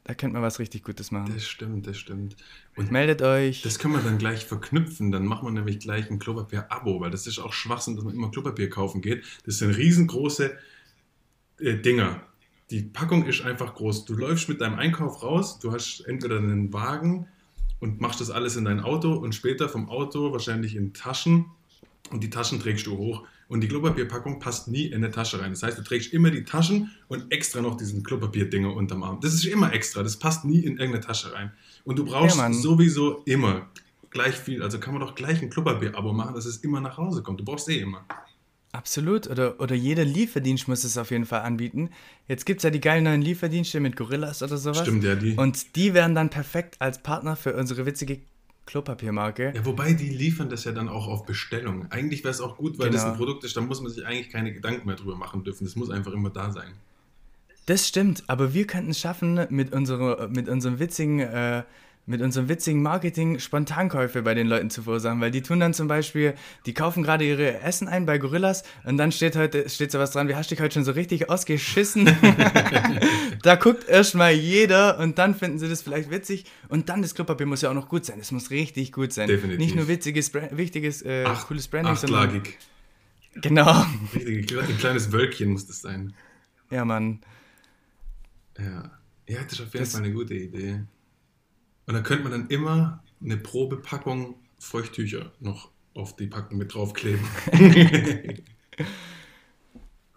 Da 0.02 0.14
könnte 0.14 0.34
man 0.34 0.42
was 0.42 0.58
richtig 0.58 0.82
Gutes 0.82 1.12
machen. 1.12 1.34
Das 1.34 1.46
stimmt, 1.46 1.86
das 1.86 1.98
stimmt. 1.98 2.34
Und 2.74 2.90
meldet 2.90 3.22
euch. 3.22 3.62
Das 3.62 3.78
können 3.78 3.94
wir 3.94 4.00
dann 4.00 4.18
gleich 4.18 4.44
verknüpfen. 4.44 5.12
Dann 5.12 5.24
machen 5.24 5.46
wir 5.46 5.52
nämlich 5.52 5.78
gleich 5.78 6.10
ein 6.10 6.18
Klopapier-Abo, 6.18 7.00
weil 7.00 7.12
das 7.12 7.28
ist 7.28 7.38
auch 7.38 7.52
Schwachsinn, 7.52 7.94
dass 7.94 8.04
man 8.04 8.14
immer 8.14 8.32
Klopapier 8.32 8.68
kaufen 8.68 9.02
geht. 9.02 9.22
Das 9.46 9.58
sind 9.58 9.70
riesengroße 9.70 10.58
äh, 11.60 11.74
Dinger. 11.76 12.22
Die 12.70 12.82
Packung 12.82 13.24
ist 13.26 13.42
einfach 13.42 13.74
groß. 13.74 14.04
Du 14.04 14.14
läufst 14.14 14.48
mit 14.48 14.60
deinem 14.60 14.78
Einkauf 14.78 15.22
raus, 15.22 15.58
du 15.58 15.72
hast 15.72 16.00
entweder 16.06 16.38
einen 16.38 16.72
Wagen 16.72 17.26
und 17.80 18.00
machst 18.00 18.20
das 18.20 18.30
alles 18.30 18.56
in 18.56 18.64
dein 18.64 18.80
Auto 18.80 19.14
und 19.14 19.34
später 19.34 19.68
vom 19.68 19.88
Auto 19.88 20.32
wahrscheinlich 20.32 20.76
in 20.76 20.92
Taschen 20.92 21.46
und 22.10 22.22
die 22.22 22.30
Taschen 22.30 22.60
trägst 22.60 22.86
du 22.86 22.96
hoch. 22.96 23.26
Und 23.48 23.62
die 23.62 23.68
Klopapierpackung 23.68 24.40
passt 24.40 24.68
nie 24.68 24.86
in 24.86 24.96
eine 24.96 25.10
Tasche 25.10 25.40
rein. 25.40 25.52
Das 25.52 25.62
heißt, 25.62 25.78
du 25.78 25.82
trägst 25.82 26.12
immer 26.12 26.30
die 26.30 26.44
Taschen 26.44 26.90
und 27.08 27.32
extra 27.32 27.62
noch 27.62 27.78
diesen 27.78 28.02
Klopapierdinger 28.02 28.74
unterm 28.74 29.02
Arm. 29.02 29.20
Das 29.22 29.32
ist 29.32 29.46
immer 29.46 29.72
extra, 29.72 30.02
das 30.02 30.18
passt 30.18 30.44
nie 30.44 30.58
in 30.58 30.76
irgendeine 30.76 31.00
Tasche 31.00 31.32
rein. 31.32 31.52
Und 31.84 31.98
du 31.98 32.04
brauchst 32.04 32.36
ja, 32.36 32.52
sowieso 32.52 33.22
immer 33.24 33.70
gleich 34.10 34.34
viel. 34.34 34.62
Also 34.62 34.78
kann 34.78 34.92
man 34.92 35.00
doch 35.00 35.14
gleich 35.14 35.40
ein 35.40 35.48
Klopapier-Abo 35.48 36.12
machen, 36.12 36.34
dass 36.34 36.44
es 36.44 36.58
immer 36.58 36.80
nach 36.80 36.98
Hause 36.98 37.22
kommt. 37.22 37.40
Du 37.40 37.44
brauchst 37.44 37.70
eh 37.70 37.78
immer. 37.78 38.04
Absolut. 38.72 39.28
Oder, 39.28 39.60
oder 39.60 39.74
jeder 39.74 40.04
Lieferdienst 40.04 40.68
muss 40.68 40.84
es 40.84 40.98
auf 40.98 41.10
jeden 41.10 41.24
Fall 41.24 41.40
anbieten. 41.40 41.90
Jetzt 42.26 42.44
gibt 42.44 42.58
es 42.58 42.64
ja 42.64 42.70
die 42.70 42.80
geilen 42.80 43.04
neuen 43.04 43.22
Lieferdienste 43.22 43.80
mit 43.80 43.96
Gorillas 43.96 44.42
oder 44.42 44.58
sowas. 44.58 44.82
Stimmt, 44.82 45.04
ja, 45.04 45.14
die. 45.14 45.34
Und 45.34 45.76
die 45.76 45.94
wären 45.94 46.14
dann 46.14 46.30
perfekt 46.30 46.76
als 46.80 47.02
Partner 47.02 47.36
für 47.36 47.54
unsere 47.54 47.86
witzige 47.86 48.20
Klopapiermarke. 48.66 49.52
Ja, 49.54 49.64
wobei 49.64 49.94
die 49.94 50.10
liefern 50.10 50.50
das 50.50 50.64
ja 50.64 50.72
dann 50.72 50.90
auch 50.90 51.08
auf 51.08 51.24
Bestellung. 51.24 51.90
Eigentlich 51.90 52.22
wäre 52.22 52.32
es 52.32 52.40
auch 52.42 52.58
gut, 52.58 52.78
weil 52.78 52.90
genau. 52.90 53.02
das 53.02 53.10
ein 53.10 53.16
Produkt 53.16 53.44
ist, 53.44 53.56
da 53.56 53.62
muss 53.62 53.80
man 53.80 53.90
sich 53.90 54.04
eigentlich 54.04 54.28
keine 54.28 54.52
Gedanken 54.52 54.86
mehr 54.86 54.96
drüber 54.96 55.16
machen 55.16 55.42
dürfen. 55.42 55.64
Das 55.64 55.74
muss 55.74 55.88
einfach 55.88 56.12
immer 56.12 56.28
da 56.28 56.52
sein. 56.52 56.72
Das 57.64 57.88
stimmt, 57.88 58.24
aber 58.28 58.52
wir 58.52 58.66
könnten 58.66 58.90
es 58.90 59.00
schaffen, 59.00 59.46
mit, 59.50 59.72
unserer, 59.72 60.28
mit 60.28 60.48
unserem 60.48 60.78
witzigen 60.78 61.20
äh, 61.20 61.64
mit 62.08 62.22
unserem 62.22 62.48
witzigen 62.48 62.82
Marketing 62.82 63.38
Spontankäufe 63.38 64.22
bei 64.22 64.32
den 64.32 64.46
Leuten 64.46 64.70
zu 64.70 64.82
verursachen, 64.82 65.20
weil 65.20 65.30
die 65.30 65.42
tun 65.42 65.60
dann 65.60 65.74
zum 65.74 65.88
Beispiel, 65.88 66.34
die 66.64 66.72
kaufen 66.72 67.02
gerade 67.02 67.24
ihre 67.24 67.60
Essen 67.60 67.86
ein 67.86 68.06
bei 68.06 68.16
Gorillas 68.16 68.64
und 68.84 68.96
dann 68.96 69.12
steht 69.12 69.36
heute, 69.36 69.68
steht 69.68 69.92
so 69.92 69.98
was 69.98 70.12
dran, 70.12 70.26
wie 70.26 70.34
hast 70.34 70.50
du 70.50 70.54
dich 70.54 70.62
heute 70.62 70.74
schon 70.74 70.84
so 70.84 70.92
richtig 70.92 71.28
ausgeschissen? 71.28 72.06
da 73.42 73.56
guckt 73.56 73.86
erstmal 73.88 74.32
jeder 74.32 74.98
und 74.98 75.18
dann 75.18 75.34
finden 75.34 75.58
sie 75.58 75.68
das 75.68 75.82
vielleicht 75.82 76.10
witzig 76.10 76.46
und 76.68 76.88
dann 76.88 77.02
das 77.02 77.14
Klopapier 77.14 77.46
muss 77.46 77.60
ja 77.60 77.70
auch 77.70 77.74
noch 77.74 77.90
gut 77.90 78.06
sein, 78.06 78.18
es 78.20 78.32
muss 78.32 78.50
richtig 78.50 78.92
gut 78.92 79.12
sein. 79.12 79.28
Definitiv. 79.28 79.58
Nicht 79.58 79.76
nur 79.76 79.86
witziges, 79.86 80.32
wichtiges, 80.32 81.02
äh, 81.02 81.24
Acht, 81.26 81.46
cooles 81.46 81.68
Branding, 81.68 81.92
achtlagig. 81.92 82.58
sondern... 82.58 82.78
Genau. 83.40 83.84
Richtig, 84.14 84.58
ein 84.58 84.78
kleines 84.78 85.12
Wölkchen 85.12 85.50
muss 85.50 85.66
das 85.66 85.82
sein. 85.82 86.14
Ja, 86.70 86.84
Mann. 86.84 87.20
Ja, 88.58 88.90
ja 89.28 89.44
das 89.44 89.52
ist 89.52 89.60
auf 89.60 89.74
jeden 89.74 89.84
das, 89.84 89.92
Fall 89.92 90.02
eine 90.02 90.12
gute 90.12 90.34
Idee. 90.34 90.80
Und 91.88 91.94
dann 91.94 92.02
könnte 92.02 92.24
man 92.24 92.32
dann 92.32 92.48
immer 92.48 93.02
eine 93.24 93.38
Probepackung 93.38 94.34
Feuchttücher 94.58 95.32
noch 95.40 95.70
auf 95.94 96.16
die 96.16 96.26
Packung 96.26 96.58
mit 96.58 96.74
draufkleben. 96.74 97.26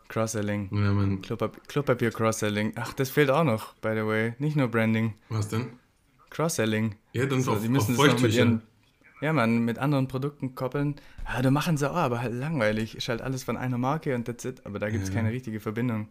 Cross-Selling. 0.09 0.69
Ja, 0.73 0.91
man. 0.91 1.21
Klopapier 1.21 2.11
Cross-Selling. 2.11 2.73
Ach, 2.75 2.91
das 2.91 3.09
fehlt 3.09 3.29
auch 3.29 3.45
noch, 3.45 3.73
by 3.75 3.91
the 3.95 4.05
way. 4.05 4.33
Nicht 4.37 4.57
nur 4.57 4.67
Branding. 4.67 5.13
Was 5.29 5.47
denn? 5.47 5.79
Cross-Selling. 6.29 6.95
Ja, 7.13 7.25
dann 7.25 7.41
so, 7.41 7.53
auf, 7.53 7.59
auf 7.59 8.23
ihren 8.27 8.63
ja, 9.21 9.33
man, 9.33 9.59
mit 9.59 9.77
anderen 9.77 10.07
Produkten 10.07 10.55
koppeln. 10.55 10.95
Ja, 11.31 11.41
da 11.41 11.51
machen 11.51 11.77
sie 11.77 11.89
auch, 11.89 11.95
aber 11.95 12.21
halt 12.21 12.33
langweilig. 12.33 12.95
Ist 12.95 13.07
halt 13.07 13.21
alles 13.21 13.43
von 13.43 13.55
einer 13.55 13.77
Marke 13.77 14.15
und 14.15 14.25
that's 14.25 14.43
it. 14.45 14.65
Aber 14.65 14.79
da 14.79 14.89
gibt 14.89 15.03
es 15.03 15.09
ja. 15.09 15.15
keine 15.15 15.31
richtige 15.31 15.59
Verbindung. 15.59 16.09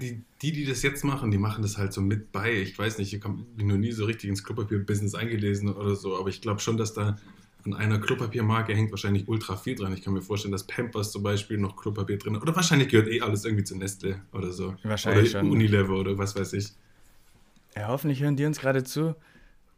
Die, 0.00 0.22
die, 0.40 0.52
die 0.52 0.64
das 0.64 0.82
jetzt 0.82 1.04
machen, 1.04 1.30
die 1.30 1.38
machen 1.38 1.62
das 1.62 1.76
halt 1.76 1.92
so 1.92 2.00
mit 2.00 2.32
bei. 2.32 2.52
Ich 2.54 2.78
weiß 2.78 2.96
nicht, 2.98 3.12
ich 3.12 3.22
habe 3.22 3.34
mich 3.56 3.66
noch 3.66 3.76
nie 3.76 3.92
so 3.92 4.06
richtig 4.06 4.30
ins 4.30 4.42
Klopapier-Business 4.42 5.14
eingelesen 5.14 5.68
oder 5.68 5.94
so, 5.94 6.18
aber 6.18 6.30
ich 6.30 6.40
glaube 6.40 6.60
schon, 6.60 6.78
dass 6.78 6.94
da 6.94 7.18
an 7.66 7.74
einer 7.74 7.98
Klopapiermarke 7.98 8.74
hängt 8.74 8.90
wahrscheinlich 8.90 9.28
ultra 9.28 9.56
viel 9.56 9.74
dran. 9.74 9.92
Ich 9.92 10.02
kann 10.02 10.14
mir 10.14 10.22
vorstellen, 10.22 10.52
dass 10.52 10.66
Pampers 10.66 11.12
zum 11.12 11.22
Beispiel 11.22 11.58
noch 11.58 11.76
Klopapier 11.76 12.16
drin 12.16 12.36
hat. 12.36 12.42
Oder 12.42 12.56
wahrscheinlich 12.56 12.88
gehört 12.88 13.08
eh 13.08 13.20
alles 13.20 13.44
irgendwie 13.44 13.64
zu 13.64 13.76
Nestle 13.76 14.22
oder 14.32 14.52
so. 14.52 14.74
Wahrscheinlich 14.82 15.34
oder 15.34 15.40
schon. 15.40 15.50
Unilever 15.50 15.94
oder 15.98 16.16
was 16.16 16.36
weiß 16.36 16.54
ich. 16.54 16.72
Ja, 17.74 17.88
hoffentlich 17.88 18.22
hören 18.22 18.36
die 18.36 18.46
uns 18.46 18.60
gerade 18.60 18.84
zu 18.84 19.14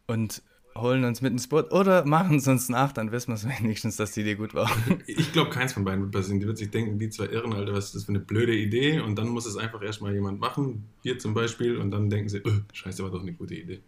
und 0.06 0.42
holen 0.80 1.04
uns 1.04 1.20
mit 1.20 1.32
ins 1.32 1.48
Boot 1.48 1.72
oder 1.72 2.04
machen 2.04 2.36
es 2.36 2.48
uns 2.48 2.68
nach, 2.68 2.92
dann 2.92 3.12
wissen 3.12 3.28
wir 3.28 3.34
es 3.34 3.48
wenigstens, 3.62 3.96
dass 3.96 4.12
die 4.12 4.20
Idee 4.20 4.34
gut 4.34 4.54
war. 4.54 4.70
Ich 5.06 5.32
glaube, 5.32 5.50
keins 5.50 5.72
von 5.72 5.84
beiden 5.84 6.02
wird 6.02 6.12
passieren. 6.12 6.40
Die 6.40 6.46
wird 6.46 6.58
sich 6.58 6.70
denken, 6.70 6.98
die 6.98 7.10
zwei 7.10 7.26
Irren, 7.26 7.52
Alter, 7.52 7.72
was 7.72 7.86
ist 7.86 7.94
das 7.94 8.04
für 8.04 8.10
eine 8.10 8.20
blöde 8.20 8.54
Idee? 8.54 9.00
Und 9.00 9.16
dann 9.16 9.28
muss 9.28 9.46
es 9.46 9.56
einfach 9.56 9.82
erstmal 9.82 10.14
jemand 10.14 10.40
machen, 10.40 10.88
wir 11.02 11.18
zum 11.18 11.34
Beispiel, 11.34 11.76
und 11.78 11.90
dann 11.90 12.10
denken 12.10 12.28
sie, 12.28 12.42
oh, 12.44 12.60
scheiße, 12.72 13.02
war 13.02 13.10
doch 13.10 13.22
eine 13.22 13.32
gute 13.32 13.54
Idee. 13.54 13.80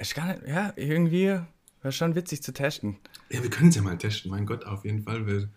Ich 0.00 0.14
kann 0.14 0.28
nicht, 0.28 0.46
ja, 0.46 0.72
irgendwie 0.76 1.40
wäre 1.82 1.92
schon 1.92 2.14
witzig 2.14 2.42
zu 2.42 2.52
testen. 2.52 2.98
Ja, 3.30 3.42
wir 3.42 3.50
können 3.50 3.70
es 3.70 3.76
ja 3.76 3.82
mal 3.82 3.98
testen, 3.98 4.30
mein 4.30 4.46
Gott, 4.46 4.64
auf 4.64 4.84
jeden 4.84 5.02
Fall. 5.02 5.26
Wir, 5.26 5.48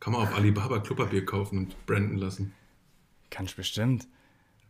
kann 0.00 0.12
man 0.12 0.22
auf 0.22 0.34
Alibaba 0.34 0.80
Klopapier 0.80 1.24
kaufen 1.24 1.58
und 1.58 1.86
branden 1.86 2.16
lassen. 2.16 2.52
Kannst 3.30 3.56
bestimmt. 3.56 4.06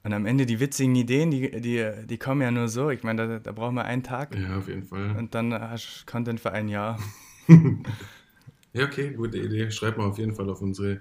Und 0.06 0.12
am 0.12 0.24
Ende 0.24 0.46
die 0.46 0.60
witzigen 0.60 0.94
Ideen, 0.94 1.32
die, 1.32 1.50
die, 1.50 1.84
die 2.06 2.16
kommen 2.16 2.40
ja 2.40 2.52
nur 2.52 2.68
so. 2.68 2.90
Ich 2.90 3.02
meine, 3.02 3.26
da, 3.26 3.38
da 3.40 3.50
brauchen 3.50 3.74
wir 3.74 3.86
einen 3.86 4.04
Tag. 4.04 4.36
Ja, 4.36 4.56
auf 4.56 4.68
jeden 4.68 4.84
Fall. 4.84 5.16
Und 5.16 5.34
dann 5.34 5.52
hast 5.52 6.04
du 6.06 6.12
Content 6.12 6.38
für 6.38 6.52
ein 6.52 6.68
Jahr. 6.68 7.00
ja, 8.72 8.84
okay, 8.84 9.14
gute 9.14 9.38
Idee. 9.38 9.68
Schreib 9.72 9.98
mal 9.98 10.04
auf 10.04 10.16
jeden 10.18 10.36
Fall 10.36 10.48
auf 10.48 10.62
unsere, 10.62 11.00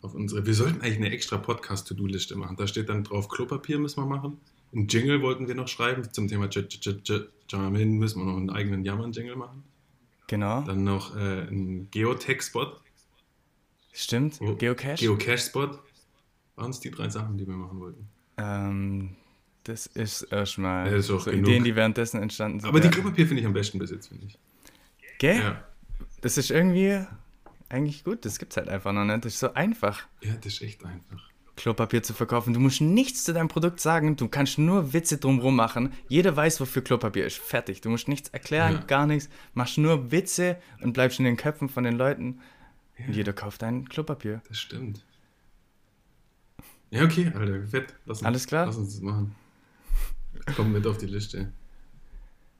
auf 0.00 0.14
unsere. 0.14 0.46
Wir 0.46 0.54
sollten 0.54 0.80
eigentlich 0.80 0.96
eine 0.96 1.10
extra 1.10 1.36
Podcast-To-Do-Liste 1.36 2.34
machen. 2.36 2.56
Da 2.56 2.66
steht 2.66 2.88
dann 2.88 3.04
drauf, 3.04 3.28
Klopapier 3.28 3.78
müssen 3.78 4.02
wir 4.02 4.06
machen. 4.06 4.38
Ein 4.74 4.88
Jingle 4.88 5.20
wollten 5.20 5.46
wir 5.46 5.54
noch 5.54 5.68
schreiben 5.68 6.10
zum 6.10 6.26
Thema 6.26 6.48
Jamin 6.48 7.98
müssen 7.98 8.20
wir 8.20 8.24
noch 8.24 8.38
einen 8.38 8.48
eigenen 8.48 8.86
Jammern-Jingle 8.86 9.36
machen. 9.36 9.64
Genau. 10.28 10.62
Dann 10.62 10.82
noch 10.82 11.14
äh, 11.14 11.42
ein 11.42 11.90
Geotech-Spot. 11.90 12.72
Stimmt, 13.92 14.38
oh, 14.40 14.54
Geocache. 14.54 14.96
Geocache-Spot. 14.96 15.78
Waren 16.56 16.70
es 16.70 16.80
die 16.80 16.90
drei 16.90 17.10
Sachen, 17.10 17.36
die 17.36 17.46
wir 17.46 17.54
machen 17.54 17.78
wollten? 17.80 18.13
Ähm, 18.36 19.16
das 19.64 19.86
ist 19.86 20.22
erstmal 20.22 20.92
ja, 20.92 21.00
so 21.00 21.18
genug. 21.18 21.48
Ideen, 21.48 21.64
die 21.64 21.74
währenddessen 21.74 22.20
entstanden 22.20 22.60
sind. 22.60 22.68
Aber 22.68 22.80
die 22.80 22.90
Klopapier 22.90 23.26
finde 23.26 23.40
ich 23.40 23.46
am 23.46 23.54
besten 23.54 23.78
bis 23.78 23.90
jetzt, 23.90 24.08
finde 24.08 24.26
ich. 24.26 24.38
Gell? 25.18 25.38
Ja. 25.38 25.64
Das 26.20 26.36
ist 26.36 26.50
irgendwie 26.50 27.04
eigentlich 27.68 28.04
gut. 28.04 28.24
Das 28.24 28.38
gibt 28.38 28.52
es 28.52 28.56
halt 28.56 28.68
einfach 28.68 28.92
noch 28.92 29.04
nicht. 29.04 29.24
Das 29.24 29.34
ist 29.34 29.40
so 29.40 29.54
einfach. 29.54 30.06
Ja, 30.22 30.34
das 30.34 30.54
ist 30.54 30.62
echt 30.62 30.84
einfach. 30.84 31.30
Klopapier 31.56 32.02
zu 32.02 32.14
verkaufen. 32.14 32.52
Du 32.52 32.60
musst 32.60 32.80
nichts 32.80 33.24
zu 33.24 33.32
deinem 33.32 33.48
Produkt 33.48 33.80
sagen. 33.80 34.16
Du 34.16 34.28
kannst 34.28 34.58
nur 34.58 34.92
Witze 34.92 35.18
drumherum 35.18 35.54
machen. 35.54 35.92
Jeder 36.08 36.36
weiß, 36.36 36.60
wofür 36.60 36.82
Klopapier 36.82 37.26
ist. 37.26 37.38
Fertig. 37.38 37.80
Du 37.80 37.90
musst 37.90 38.08
nichts 38.08 38.28
erklären, 38.30 38.74
ja. 38.74 38.80
gar 38.80 39.06
nichts. 39.06 39.30
Machst 39.54 39.78
nur 39.78 40.10
Witze 40.10 40.58
und 40.82 40.92
bleibst 40.92 41.18
in 41.20 41.24
den 41.24 41.36
Köpfen 41.36 41.68
von 41.68 41.84
den 41.84 41.96
Leuten. 41.96 42.40
Ja. 42.98 43.06
Und 43.06 43.16
jeder 43.16 43.32
kauft 43.32 43.62
dein 43.62 43.88
Klopapier. 43.88 44.42
Das 44.48 44.58
stimmt. 44.58 45.04
Ja, 46.94 47.02
okay, 47.02 47.32
Alter, 47.34 47.66
fett. 47.66 47.92
Lass 48.06 48.18
uns, 48.18 48.26
Alles 48.26 48.46
klar? 48.46 48.66
Lass 48.66 48.76
uns 48.76 48.92
das 48.92 49.00
machen. 49.02 49.34
Komm 50.54 50.70
mit 50.70 50.86
auf 50.86 50.96
die 50.96 51.06
Liste. 51.06 51.50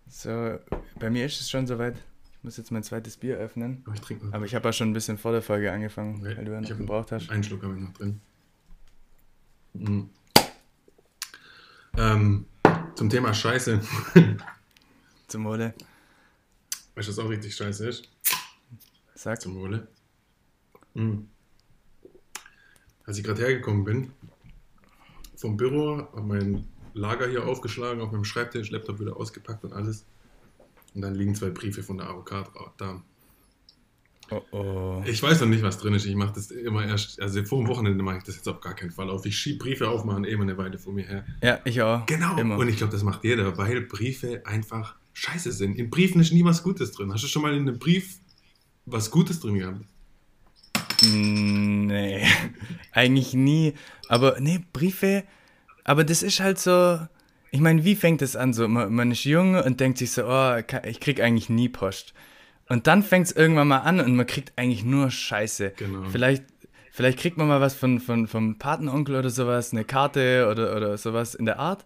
So, 0.08 0.58
bei 0.98 1.08
mir 1.08 1.26
ist 1.26 1.40
es 1.40 1.48
schon 1.48 1.68
soweit. 1.68 1.94
Ich 2.38 2.42
muss 2.42 2.56
jetzt 2.56 2.72
mein 2.72 2.82
zweites 2.82 3.16
Bier 3.16 3.36
öffnen. 3.36 3.84
Aber 3.86 3.94
ich 3.94 4.00
trinke 4.00 4.26
Aber 4.32 4.44
ich 4.44 4.56
habe 4.56 4.68
auch 4.68 4.72
schon 4.72 4.90
ein 4.90 4.92
bisschen 4.92 5.18
vor 5.18 5.30
der 5.30 5.40
Folge 5.40 5.70
angefangen, 5.70 6.16
okay. 6.16 6.36
weil 6.36 6.44
du 6.46 6.50
ja 6.50 6.60
noch 6.60 6.68
gebraucht 6.68 7.12
hast. 7.12 7.30
Einen 7.30 7.44
Schluck 7.44 7.62
habe 7.62 7.76
ich 7.76 7.80
noch 7.80 7.92
drin. 7.92 8.20
Mhm. 9.74 10.10
Ähm, 11.96 12.46
zum 12.96 13.08
Thema 13.08 13.32
Scheiße. 13.32 13.80
zum 15.28 15.44
Wohle. 15.44 15.74
Weißt 16.96 17.06
du, 17.06 17.12
was 17.12 17.18
auch 17.20 17.30
richtig 17.30 17.54
scheiße 17.54 17.88
ist? 17.88 18.08
Sag. 19.14 19.40
Zum 19.40 19.54
Wohle. 19.54 19.86
Mhm 20.94 21.28
als 23.04 23.18
ich 23.18 23.24
gerade 23.24 23.42
hergekommen 23.42 23.84
bin, 23.84 24.10
vom 25.36 25.56
Büro, 25.56 25.98
habe 25.98 26.22
mein 26.22 26.66
Lager 26.94 27.28
hier 27.28 27.46
aufgeschlagen, 27.46 28.00
auf 28.00 28.12
meinem 28.12 28.24
Schreibtisch, 28.24 28.70
Laptop 28.70 29.00
wieder 29.00 29.16
ausgepackt 29.16 29.64
und 29.64 29.72
alles. 29.72 30.06
Und 30.94 31.02
dann 31.02 31.14
liegen 31.14 31.34
zwei 31.34 31.50
Briefe 31.50 31.82
von 31.82 31.98
der 31.98 32.08
AOK 32.08 32.50
da. 32.76 33.02
Oh 34.30 34.42
oh. 34.52 35.02
Ich 35.04 35.22
weiß 35.22 35.40
noch 35.40 35.48
nicht, 35.48 35.62
was 35.62 35.78
drin 35.78 35.92
ist. 35.92 36.06
Ich 36.06 36.14
mache 36.14 36.32
das 36.34 36.50
immer 36.50 36.86
erst, 36.86 37.20
also 37.20 37.44
vor 37.44 37.58
dem 37.58 37.68
Wochenende 37.68 38.02
mache 38.02 38.18
ich 38.18 38.22
das 38.22 38.36
jetzt 38.36 38.48
auf 38.48 38.60
gar 38.60 38.74
keinen 38.74 38.90
Fall 38.90 39.10
auf. 39.10 39.26
Ich 39.26 39.36
schiebe 39.36 39.58
Briefe 39.58 39.88
aufmachen 39.88 40.24
eh 40.24 40.30
immer 40.30 40.44
eine 40.44 40.56
Weile 40.56 40.78
vor 40.78 40.92
mir 40.92 41.04
her. 41.04 41.26
Ja, 41.42 41.60
ich 41.64 41.82
auch. 41.82 42.06
Genau. 42.06 42.36
Immer. 42.38 42.56
Und 42.56 42.68
ich 42.68 42.78
glaube, 42.78 42.92
das 42.92 43.02
macht 43.02 43.24
jeder, 43.24 43.58
weil 43.58 43.82
Briefe 43.82 44.42
einfach 44.46 44.96
scheiße 45.12 45.52
sind. 45.52 45.76
In 45.76 45.90
Briefen 45.90 46.20
ist 46.20 46.32
nie 46.32 46.44
was 46.44 46.62
Gutes 46.62 46.92
drin. 46.92 47.12
Hast 47.12 47.22
du 47.22 47.28
schon 47.28 47.42
mal 47.42 47.54
in 47.54 47.68
einem 47.68 47.78
Brief 47.78 48.18
was 48.86 49.10
Gutes 49.10 49.40
drin 49.40 49.58
gehabt? 49.58 49.84
Nee, 51.12 52.26
eigentlich 52.92 53.34
nie. 53.34 53.74
Aber 54.08 54.36
nee, 54.40 54.60
Briefe, 54.72 55.24
aber 55.84 56.04
das 56.04 56.22
ist 56.22 56.40
halt 56.40 56.58
so. 56.58 57.00
Ich 57.50 57.60
meine, 57.60 57.84
wie 57.84 57.94
fängt 57.94 58.20
das 58.20 58.34
an? 58.34 58.52
So, 58.52 58.66
man, 58.66 58.92
man 58.92 59.12
ist 59.12 59.24
jung 59.24 59.54
und 59.54 59.78
denkt 59.78 59.98
sich 59.98 60.10
so, 60.10 60.24
oh, 60.26 60.56
ich 60.84 60.98
krieg 60.98 61.20
eigentlich 61.20 61.48
nie 61.48 61.68
Post. 61.68 62.12
Und 62.68 62.86
dann 62.86 63.02
fängt 63.02 63.26
es 63.26 63.32
irgendwann 63.32 63.68
mal 63.68 63.78
an 63.78 64.00
und 64.00 64.16
man 64.16 64.26
kriegt 64.26 64.52
eigentlich 64.56 64.84
nur 64.84 65.10
Scheiße. 65.10 65.74
Genau. 65.76 66.08
Vielleicht, 66.10 66.42
vielleicht 66.90 67.18
kriegt 67.18 67.36
man 67.36 67.46
mal 67.46 67.60
was 67.60 67.74
von, 67.74 68.00
von, 68.00 68.26
vom 68.26 68.58
Patenonkel 68.58 69.16
oder 69.16 69.30
sowas, 69.30 69.72
eine 69.72 69.84
Karte 69.84 70.48
oder, 70.50 70.74
oder 70.74 70.98
sowas 70.98 71.34
in 71.34 71.44
der 71.44 71.60
Art. 71.60 71.84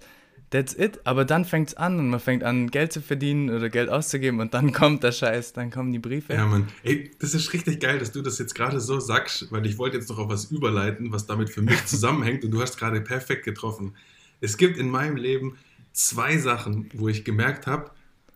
That's 0.51 0.75
it. 0.75 1.01
Aber 1.05 1.25
dann 1.25 1.45
fängt 1.45 1.69
es 1.69 1.75
an 1.75 1.99
und 1.99 2.09
man 2.09 2.21
fängt 2.21 2.43
an, 2.43 2.71
Geld 2.71 2.93
zu 2.93 3.03
verdienen 3.03 3.51
oder 3.51 3.69
Geld 3.69 3.91
auszugeben 3.91 4.41
und 4.41 4.55
dann 4.55 4.73
kommt 4.73 5.03
der 5.03 5.13
Scheiß, 5.13 5.53
dann 5.53 5.71
kommen 5.71 5.93
die 5.93 5.99
Briefe. 5.99 6.33
Ja, 6.33 6.47
Mann. 6.47 6.69
Ey, 6.83 7.11
das 7.19 7.35
ist 7.35 7.53
richtig 7.53 7.81
geil, 7.81 7.99
dass 7.99 8.13
du 8.13 8.23
das 8.23 8.39
jetzt 8.39 8.55
gerade 8.55 8.81
so 8.81 8.99
sagst, 9.01 9.51
weil 9.53 9.67
ich 9.67 9.79
wollte 9.79 9.97
jetzt 9.97 10.09
noch 10.09 10.19
auf 10.19 10.29
was 10.29 10.51
überleiten, 10.51 11.13
was 11.13 11.27
damit 11.27 11.51
für 11.51 11.63
mich 11.63 11.85
zusammenhängt 11.87 12.45
und 12.45 12.51
du 12.51 12.63
hast 12.63 12.79
gerade 12.79 13.01
perfekt 13.01 13.45
getroffen. 13.45 13.95
Es 14.41 14.57
gibt 14.57 14.79
in 14.79 14.89
meinem 14.89 15.17
Leben 15.17 15.59
zwei 15.93 16.39
Sachen, 16.39 16.89
wo 16.95 17.09
ich 17.09 17.25
gemerkt 17.25 17.67
habe, 17.67 17.91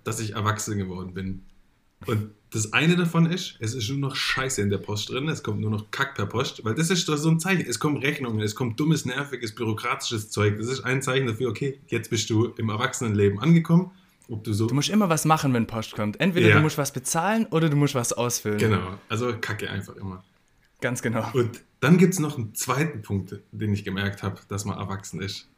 dass 0.04 0.20
ich 0.20 0.34
erwachsen 0.34 0.78
geworden 0.78 1.14
bin. 1.14 1.42
Und 2.06 2.30
das 2.50 2.72
eine 2.72 2.96
davon 2.96 3.26
ist, 3.26 3.56
es 3.60 3.74
ist 3.74 3.88
nur 3.88 3.98
noch 3.98 4.14
Scheiße 4.14 4.60
in 4.60 4.68
der 4.68 4.78
Post 4.78 5.10
drin, 5.10 5.28
es 5.28 5.42
kommt 5.42 5.60
nur 5.60 5.70
noch 5.70 5.90
Kack 5.90 6.14
per 6.14 6.26
Post, 6.26 6.64
weil 6.64 6.74
das 6.74 6.90
ist 6.90 7.08
doch 7.08 7.16
so 7.16 7.30
ein 7.30 7.40
Zeichen. 7.40 7.64
Es 7.66 7.78
kommen 7.78 7.96
Rechnungen, 7.96 8.40
es 8.40 8.54
kommt 8.54 8.78
dummes, 8.78 9.06
nerviges, 9.06 9.54
bürokratisches 9.54 10.30
Zeug. 10.30 10.58
Das 10.58 10.68
ist 10.68 10.80
ein 10.80 11.00
Zeichen 11.00 11.26
dafür, 11.26 11.48
okay, 11.48 11.80
jetzt 11.86 12.10
bist 12.10 12.28
du 12.28 12.46
im 12.56 12.68
Erwachsenenleben 12.68 13.38
angekommen. 13.38 13.90
Ob 14.28 14.44
du, 14.44 14.52
so 14.52 14.66
du 14.66 14.74
musst 14.74 14.90
immer 14.90 15.08
was 15.08 15.24
machen, 15.24 15.52
wenn 15.54 15.66
Post 15.66 15.92
kommt. 15.94 16.20
Entweder 16.20 16.48
ja. 16.48 16.56
du 16.56 16.62
musst 16.62 16.78
was 16.78 16.92
bezahlen 16.92 17.46
oder 17.46 17.68
du 17.68 17.76
musst 17.76 17.94
was 17.94 18.12
ausfüllen. 18.12 18.58
Genau, 18.58 18.98
also 19.08 19.34
Kacke 19.40 19.70
einfach 19.70 19.96
immer. 19.96 20.22
Ganz 20.80 21.00
genau. 21.00 21.30
Und 21.32 21.62
dann 21.80 21.96
gibt 21.96 22.14
es 22.14 22.20
noch 22.20 22.36
einen 22.36 22.54
zweiten 22.54 23.02
Punkt, 23.02 23.36
den 23.50 23.72
ich 23.72 23.84
gemerkt 23.84 24.22
habe, 24.22 24.40
dass 24.48 24.64
man 24.64 24.78
erwachsen 24.78 25.20
ist. 25.20 25.48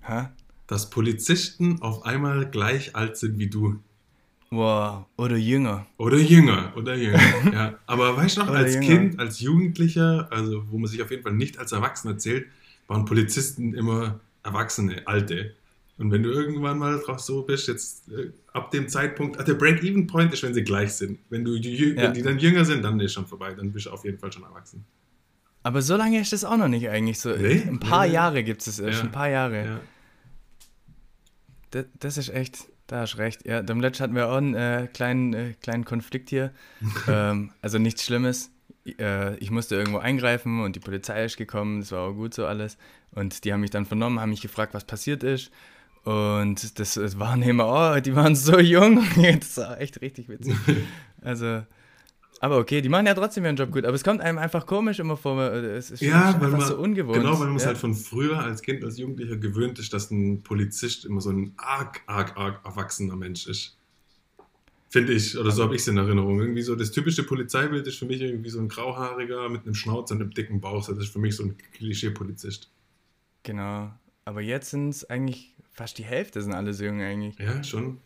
Hä? 0.00 0.28
Dass 0.66 0.90
Polizisten 0.90 1.80
auf 1.80 2.04
einmal 2.04 2.50
gleich 2.50 2.96
alt 2.96 3.16
sind 3.16 3.38
wie 3.38 3.48
du. 3.48 3.80
Wow, 4.50 5.04
oder 5.16 5.36
jünger. 5.36 5.86
Oder 5.98 6.16
jünger, 6.16 6.72
oder 6.74 6.94
jünger. 6.94 7.20
ja. 7.52 7.78
Aber 7.86 8.16
weißt 8.16 8.38
du 8.38 8.40
noch, 8.40 8.48
als 8.48 8.74
jünger. 8.74 8.86
Kind, 8.86 9.20
als 9.20 9.40
Jugendlicher, 9.40 10.28
also 10.30 10.64
wo 10.70 10.78
man 10.78 10.88
sich 10.88 11.02
auf 11.02 11.10
jeden 11.10 11.22
Fall 11.22 11.34
nicht 11.34 11.58
als 11.58 11.72
Erwachsener 11.72 12.16
zählt, 12.16 12.46
waren 12.86 13.04
Polizisten 13.04 13.74
immer 13.74 14.20
Erwachsene, 14.42 15.06
Alte. 15.06 15.54
Und 15.98 16.12
wenn 16.12 16.22
du 16.22 16.30
irgendwann 16.30 16.78
mal 16.78 16.98
drauf 17.00 17.18
so 17.18 17.42
bist, 17.42 17.66
jetzt 17.68 18.08
äh, 18.08 18.30
ab 18.52 18.70
dem 18.70 18.88
Zeitpunkt, 18.88 19.38
ah, 19.38 19.42
der 19.42 19.54
Break-Even-Point 19.54 20.32
ist, 20.32 20.42
wenn 20.44 20.54
sie 20.54 20.62
gleich 20.62 20.92
sind. 20.92 21.18
Wenn, 21.28 21.44
du, 21.44 21.56
ja. 21.56 22.02
wenn 22.02 22.14
die 22.14 22.22
dann 22.22 22.38
jünger 22.38 22.64
sind, 22.64 22.82
dann 22.82 22.98
ist 23.00 23.12
schon 23.12 23.26
vorbei, 23.26 23.52
dann 23.52 23.72
bist 23.72 23.86
du 23.86 23.90
auf 23.90 24.04
jeden 24.04 24.18
Fall 24.18 24.32
schon 24.32 24.44
erwachsen. 24.44 24.84
Aber 25.64 25.82
so 25.82 25.96
lange 25.96 26.20
ist 26.20 26.32
das 26.32 26.44
auch 26.44 26.56
noch 26.56 26.68
nicht 26.68 26.88
eigentlich 26.88 27.18
so. 27.18 27.30
Nee? 27.30 27.64
Ein 27.66 27.80
paar 27.80 28.06
nee, 28.06 28.14
Jahre 28.14 28.44
gibt 28.44 28.64
es 28.66 28.78
erst, 28.78 29.00
ja. 29.00 29.04
ein 29.04 29.12
paar 29.12 29.28
Jahre. 29.28 29.64
Ja. 29.64 29.80
Das, 31.70 31.84
das 31.98 32.16
ist 32.16 32.28
echt, 32.30 32.68
da 32.88 33.00
hast 33.00 33.18
recht. 33.18 33.46
Ja, 33.46 33.62
dem 33.62 33.80
letzten 33.80 34.02
hatten 34.02 34.14
wir 34.16 34.28
auch 34.28 34.36
einen 34.36 34.54
äh, 34.54 34.88
kleinen, 34.92 35.32
äh, 35.34 35.54
kleinen 35.62 35.84
Konflikt 35.84 36.30
hier. 36.30 36.52
ähm, 37.08 37.52
also 37.62 37.78
nichts 37.78 38.04
Schlimmes. 38.04 38.50
Äh, 38.98 39.36
ich 39.36 39.50
musste 39.50 39.76
irgendwo 39.76 39.98
eingreifen 39.98 40.62
und 40.62 40.74
die 40.74 40.80
Polizei 40.80 41.24
ist 41.24 41.36
gekommen. 41.36 41.80
Das 41.80 41.92
war 41.92 42.08
auch 42.08 42.14
gut 42.14 42.34
so 42.34 42.46
alles. 42.46 42.76
Und 43.12 43.44
die 43.44 43.52
haben 43.52 43.60
mich 43.60 43.70
dann 43.70 43.86
vernommen, 43.86 44.20
haben 44.20 44.30
mich 44.30 44.40
gefragt, 44.40 44.74
was 44.74 44.84
passiert 44.84 45.22
ist. 45.22 45.52
Und 46.04 46.78
das, 46.78 46.94
das 46.94 47.18
waren 47.18 47.42
immer, 47.42 47.96
oh, 47.96 48.00
die 48.00 48.16
waren 48.16 48.34
so 48.34 48.58
jung. 48.58 49.06
das 49.40 49.58
war 49.58 49.80
echt 49.80 50.00
richtig 50.00 50.28
witzig. 50.28 50.56
Also, 51.20 51.62
aber 52.40 52.58
okay, 52.58 52.80
die 52.80 52.88
machen 52.88 53.06
ja 53.06 53.14
trotzdem 53.14 53.44
ihren 53.44 53.56
Job 53.56 53.72
gut. 53.72 53.84
Aber 53.84 53.94
es 53.94 54.04
kommt 54.04 54.20
einem 54.20 54.38
einfach 54.38 54.66
komisch 54.66 54.98
immer 54.98 55.16
vor. 55.16 55.40
Es 55.40 55.90
ist 55.90 56.00
ja, 56.00 56.34
einfach 56.34 56.50
man, 56.50 56.60
so 56.60 56.76
ungewohnt. 56.76 57.18
Genau, 57.18 57.38
weil 57.40 57.48
man 57.48 57.56
es 57.56 57.66
halt 57.66 57.78
von 57.78 57.94
früher 57.94 58.38
als 58.38 58.62
Kind, 58.62 58.84
als 58.84 58.98
Jugendlicher 58.98 59.36
gewöhnt 59.36 59.78
ist, 59.78 59.92
dass 59.92 60.10
ein 60.10 60.42
Polizist 60.42 61.04
immer 61.04 61.20
so 61.20 61.30
ein 61.30 61.52
arg, 61.56 62.02
arg, 62.06 62.36
arg 62.36 62.64
erwachsener 62.64 63.16
Mensch 63.16 63.46
ist. 63.46 63.76
Finde 64.90 65.12
ich, 65.12 65.36
oder 65.36 65.50
so 65.50 65.64
habe 65.64 65.74
ich 65.74 65.82
es 65.82 65.88
in 65.88 65.98
Erinnerung. 65.98 66.40
Irgendwie 66.40 66.62
so 66.62 66.74
das 66.74 66.92
typische 66.92 67.22
Polizeibild 67.22 67.86
ist 67.86 67.98
für 67.98 68.06
mich 68.06 68.20
irgendwie 68.20 68.50
so 68.50 68.58
ein 68.58 68.68
grauhaariger 68.68 69.48
mit 69.48 69.64
einem 69.64 69.74
Schnauz 69.74 70.10
und 70.10 70.22
einem 70.22 70.32
dicken 70.32 70.60
Bauch. 70.60 70.86
Das 70.86 70.96
ist 70.96 71.12
für 71.12 71.18
mich 71.18 71.36
so 71.36 71.44
ein 71.44 71.56
Klischee-Polizist. 71.74 72.70
Genau. 73.42 73.92
Aber 74.24 74.40
jetzt 74.40 74.70
sind 74.70 74.90
es 74.90 75.04
eigentlich 75.10 75.54
fast 75.72 75.98
die 75.98 76.04
Hälfte 76.04 76.42
sind 76.42 76.52
alle 76.52 76.74
so 76.74 76.84
jung 76.84 77.00
eigentlich. 77.00 77.38
Ja, 77.38 77.62
schon. 77.62 77.98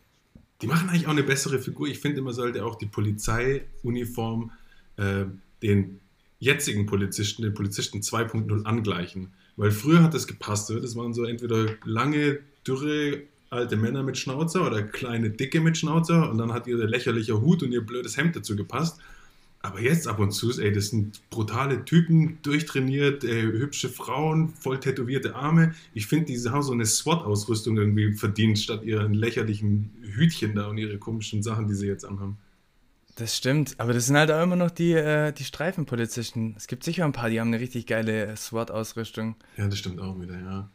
Die 0.63 0.69
machen 0.69 0.89
eigentlich 0.89 1.07
auch 1.07 1.13
eine 1.13 1.25
bessere 1.25 1.59
Figur. 1.59 1.89
Ich 1.89 1.99
finde, 1.99 2.23
man 2.23 2.33
sollte 2.33 2.65
auch 2.65 2.77
die 2.77 2.87
Polizeiuniform 2.87 4.53
äh, 4.97 5.25
den 5.63 6.01
jetzigen 6.39 6.87
Polizisten, 6.87 7.43
den 7.43 7.55
Polizisten 7.55 7.99
2.0 7.99 8.65
angleichen. 8.65 9.33
Weil 9.57 9.71
früher 9.71 10.03
hat 10.03 10.15
das 10.15 10.27
gepasst. 10.27 10.71
Das 10.71 10.97
waren 10.97 11.13
so 11.13 11.25
entweder 11.25 11.67
lange, 11.85 12.39
dürre 12.67 13.23
alte 13.51 13.77
Männer 13.77 14.03
mit 14.03 14.17
Schnauzer 14.17 14.67
oder 14.67 14.83
kleine 14.83 15.31
Dicke 15.31 15.61
mit 15.61 15.77
Schnauzer 15.77 16.31
und 16.31 16.39
dann 16.39 16.53
hat 16.53 16.67
ihr 16.67 16.77
lächerlicher 16.77 17.41
Hut 17.41 17.63
und 17.63 17.71
ihr 17.73 17.83
blödes 17.83 18.17
Hemd 18.17 18.35
dazu 18.35 18.57
gepasst. 18.57 18.99
Aber 19.65 19.81
jetzt 19.81 20.09
ab 20.09 20.19
und 20.19 20.33
zu, 20.33 20.51
ey, 20.61 20.73
das 20.73 20.89
sind 20.89 21.23
brutale 21.31 21.85
Typen, 21.85 22.39
durchtrainiert, 22.43 23.23
äh, 23.23 23.43
hübsche 23.43 23.89
Frauen, 23.89 24.49
voll 24.49 24.81
tätowierte 24.81 25.37
Arme. 25.37 25.75
Ich 25.95 26.09
finde, 26.09 26.27
die 26.27 26.39
haben 26.51 26.63
so 26.63 26.73
eine 26.73 26.85
SWAT-Ausrüstung 26.85 27.77
irgendwie 27.77 28.13
verdient, 28.13 28.59
statt 28.59 28.83
ihren 28.83 29.15
lächerlichen 29.15 29.91
Hütchen 30.03 30.57
da 30.57 30.67
und 30.67 30.79
ihre 30.79 30.99
komischen 30.99 31.45
Sachen, 31.45 31.69
die 31.69 31.75
sie 31.75 31.87
jetzt 31.87 32.05
anhaben. 32.05 32.39
Das 33.15 33.37
stimmt, 33.37 33.79
aber 33.79 33.93
das 33.93 34.07
sind 34.07 34.17
halt 34.17 34.33
auch 34.33 34.43
immer 34.43 34.57
noch 34.57 34.71
die, 34.71 34.95
äh, 34.95 35.33
die 35.33 35.45
Streifenpolizisten. 35.45 36.55
Es 36.57 36.67
gibt 36.67 36.83
sicher 36.83 37.05
ein 37.05 37.13
paar, 37.13 37.31
die 37.31 37.41
haben 37.41 37.49
eine 37.49 37.61
richtig 37.61 37.87
geile 37.87 38.37
SWAT-Ausrüstung. 38.37 39.37
Ja, 39.57 39.69
das 39.69 39.79
stimmt 39.79 40.01
auch 40.01 40.19
wieder, 40.21 40.39
ja. 40.41 40.71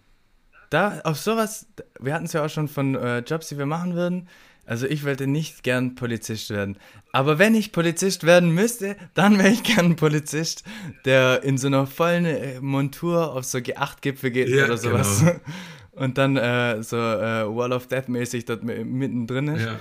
Da, 0.69 0.99
auf 1.03 1.19
sowas, 1.19 1.67
wir 1.99 2.13
hatten 2.13 2.25
es 2.25 2.33
ja 2.33 2.45
auch 2.45 2.49
schon 2.49 2.67
von 2.67 2.95
äh, 2.95 3.19
Jobs, 3.19 3.49
die 3.49 3.57
wir 3.57 3.65
machen 3.65 3.95
würden. 3.95 4.27
Also 4.67 4.85
ich 4.85 5.05
wollte 5.05 5.27
nicht 5.27 5.63
gern 5.63 5.95
Polizist 5.95 6.49
werden. 6.49 6.77
Aber 7.13 7.39
wenn 7.39 7.55
ich 7.55 7.71
Polizist 7.71 8.25
werden 8.25 8.51
müsste, 8.51 8.97
dann 9.13 9.37
wäre 9.39 9.49
ich 9.49 9.63
gern 9.63 9.85
ein 9.85 9.95
Polizist, 9.95 10.63
der 11.05 11.41
in 11.43 11.57
so 11.57 11.67
einer 11.67 11.87
vollen 11.87 12.25
äh, 12.25 12.59
Montur 12.59 13.33
auf 13.33 13.45
so 13.45 13.59
G8-Gipfel 13.59 14.29
geht 14.29 14.49
ja, 14.49 14.65
oder 14.65 14.77
sowas. 14.77 15.21
Genau. 15.21 15.35
Und 15.93 16.17
dann 16.19 16.37
äh, 16.37 16.83
so 16.83 16.97
äh, 16.97 17.47
Wall 17.47 17.71
of 17.71 17.87
Death 17.87 18.07
mäßig 18.07 18.45
dort 18.45 18.63
mittendrin 18.63 19.47
ist. 19.47 19.65
Ja. 19.65 19.79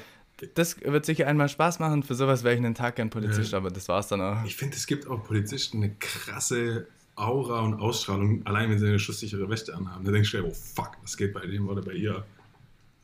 Das 0.54 0.80
wird 0.80 1.04
sicher 1.04 1.26
einmal 1.26 1.48
Spaß 1.48 1.78
machen. 1.78 2.02
Für 2.02 2.14
sowas 2.14 2.44
wäre 2.44 2.54
ich 2.54 2.60
einen 2.60 2.74
Tag 2.74 2.96
gern 2.96 3.10
Polizist, 3.10 3.52
ja. 3.52 3.58
aber 3.58 3.70
das 3.70 3.88
war 3.88 3.98
es 4.00 4.06
dann 4.06 4.20
auch. 4.20 4.44
Ich 4.44 4.56
finde, 4.56 4.76
es 4.76 4.86
gibt 4.86 5.08
auch 5.08 5.24
Polizisten 5.24 5.78
eine 5.78 5.94
krasse 5.98 6.86
Aura 7.16 7.60
und 7.60 7.74
Ausstrahlung, 7.74 8.46
allein 8.46 8.70
wenn 8.70 8.78
sie 8.78 8.86
eine 8.86 8.98
schusssichere 8.98 9.48
Weste 9.50 9.74
anhaben. 9.74 10.04
Da 10.04 10.12
denkst 10.12 10.30
du, 10.30 10.44
oh 10.44 10.52
fuck, 10.52 10.92
was 11.02 11.16
geht 11.16 11.34
bei 11.34 11.44
dem 11.44 11.68
oder 11.68 11.82
bei 11.82 11.92
ihr? 11.92 12.24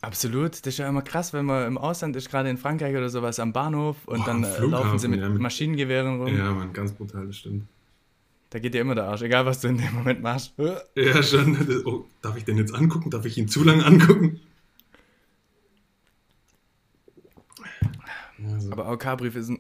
Absolut, 0.02 0.52
das 0.52 0.66
ist 0.66 0.78
ja 0.78 0.88
immer 0.88 1.02
krass, 1.02 1.32
wenn 1.32 1.44
man 1.44 1.64
im 1.64 1.78
Ausland 1.78 2.16
ist, 2.16 2.28
gerade 2.28 2.50
in 2.50 2.58
Frankreich 2.58 2.96
oder 2.96 3.08
sowas 3.08 3.38
am 3.38 3.52
Bahnhof 3.52 3.96
und 4.06 4.20
oh, 4.20 4.24
dann 4.26 4.42
äh, 4.42 4.58
laufen 4.58 4.98
sie 4.98 5.06
mit, 5.06 5.20
ja, 5.20 5.28
Maschinengewehren 5.28 6.20
rum. 6.20 6.36
Ja, 6.36 6.50
man, 6.50 6.72
ganz 6.72 6.92
brutal, 6.92 7.28
das 7.28 7.36
stimmt. 7.36 7.68
Da 8.50 8.58
geht 8.58 8.74
dir 8.74 8.80
immer 8.80 8.96
der 8.96 9.04
Arsch, 9.04 9.22
egal 9.22 9.46
was 9.46 9.60
du 9.60 9.68
in 9.68 9.78
dem 9.78 9.94
Moment 9.94 10.20
machst. 10.20 10.54
Ja, 10.96 11.22
schon. 11.22 11.56
Oh, 11.86 12.04
darf 12.20 12.36
ich 12.36 12.44
den 12.44 12.58
jetzt 12.58 12.74
angucken? 12.74 13.10
Darf 13.10 13.24
ich 13.24 13.38
ihn 13.38 13.46
zu 13.46 13.62
lange 13.62 13.84
angucken? 13.84 14.40
Also. 18.44 18.72
Aber 18.72 18.90
OK-Brief 18.90 19.36
ist 19.36 19.50
ein 19.50 19.58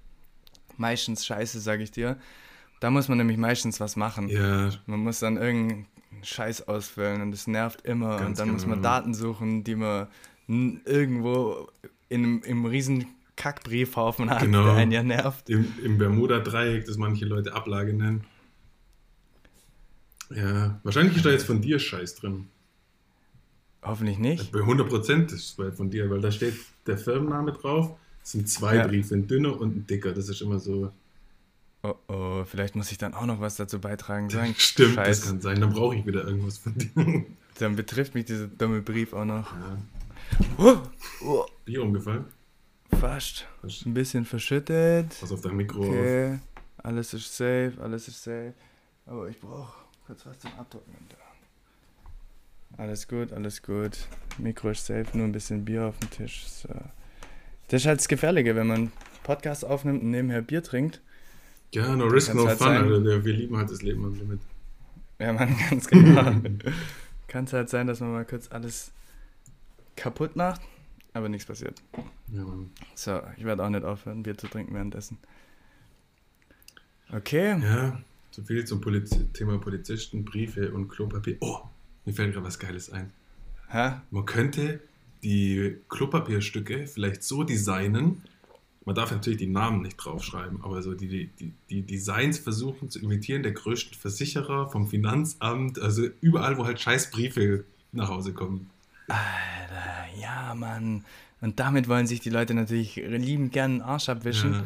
meistens 0.76 1.24
scheiße, 1.24 1.58
sage 1.60 1.82
ich 1.82 1.90
dir. 1.90 2.18
Da 2.80 2.90
muss 2.90 3.08
man 3.08 3.16
nämlich 3.16 3.38
meistens 3.38 3.80
was 3.80 3.96
machen. 3.96 4.28
Ja. 4.28 4.70
Man 4.84 5.00
muss 5.00 5.20
dann 5.20 5.38
irgendeinen 5.38 5.86
Scheiß 6.22 6.68
ausfüllen 6.68 7.22
und 7.22 7.32
das 7.32 7.46
nervt 7.46 7.82
immer. 7.82 8.18
Ganz 8.18 8.26
und 8.26 8.38
dann 8.38 8.48
genau. 8.48 8.52
muss 8.54 8.66
man 8.66 8.82
Daten 8.82 9.14
suchen, 9.14 9.64
die 9.64 9.74
man 9.74 10.08
irgendwo 10.46 11.68
in 12.08 12.24
einem, 12.24 12.42
im 12.44 12.66
riesen 12.66 13.06
Kackbriefhaufen 13.36 14.30
hat, 14.30 14.42
genau. 14.42 14.64
der 14.64 14.74
einen 14.74 14.92
ja 14.92 15.02
nervt. 15.02 15.50
Im, 15.50 15.66
im 15.82 15.98
Bermuda-Dreieck, 15.98 16.86
das 16.86 16.96
manche 16.96 17.24
Leute 17.24 17.54
Ablage 17.54 17.92
nennen. 17.92 18.24
Ja, 20.34 20.80
wahrscheinlich 20.82 21.16
ist 21.16 21.24
da 21.24 21.30
jetzt 21.30 21.46
von 21.46 21.60
dir 21.60 21.78
Scheiß 21.78 22.16
drin. 22.16 22.48
Hoffentlich 23.82 24.18
nicht. 24.18 24.50
Bei 24.52 24.60
100 24.60 24.88
Prozent 24.88 25.32
ist 25.32 25.58
es 25.58 25.76
von 25.76 25.90
dir, 25.90 26.08
weil 26.10 26.20
da 26.20 26.30
steht 26.30 26.54
der 26.86 26.96
Firmenname 26.96 27.52
drauf. 27.52 27.96
Es 28.22 28.32
sind 28.32 28.48
zwei 28.48 28.76
ja. 28.76 28.86
Briefe, 28.86 29.14
ein 29.14 29.26
dünner 29.26 29.60
und 29.60 29.76
ein 29.76 29.86
dicker. 29.86 30.12
Das 30.12 30.28
ist 30.28 30.40
immer 30.40 30.58
so. 30.58 30.90
Oh 31.84 31.96
oh, 32.08 32.44
vielleicht 32.46 32.76
muss 32.76 32.90
ich 32.90 32.96
dann 32.96 33.12
auch 33.12 33.26
noch 33.26 33.40
was 33.40 33.56
dazu 33.56 33.78
beitragen. 33.78 34.30
Sagen. 34.30 34.54
Stimmt, 34.58 34.94
Scheiß. 34.94 35.20
das 35.20 35.28
kann 35.28 35.40
sein. 35.42 35.60
Dann 35.60 35.74
brauche 35.74 35.94
ich 35.94 36.06
wieder 36.06 36.24
irgendwas 36.24 36.56
von 36.56 36.74
dir. 36.74 37.26
Dann 37.58 37.76
betrifft 37.76 38.14
mich 38.14 38.24
dieser 38.24 38.46
dumme 38.46 38.80
Brief 38.80 39.12
auch 39.12 39.26
noch. 39.26 39.52
Ja. 39.52 39.78
Oh, 40.56 40.78
oh. 41.24 41.46
Bier 41.66 41.82
umgefallen? 41.82 42.24
Fast. 42.98 43.46
Fast. 43.60 43.84
Ein 43.84 43.92
bisschen 43.92 44.24
verschüttet. 44.24 45.14
Was 45.20 45.30
auf 45.30 45.42
dein 45.42 45.56
Mikro 45.56 45.86
okay. 45.86 46.34
Auf. 46.34 46.84
Alles 46.84 47.12
ist 47.12 47.36
safe, 47.36 47.74
alles 47.80 48.08
ist 48.08 48.24
safe. 48.24 48.54
Aber 49.04 49.28
ich 49.28 49.38
brauche 49.38 49.72
kurz 50.06 50.24
was 50.24 50.38
zum 50.38 50.52
Abdrucken. 50.58 50.94
Alles 52.78 53.06
gut, 53.06 53.32
alles 53.32 53.62
gut. 53.62 53.98
Mikro 54.38 54.70
ist 54.70 54.86
safe, 54.86 55.06
nur 55.12 55.26
ein 55.26 55.32
bisschen 55.32 55.64
Bier 55.64 55.84
auf 55.84 55.98
dem 55.98 56.10
Tisch. 56.10 56.46
So. 56.46 56.70
Das 57.68 57.82
ist 57.82 57.86
halt 57.86 58.00
das 58.00 58.08
Gefährliche, 58.08 58.56
wenn 58.56 58.66
man 58.66 58.90
Podcast 59.22 59.64
aufnimmt 59.64 60.02
und 60.02 60.10
nebenher 60.10 60.40
Bier 60.40 60.62
trinkt. 60.62 61.02
Ja, 61.74 61.96
no 61.96 62.06
risk, 62.06 62.34
no 62.34 62.46
halt 62.46 62.58
fun, 62.58 62.68
Alter. 62.68 63.24
Wir 63.24 63.32
lieben 63.32 63.56
halt 63.56 63.70
das 63.70 63.82
Leben 63.82 64.04
am 64.04 64.14
Limit. 64.14 64.40
Ja, 65.18 65.32
man, 65.32 65.56
ganz 65.70 65.88
genau. 65.88 66.22
Kann 67.26 67.44
es 67.44 67.52
halt 67.52 67.68
sein, 67.68 67.86
dass 67.86 68.00
man 68.00 68.12
mal 68.12 68.24
kurz 68.24 68.50
alles 68.50 68.92
kaputt 69.96 70.36
macht, 70.36 70.60
aber 71.12 71.28
nichts 71.28 71.46
passiert. 71.46 71.82
Ja, 72.32 72.44
Mann. 72.44 72.70
So, 72.94 73.20
ich 73.36 73.44
werde 73.44 73.64
auch 73.64 73.70
nicht 73.70 73.84
aufhören, 73.84 74.22
Bier 74.22 74.38
zu 74.38 74.46
trinken 74.46 74.72
währenddessen. 74.74 75.18
Okay. 77.12 77.60
Ja, 77.60 78.00
so 78.30 78.42
viel 78.42 78.64
zum 78.64 78.80
Poliz 78.80 79.10
Thema 79.32 79.58
Polizisten, 79.58 80.24
Briefe 80.24 80.72
und 80.72 80.88
Klopapier. 80.88 81.36
Oh, 81.40 81.62
mir 82.04 82.12
fällt 82.12 82.34
gerade 82.34 82.46
was 82.46 82.58
Geiles 82.58 82.90
ein. 82.90 83.12
Hä? 83.68 83.94
Man 84.10 84.26
könnte 84.26 84.80
die 85.24 85.78
Klopapierstücke 85.88 86.86
vielleicht 86.86 87.24
so 87.24 87.42
designen, 87.42 88.22
man 88.84 88.94
darf 88.94 89.10
natürlich 89.10 89.38
die 89.38 89.46
Namen 89.46 89.82
nicht 89.82 89.96
draufschreiben, 89.96 90.62
aber 90.62 90.82
so 90.82 90.94
die, 90.94 91.26
die, 91.26 91.52
die 91.70 91.82
Designs 91.82 92.38
versuchen 92.38 92.90
zu 92.90 93.00
imitieren 93.00 93.42
der 93.42 93.52
größten 93.52 93.94
Versicherer, 93.98 94.70
vom 94.70 94.88
Finanzamt, 94.88 95.78
also 95.78 96.06
überall, 96.20 96.58
wo 96.58 96.64
halt 96.66 96.80
Scheißbriefe 96.80 97.64
nach 97.92 98.08
Hause 98.08 98.34
kommen. 98.34 98.70
Alter, 99.08 100.20
ja, 100.20 100.54
Mann. 100.54 101.04
Und 101.40 101.60
damit 101.60 101.88
wollen 101.88 102.06
sich 102.06 102.20
die 102.20 102.30
Leute 102.30 102.54
natürlich 102.54 102.96
liebend 102.96 103.52
gern 103.52 103.78
den 103.78 103.82
Arsch 103.82 104.08
abwischen. 104.08 104.52
Ja. 104.52 104.64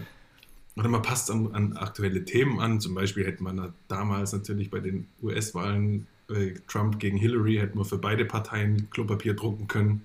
Oder 0.76 0.88
man 0.88 1.02
passt 1.02 1.30
an, 1.30 1.52
an, 1.54 1.76
aktuelle 1.76 2.24
Themen 2.24 2.60
an. 2.60 2.80
Zum 2.80 2.94
Beispiel 2.94 3.26
hätte 3.26 3.42
man 3.42 3.72
damals 3.88 4.32
natürlich 4.32 4.70
bei 4.70 4.78
den 4.78 5.08
US-Wahlen 5.22 6.06
äh, 6.30 6.54
Trump 6.68 7.00
gegen 7.00 7.16
Hillary, 7.16 7.56
hätte 7.56 7.76
man 7.76 7.84
für 7.84 7.98
beide 7.98 8.24
Parteien 8.24 8.88
Klopapier 8.90 9.34
drucken 9.34 9.66
können. 9.66 10.02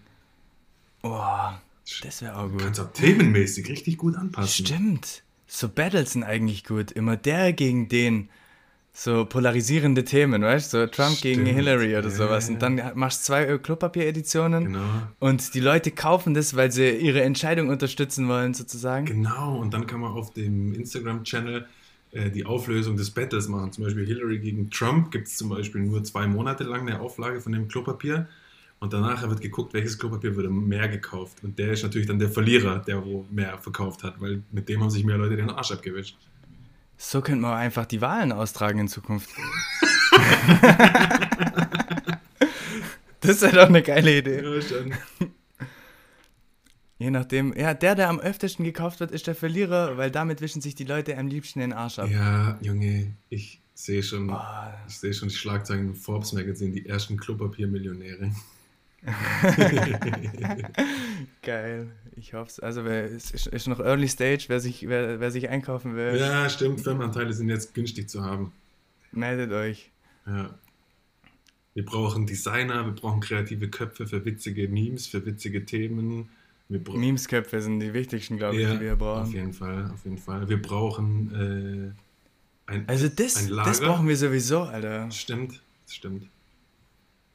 Boah, 1.04 1.62
das 2.04 2.22
wäre 2.22 2.38
auch 2.38 2.50
gut. 2.50 2.62
Kannst 2.62 2.80
auch 2.80 2.91
themenmäßig 2.91 3.69
richtig 3.69 3.98
gut 3.98 4.15
anpassen. 4.15 4.65
Stimmt. 4.65 5.24
So 5.48 5.69
Battles 5.69 6.13
sind 6.13 6.24
eigentlich 6.24 6.63
gut. 6.63 6.91
Immer 6.91 7.17
der 7.17 7.54
gegen 7.54 7.89
den. 7.89 8.30
So 8.96 9.26
polarisierende 9.26 10.04
Themen, 10.04 10.43
weißt 10.43 10.72
du? 10.72 10.82
So 10.82 10.86
Trump 10.86 11.17
Stimmt. 11.17 11.46
gegen 11.46 11.46
Hillary 11.48 11.98
oder 11.98 12.12
sowas. 12.12 12.48
Und 12.48 12.62
dann 12.62 12.80
machst 12.93 13.22
du 13.22 13.26
zwei 13.26 13.58
Klopapier-Editionen. 13.58 14.65
Genau. 14.65 14.84
Und 15.19 15.56
die 15.56 15.62
Leute 15.62 15.89
kaufen 15.89 16.36
das, 16.36 16.56
weil 16.56 16.72
sie 16.72 16.91
ihre 16.91 17.24
Entscheidung 17.24 17.69
unterstützen 17.69 18.28
wollen, 18.28 18.54
sozusagen. 18.54 19.08
Genau. 19.08 19.58
Und 19.58 19.74
dann 19.74 19.88
kann 19.88 20.00
man 20.00 20.12
auf 20.12 20.32
dem 20.34 20.76
Instagram-Channel 20.76 21.67
äh, 22.12 22.30
die 22.30 22.46
Auflösung 22.46 22.96
des 22.96 23.10
Battles 23.10 23.48
machen. 23.48 23.72
Zum 23.72 23.84
Beispiel 23.84 24.06
Hillary 24.06 24.38
gegen 24.38 24.69
Trump 24.69 25.10
gibt 25.10 25.28
es 25.28 25.38
zum 25.38 25.50
Beispiel 25.50 25.82
nur 25.82 26.04
zwei 26.04 26.28
Monate 26.28 26.63
lang 26.63 26.82
eine 26.82 27.00
Auflage 27.00 27.41
von 27.41 27.52
dem 27.52 27.67
Klopapier. 27.67 28.28
Und 28.84 28.91
danach 28.91 29.24
wird 29.30 29.39
geguckt, 29.39 29.74
welches 29.74 29.98
Klopapier 29.98 30.36
wurde 30.36 30.50
mehr 30.50 30.89
gekauft. 30.89 31.41
Und 31.41 31.58
der 31.58 31.72
ist 31.72 31.84
natürlich 31.84 32.06
dann 32.06 32.19
der 32.19 32.28
Verlierer, 32.28 32.80
der 32.80 33.06
wo 33.06 33.26
mehr 33.32 33.58
verkauft 33.58 34.04
hat, 34.04 34.19
weil 34.19 34.43
mit 34.52 34.67
dem 34.67 34.82
haben 34.82 34.89
sich 34.89 35.06
mehr 35.06 35.17
Leute 35.17 35.38
den 35.38 35.50
Arsch 35.50 35.72
abgewischt. 35.72 36.17
So 36.98 37.22
könnte 37.22 37.43
man 37.43 37.54
einfach 37.54 37.86
die 37.86 38.02
Wahlen 38.02 38.34
austragen 38.34 38.80
in 38.80 38.89
Zukunft. 38.89 39.30
das 43.22 43.41
wäre 43.41 43.56
doch 43.56 43.69
eine 43.69 43.84
geile 43.84 44.17
Idee. 44.17 44.43
Ja, 44.43 44.62
schon. 44.62 44.93
Je 46.98 47.10
nachdem, 47.10 47.56
ja, 47.56 47.74
der, 47.74 47.96
der 47.96 48.10
am 48.10 48.19
öftesten 48.19 48.65
gekauft 48.65 49.00
wird, 49.00 49.12
ist 49.12 49.28
der 49.28 49.36
Verlierer, 49.36 49.96
weil 49.96 50.12
damit 50.12 50.41
wischen 50.41 50.62
sich 50.62 50.76
die 50.76 50.84
Leute 50.84 51.17
am 51.17 51.28
liebsten 51.28 51.62
den 51.62 51.72
Arsch 51.72 52.00
ab. 52.00 52.10
Ja, 52.12 52.58
Junge, 52.60 53.13
ich 53.30 53.62
sehe 53.74 54.04
schon, 54.04 54.30
oh. 54.30 54.39
ich 54.89 55.00
sehe 55.00 55.13
schon 55.13 55.30
die 55.30 55.36
Schlagzeilen 55.36 55.88
im 55.88 55.96
Forbes 55.96 56.34
Magazine, 56.34 56.74
die 56.74 56.86
ersten 56.86 57.15
Klopapiermillionäre. 57.15 58.34
Geil, 61.42 61.92
ich 62.16 62.34
hoffe 62.34 62.50
es. 62.50 62.60
Also 62.60 62.82
es 62.86 63.48
ist 63.48 63.68
noch 63.68 63.80
Early 63.80 64.08
Stage, 64.08 64.46
wer 64.48 64.60
sich, 64.60 64.88
wer, 64.88 65.20
wer 65.20 65.32
sich 65.32 65.50
einkaufen 65.50 65.96
will. 65.96 66.18
Ja, 66.18 66.50
stimmt, 66.50 66.82
Firmenanteile 66.82 67.34
sind 67.34 67.50
jetzt 67.50 67.74
günstig 67.74 68.10
zu 68.10 68.24
haben. 68.24 68.52
Meldet 69.12 69.52
euch. 69.52 69.92
Ja. 70.26 70.54
Wir 71.74 71.86
brauchen 71.86 72.26
Designer, 72.26 72.86
wir 72.86 72.94
brauchen 72.94 73.20
kreative 73.20 73.70
Köpfe 73.70 74.08
für 74.08 74.24
witzige 74.26 74.68
Memes, 74.68 75.08
für 75.08 75.26
witzige 75.26 75.66
Themen. 75.66 76.30
Memesköpfe 76.70 77.62
sind 77.62 77.80
die 77.80 77.94
wichtigsten, 77.94 78.38
glaube 78.38 78.58
ich, 78.58 78.63
ja, 78.63 78.76
die 78.76 78.82
wir 78.82 78.96
brauchen. 78.96 79.24
Auf 79.24 79.34
jeden 79.34 79.54
Fall, 79.54 79.92
auf 79.94 80.04
jeden 80.06 80.18
Fall. 80.18 80.48
Wir 80.48 80.62
brauchen 80.62 81.96
äh, 82.68 82.72
ein 82.72 82.88
Also 82.88 83.10
das, 83.10 83.38
ein 83.38 83.50
das 83.50 83.82
brauchen 83.82 84.08
wir 84.08 84.16
sowieso, 84.16 84.62
Alter. 84.62 85.12
Stimmt, 85.12 85.62
stimmt. 85.88 86.28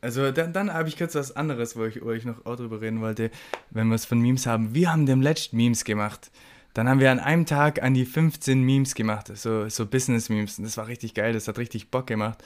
Also 0.00 0.30
dann, 0.30 0.52
dann 0.52 0.72
habe 0.72 0.88
ich 0.88 0.96
kurz 0.96 1.14
was 1.14 1.34
anderes, 1.34 1.76
wo 1.76 1.84
ich, 1.84 2.02
wo 2.02 2.12
ich 2.12 2.24
noch 2.24 2.46
auch 2.46 2.56
drüber 2.56 2.80
reden 2.80 3.00
wollte, 3.00 3.30
wenn 3.70 3.88
wir 3.88 3.96
es 3.96 4.04
von 4.04 4.20
Memes 4.20 4.46
haben. 4.46 4.74
Wir 4.74 4.92
haben 4.92 5.06
dem 5.06 5.20
letzten 5.20 5.56
Memes 5.56 5.84
gemacht. 5.84 6.30
Dann 6.74 6.88
haben 6.88 7.00
wir 7.00 7.10
an 7.10 7.18
einem 7.18 7.46
Tag 7.46 7.82
an 7.82 7.94
die 7.94 8.04
15 8.04 8.62
Memes 8.62 8.94
gemacht, 8.94 9.32
so, 9.34 9.68
so 9.68 9.86
Business-Memes. 9.86 10.58
Und 10.58 10.64
das 10.64 10.76
war 10.76 10.86
richtig 10.86 11.14
geil, 11.14 11.32
das 11.32 11.48
hat 11.48 11.58
richtig 11.58 11.90
Bock 11.90 12.06
gemacht. 12.06 12.44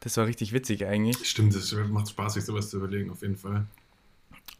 Das 0.00 0.16
war 0.16 0.26
richtig 0.26 0.52
witzig 0.52 0.86
eigentlich. 0.86 1.28
Stimmt, 1.28 1.54
es 1.54 1.74
macht 1.90 2.08
Spaß, 2.08 2.34
sich 2.34 2.44
sowas 2.44 2.70
zu 2.70 2.78
überlegen, 2.78 3.10
auf 3.10 3.20
jeden 3.20 3.36
Fall. 3.36 3.66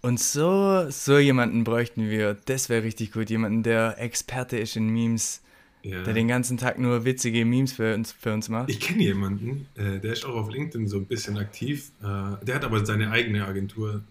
Und 0.03 0.21
so, 0.21 0.91
so 0.91 1.19
jemanden 1.19 1.65
bräuchten 1.65 2.11
wir. 2.11 2.35
Das 2.45 2.69
wäre 2.69 2.83
richtig 2.83 3.13
gut. 3.13 3.31
Jemanden, 3.31 3.63
der 3.63 3.99
Experte 3.99 4.59
ist 4.59 4.77
in 4.77 4.89
Memes. 4.89 5.43
Ja. 5.83 6.03
Der 6.03 6.13
den 6.13 6.29
ganzen 6.29 6.57
Tag 6.59 6.79
nur 6.79 7.05
witzige 7.05 7.45
Memes 7.45 7.73
für 7.73 7.95
uns, 7.95 8.13
für 8.13 8.35
uns 8.35 8.49
macht. 8.49 8.69
Ich 8.69 8.81
kenne 8.81 9.03
jemanden, 9.03 9.67
äh, 9.77 10.01
der 10.01 10.13
ist 10.13 10.25
auch 10.25 10.35
auf 10.35 10.51
LinkedIn 10.51 10.89
so 10.89 10.97
ein 10.97 11.07
bisschen 11.07 11.39
aktiv. 11.39 11.93
Äh, 12.03 12.45
der 12.45 12.57
hat 12.57 12.65
aber 12.65 12.85
seine 12.85 13.11
eigene 13.11 13.47
Agentur. 13.47 14.03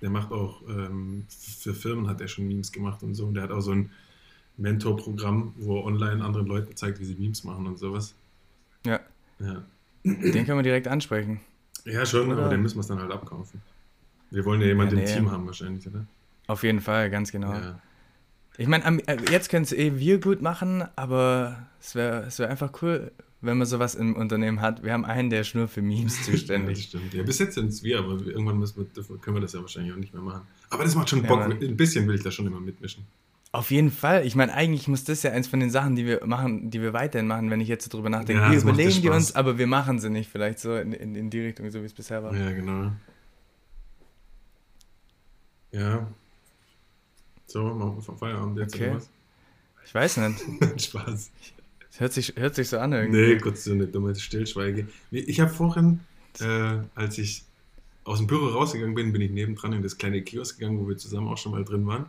Der 0.00 0.10
macht 0.10 0.30
auch, 0.30 0.62
ähm, 0.68 1.26
für 1.28 1.74
Firmen 1.74 2.08
hat 2.08 2.20
er 2.20 2.28
schon 2.28 2.46
Memes 2.46 2.72
gemacht 2.72 3.02
und 3.02 3.14
so. 3.14 3.26
Und 3.26 3.34
der 3.34 3.42
hat 3.42 3.50
auch 3.50 3.60
so 3.60 3.72
ein 3.72 3.90
Mentorprogramm, 4.56 5.54
wo 5.58 5.78
er 5.78 5.84
online 5.84 6.24
anderen 6.24 6.46
Leuten 6.46 6.76
zeigt, 6.76 7.00
wie 7.00 7.04
sie 7.04 7.16
Memes 7.16 7.44
machen 7.44 7.66
und 7.66 7.78
sowas. 7.78 8.14
Ja. 8.86 9.00
ja. 9.40 9.62
Den 10.04 10.46
können 10.46 10.58
wir 10.58 10.62
direkt 10.62 10.88
ansprechen. 10.88 11.40
Ja, 11.84 12.06
schon, 12.06 12.30
oder? 12.30 12.42
aber 12.42 12.50
den 12.50 12.62
müssen 12.62 12.76
wir 12.76 12.82
es 12.82 12.86
dann 12.86 13.00
halt 13.00 13.10
abkaufen. 13.10 13.60
Wir 14.30 14.44
wollen 14.44 14.60
ja 14.60 14.68
jemanden 14.68 14.96
ja, 14.98 15.04
nee. 15.04 15.10
im 15.10 15.16
Team 15.16 15.30
haben 15.30 15.46
wahrscheinlich, 15.46 15.86
oder? 15.86 16.06
Auf 16.46 16.62
jeden 16.62 16.80
Fall, 16.80 17.10
ganz 17.10 17.32
genau. 17.32 17.52
Ja. 17.52 17.80
Ich 18.60 18.68
meine, 18.68 18.84
äh, 19.06 19.16
jetzt 19.30 19.48
können 19.48 19.62
es 19.62 19.72
eh 19.72 19.98
wir 19.98 20.20
gut 20.20 20.42
machen, 20.42 20.84
aber 20.94 21.66
es 21.80 21.94
wäre 21.94 22.24
es 22.26 22.38
wär 22.38 22.50
einfach 22.50 22.70
cool, 22.82 23.10
wenn 23.40 23.56
man 23.56 23.66
sowas 23.66 23.94
im 23.94 24.14
Unternehmen 24.14 24.60
hat. 24.60 24.84
Wir 24.84 24.92
haben 24.92 25.06
einen, 25.06 25.30
der 25.30 25.40
ist 25.40 25.54
nur 25.54 25.66
für 25.66 25.80
Memes 25.80 26.22
zuständig. 26.26 26.76
ja, 26.76 26.84
stimmt. 26.84 27.14
Ja, 27.14 27.22
bis 27.22 27.38
jetzt 27.38 27.54
sind 27.54 27.68
es 27.68 27.82
wir, 27.82 28.00
aber 28.00 28.20
irgendwann 28.20 28.58
müssen 28.58 28.86
wir, 28.94 29.18
können 29.18 29.38
wir 29.38 29.40
das 29.40 29.54
ja 29.54 29.62
wahrscheinlich 29.62 29.94
auch 29.94 29.96
nicht 29.96 30.12
mehr 30.12 30.22
machen. 30.22 30.42
Aber 30.68 30.84
das 30.84 30.94
macht 30.94 31.08
schon 31.08 31.22
Bock. 31.22 31.40
Ja, 31.40 31.46
ein 31.46 31.74
bisschen 31.74 32.06
will 32.06 32.16
ich 32.16 32.22
da 32.22 32.30
schon 32.30 32.46
immer 32.46 32.60
mitmischen. 32.60 33.06
Auf 33.50 33.70
jeden 33.70 33.90
Fall. 33.90 34.26
Ich 34.26 34.36
meine, 34.36 34.52
eigentlich 34.52 34.88
muss 34.88 35.04
das 35.04 35.22
ja 35.22 35.32
eins 35.32 35.48
von 35.48 35.58
den 35.58 35.70
Sachen, 35.70 35.96
die 35.96 36.04
wir 36.04 36.26
machen, 36.26 36.70
die 36.70 36.82
wir 36.82 36.92
weiterhin 36.92 37.28
machen, 37.28 37.50
wenn 37.50 37.62
ich 37.62 37.68
jetzt 37.68 37.88
drüber 37.88 38.10
nachdenke. 38.10 38.42
Ja, 38.42 38.52
wir 38.52 38.60
überlegen 38.60 39.00
die 39.00 39.08
uns, 39.08 39.34
aber 39.34 39.56
wir 39.56 39.68
machen 39.68 39.98
sie 40.00 40.10
nicht. 40.10 40.30
Vielleicht 40.30 40.58
so 40.58 40.76
in, 40.76 40.92
in, 40.92 41.14
in 41.14 41.30
die 41.30 41.40
Richtung, 41.40 41.70
so 41.70 41.80
wie 41.80 41.86
es 41.86 41.94
bisher 41.94 42.22
war. 42.22 42.36
Ja, 42.36 42.52
genau. 42.52 42.92
Ja. 45.72 46.06
So, 47.50 47.64
machen 47.64 47.96
wir 47.96 48.02
vom 48.02 48.16
Feierabend 48.16 48.58
jetzt 48.58 48.76
okay. 48.76 48.92
was? 48.94 49.10
Ich 49.84 49.92
weiß 49.92 50.18
nicht. 50.18 50.40
Spaß. 50.82 51.32
Das 51.90 52.00
hört 52.00 52.12
sich, 52.12 52.34
hört 52.36 52.54
sich 52.54 52.68
so 52.68 52.78
an 52.78 52.92
irgendwie. 52.92 53.20
Nee, 53.20 53.38
kurz 53.38 53.64
so 53.64 53.72
eine 53.72 53.88
dumme 53.88 54.14
Stillschweige. 54.14 54.86
Ich 55.10 55.40
habe 55.40 55.50
vorhin, 55.50 55.98
äh, 56.38 56.78
als 56.94 57.18
ich 57.18 57.42
aus 58.04 58.18
dem 58.18 58.28
Büro 58.28 58.46
rausgegangen 58.46 58.94
bin, 58.94 59.12
bin 59.12 59.20
ich 59.20 59.32
nebendran 59.32 59.72
in 59.72 59.82
das 59.82 59.98
kleine 59.98 60.22
Kiosk 60.22 60.60
gegangen, 60.60 60.78
wo 60.78 60.86
wir 60.86 60.96
zusammen 60.96 61.26
auch 61.26 61.38
schon 61.38 61.50
mal 61.50 61.64
drin 61.64 61.84
waren. 61.88 62.06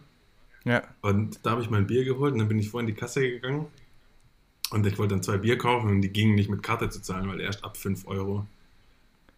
Ja. 0.63 0.83
Und 1.01 1.39
da 1.41 1.51
habe 1.51 1.63
ich 1.63 1.71
mein 1.71 1.87
Bier 1.87 2.05
geholt 2.05 2.33
und 2.33 2.39
dann 2.39 2.47
bin 2.47 2.59
ich 2.59 2.69
vorhin 2.69 2.87
in 2.87 2.93
die 2.93 2.99
Kasse 2.99 3.21
gegangen 3.21 3.65
und 4.69 4.85
ich 4.85 4.99
wollte 4.99 5.15
dann 5.15 5.23
zwei 5.23 5.37
Bier 5.37 5.57
kaufen 5.57 5.89
und 5.89 6.01
die 6.01 6.13
gingen 6.13 6.35
nicht 6.35 6.51
mit 6.51 6.61
Karte 6.61 6.91
zu 6.91 7.01
zahlen, 7.01 7.27
weil 7.27 7.41
erst 7.41 7.63
ab 7.63 7.77
5 7.77 8.05
Euro. 8.05 8.45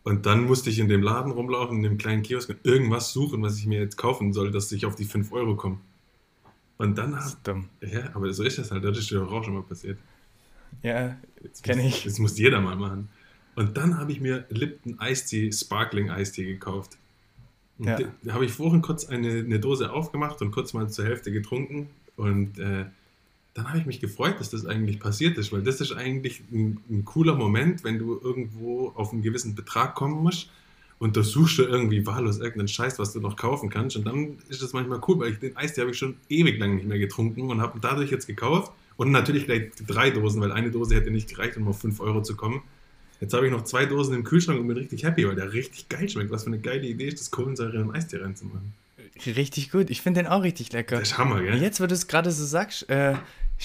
Und 0.03 0.25
dann 0.25 0.43
musste 0.43 0.69
ich 0.69 0.79
in 0.79 0.89
dem 0.89 1.01
Laden 1.01 1.31
rumlaufen, 1.31 1.77
in 1.77 1.83
dem 1.83 1.97
kleinen 1.97 2.23
Kiosk 2.23 2.49
und 2.49 2.59
irgendwas 2.65 3.13
suchen, 3.13 3.41
was 3.41 3.57
ich 3.57 3.67
mir 3.67 3.79
jetzt 3.79 3.95
kaufen 3.95 4.33
soll, 4.33 4.51
dass 4.51 4.69
ich 4.73 4.85
auf 4.85 4.95
die 4.95 5.05
5 5.05 5.31
Euro 5.31 5.55
komme. 5.55 5.79
Und 6.77 6.97
dann 6.97 7.11
das 7.11 7.27
ist 7.27 7.39
dumm. 7.43 7.69
Ja, 7.81 8.09
aber 8.13 8.33
so 8.33 8.43
ist 8.43 8.57
das 8.57 8.71
halt. 8.71 8.83
Das 8.83 8.97
ist 8.97 9.09
ja 9.09 9.21
auch 9.21 9.43
schon 9.43 9.53
mal 9.53 9.63
passiert. 9.63 9.99
Ja, 10.81 11.17
kenne 11.61 11.87
ich. 11.87 12.03
Das 12.03 12.19
muss 12.19 12.37
jeder 12.37 12.61
mal 12.61 12.75
machen. 12.75 13.09
Und 13.55 13.77
dann 13.77 13.97
habe 13.99 14.11
ich 14.11 14.19
mir 14.19 14.45
Lipton 14.49 14.99
Eistee, 14.99 15.51
Sparkling 15.51 16.09
Eistee 16.09 16.45
gekauft. 16.45 16.97
Ja. 17.77 17.99
Da 18.23 18.33
habe 18.33 18.45
ich 18.45 18.51
vorhin 18.51 18.81
kurz 18.81 19.05
eine, 19.05 19.29
eine 19.29 19.59
Dose 19.59 19.91
aufgemacht 19.91 20.41
und 20.41 20.51
kurz 20.51 20.73
mal 20.73 20.89
zur 20.89 21.05
Hälfte 21.05 21.31
getrunken. 21.31 21.89
Und 22.15 22.57
äh, 22.59 22.85
dann 23.53 23.67
habe 23.67 23.77
ich 23.77 23.85
mich 23.85 23.99
gefreut, 23.99 24.39
dass 24.39 24.49
das 24.49 24.65
eigentlich 24.65 24.99
passiert 24.99 25.37
ist, 25.37 25.51
weil 25.51 25.61
das 25.61 25.81
ist 25.81 25.91
eigentlich 25.91 26.41
ein, 26.51 26.79
ein, 26.89 27.05
cooler 27.05 27.35
Moment, 27.35 27.83
wenn 27.83 27.99
du 27.99 28.19
irgendwo 28.19 28.89
auf 28.95 29.13
einen 29.13 29.21
gewissen 29.21 29.53
Betrag 29.53 29.93
kommen 29.95 30.23
musst 30.23 30.49
und 31.03 31.17
da 31.17 31.21
suchst 31.21 31.57
du 31.57 31.63
irgendwie 31.63 32.05
wahllos 32.07 32.37
irgendeinen 32.37 32.69
Scheiß, 32.69 32.97
was 32.97 33.11
du 33.11 33.19
noch 33.19 33.35
kaufen 33.35 33.69
kannst. 33.69 33.97
Und 33.97 34.05
dann 34.05 34.37
ist 34.47 34.61
das 34.61 34.71
manchmal 34.71 35.01
cool, 35.05 35.19
weil 35.19 35.33
ich 35.33 35.39
den 35.39 35.57
Eis, 35.57 35.73
den 35.73 35.81
habe 35.81 35.91
ich 35.91 35.97
schon 35.97 36.15
ewig 36.29 36.57
lang 36.57 36.75
nicht 36.77 36.87
mehr 36.87 36.97
getrunken 36.97 37.51
und 37.51 37.59
habe 37.59 37.77
dadurch 37.81 38.09
jetzt 38.09 38.25
gekauft. 38.25 38.71
Und 38.95 39.11
natürlich 39.11 39.43
gleich 39.43 39.71
drei 39.85 40.11
Dosen, 40.11 40.39
weil 40.39 40.53
eine 40.53 40.71
Dose 40.71 40.95
hätte 40.95 41.11
nicht 41.11 41.27
gereicht, 41.27 41.57
um 41.57 41.67
auf 41.67 41.81
5 41.81 41.99
Euro 41.99 42.23
zu 42.23 42.37
kommen. 42.37 42.61
Jetzt 43.19 43.33
habe 43.33 43.45
ich 43.45 43.51
noch 43.51 43.65
zwei 43.65 43.85
Dosen 43.85 44.15
im 44.15 44.23
Kühlschrank 44.23 44.61
und 44.61 44.67
bin 44.69 44.77
richtig 44.77 45.03
happy, 45.03 45.27
weil 45.27 45.35
der 45.35 45.51
richtig 45.51 45.89
geil 45.89 46.07
schmeckt. 46.07 46.31
Was 46.31 46.43
für 46.45 46.47
eine 46.47 46.59
geile 46.59 46.87
Idee 46.87 47.09
ist, 47.09 47.19
das 47.19 47.31
Kohlensäure 47.31 47.81
in 47.81 47.91
Eistee 47.91 48.21
reinzumachen. 48.21 48.71
Richtig 49.25 49.71
gut. 49.71 49.89
Ich 49.89 50.01
finde 50.01 50.21
den 50.21 50.27
auch 50.27 50.43
richtig 50.43 50.71
lecker. 50.71 50.99
Das 50.99 51.09
ist 51.09 51.17
Hammer, 51.17 51.41
gell? 51.41 51.61
Jetzt, 51.61 51.81
wo 51.81 51.85
du 51.85 51.93
es 51.95 52.07
gerade 52.07 52.31
so 52.31 52.45
sagst, 52.45 52.89
äh, 52.89 53.15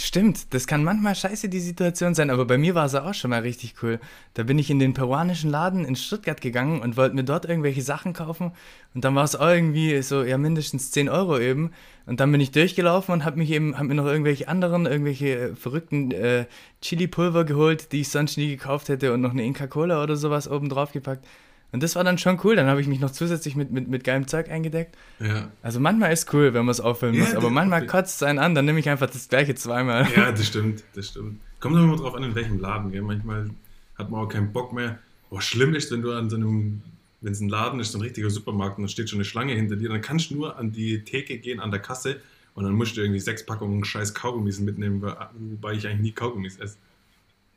Stimmt, 0.01 0.55
das 0.55 0.69
kann 0.69 0.85
manchmal 0.85 1.17
scheiße 1.17 1.49
die 1.49 1.59
Situation 1.59 2.15
sein, 2.15 2.31
aber 2.31 2.45
bei 2.45 2.57
mir 2.57 2.77
war 2.77 2.87
es 2.87 2.95
auch 2.95 3.15
schon 3.15 3.31
mal 3.31 3.41
richtig 3.41 3.75
cool. 3.83 3.99
Da 4.35 4.45
bin 4.45 4.57
ich 4.57 4.71
in 4.71 4.79
den 4.79 4.95
peruanischen 4.95 5.51
Laden 5.51 5.85
in 5.85 5.97
Stuttgart 5.97 6.41
gegangen 6.41 6.81
und 6.83 6.97
wollte 6.97 7.17
mir 7.17 7.25
dort 7.25 7.47
irgendwelche 7.47 7.83
Sachen 7.83 8.13
kaufen 8.13 8.53
und 8.95 9.05
dann 9.05 9.17
war 9.17 9.25
es 9.25 9.35
auch 9.35 9.49
irgendwie 9.49 10.01
so, 10.03 10.23
ja 10.23 10.39
mindestens 10.39 10.93
10 10.93 11.09
Euro 11.09 11.41
eben 11.41 11.73
und 12.07 12.21
dann 12.21 12.31
bin 12.31 12.41
ich 12.41 12.53
durchgelaufen 12.53 13.13
und 13.13 13.25
habe 13.25 13.39
mich 13.39 13.51
eben, 13.51 13.77
hab 13.77 13.87
mir 13.87 13.97
noch 13.97 14.07
irgendwelche 14.07 14.47
anderen, 14.47 14.87
irgendwelche 14.87 15.37
äh, 15.37 15.57
verrückten 15.57 16.13
äh, 16.13 16.47
Chili-Pulver 16.81 17.45
geholt, 17.45 17.91
die 17.91 18.03
ich 18.03 18.09
sonst 18.09 18.37
nie 18.37 18.51
gekauft 18.51 18.89
hätte 18.91 19.13
und 19.13 19.21
noch 19.21 19.33
eine 19.33 19.45
Inca-Cola 19.45 20.01
oder 20.01 20.15
sowas 20.15 20.49
oben 20.49 20.69
drauf 20.69 20.93
gepackt. 20.93 21.27
Und 21.71 21.83
das 21.83 21.97
war 21.97 22.05
dann 22.05 22.17
schon 22.17 22.41
cool. 22.45 22.57
Dann 22.57 22.67
habe 22.67 22.81
ich 22.81 22.87
mich 22.87 22.99
noch 22.99 23.11
zusätzlich 23.11 23.55
mit, 23.55 23.71
mit, 23.71 23.89
mit 23.89 24.05
geilem 24.05 24.27
Zeug 24.27 24.49
eingedeckt. 24.51 24.97
Ja. 25.21 25.51
Also 25.63 25.81
manchmal 25.81 26.13
ist 26.13 26.27
es 26.27 26.35
cool, 26.35 26.55
wenn 26.55 26.65
man 26.65 26.71
es 26.71 26.81
auffüllen 26.81 27.15
ja, 27.15 27.21
muss, 27.21 27.35
aber 27.35 27.51
manchmal 27.51 27.87
kotzt 27.87 28.17
es 28.17 28.23
einen 28.23 28.39
an, 28.39 28.55
dann 28.55 28.65
nehme 28.65 28.81
ich 28.81 28.89
einfach 28.89 29.11
das 29.11 29.29
gleiche 29.29 29.55
zweimal. 29.55 30.07
Ja, 30.17 30.33
das 30.33 30.47
stimmt, 30.47 30.85
das 30.95 31.09
stimmt. 31.09 31.41
Kommt 31.61 31.77
immer 31.77 31.97
drauf 31.97 32.15
an, 32.15 32.23
in 32.23 32.35
welchem 32.35 32.59
Laden. 32.59 32.91
Gell? 32.91 33.03
Manchmal 33.03 33.51
hat 33.97 34.11
man 34.11 34.21
auch 34.21 34.29
keinen 34.29 34.53
Bock 34.53 34.73
mehr. 34.73 34.99
Boah, 35.29 35.43
schlimm 35.43 35.75
ist, 35.75 35.91
wenn 35.93 36.01
du 36.01 36.13
an 36.13 36.31
so 36.31 36.37
einem, 36.37 36.81
wenn 37.21 37.33
es 37.33 37.41
ein 37.41 37.51
Laden 37.51 37.81
ist, 37.81 37.93
so 37.93 37.99
ein 37.99 38.03
richtiger 38.03 38.31
Supermarkt 38.31 38.79
und 38.79 38.85
da 38.85 38.89
steht 38.89 39.11
schon 39.11 39.19
eine 39.19 39.25
Schlange 39.25 39.53
hinter 39.53 39.77
dir, 39.77 39.91
dann 39.91 40.01
kannst 40.01 40.31
du 40.31 40.37
nur 40.37 40.57
an 40.57 40.73
die 40.73 41.05
Theke 41.05 41.37
gehen, 41.39 41.61
an 41.61 41.71
der 41.71 41.81
Kasse 41.81 42.21
und 42.55 42.65
dann 42.65 42.73
musst 42.73 42.97
du 42.97 43.03
irgendwie 43.03 43.21
sechs 43.21 43.45
Packungen 43.45 43.85
scheiß 43.85 44.15
Kaugummis 44.15 44.59
mitnehmen, 44.61 45.03
wobei 45.03 45.75
ich 45.75 45.87
eigentlich 45.87 46.01
nie 46.01 46.13
Kaugummis 46.13 46.59
esse. 46.59 46.77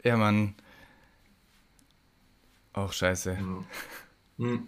Ja, 0.03 0.17
Mann. 0.17 0.55
Auch 2.73 2.91
scheiße. 2.91 3.37
Ja. 3.39 3.63
Hm. 4.41 4.63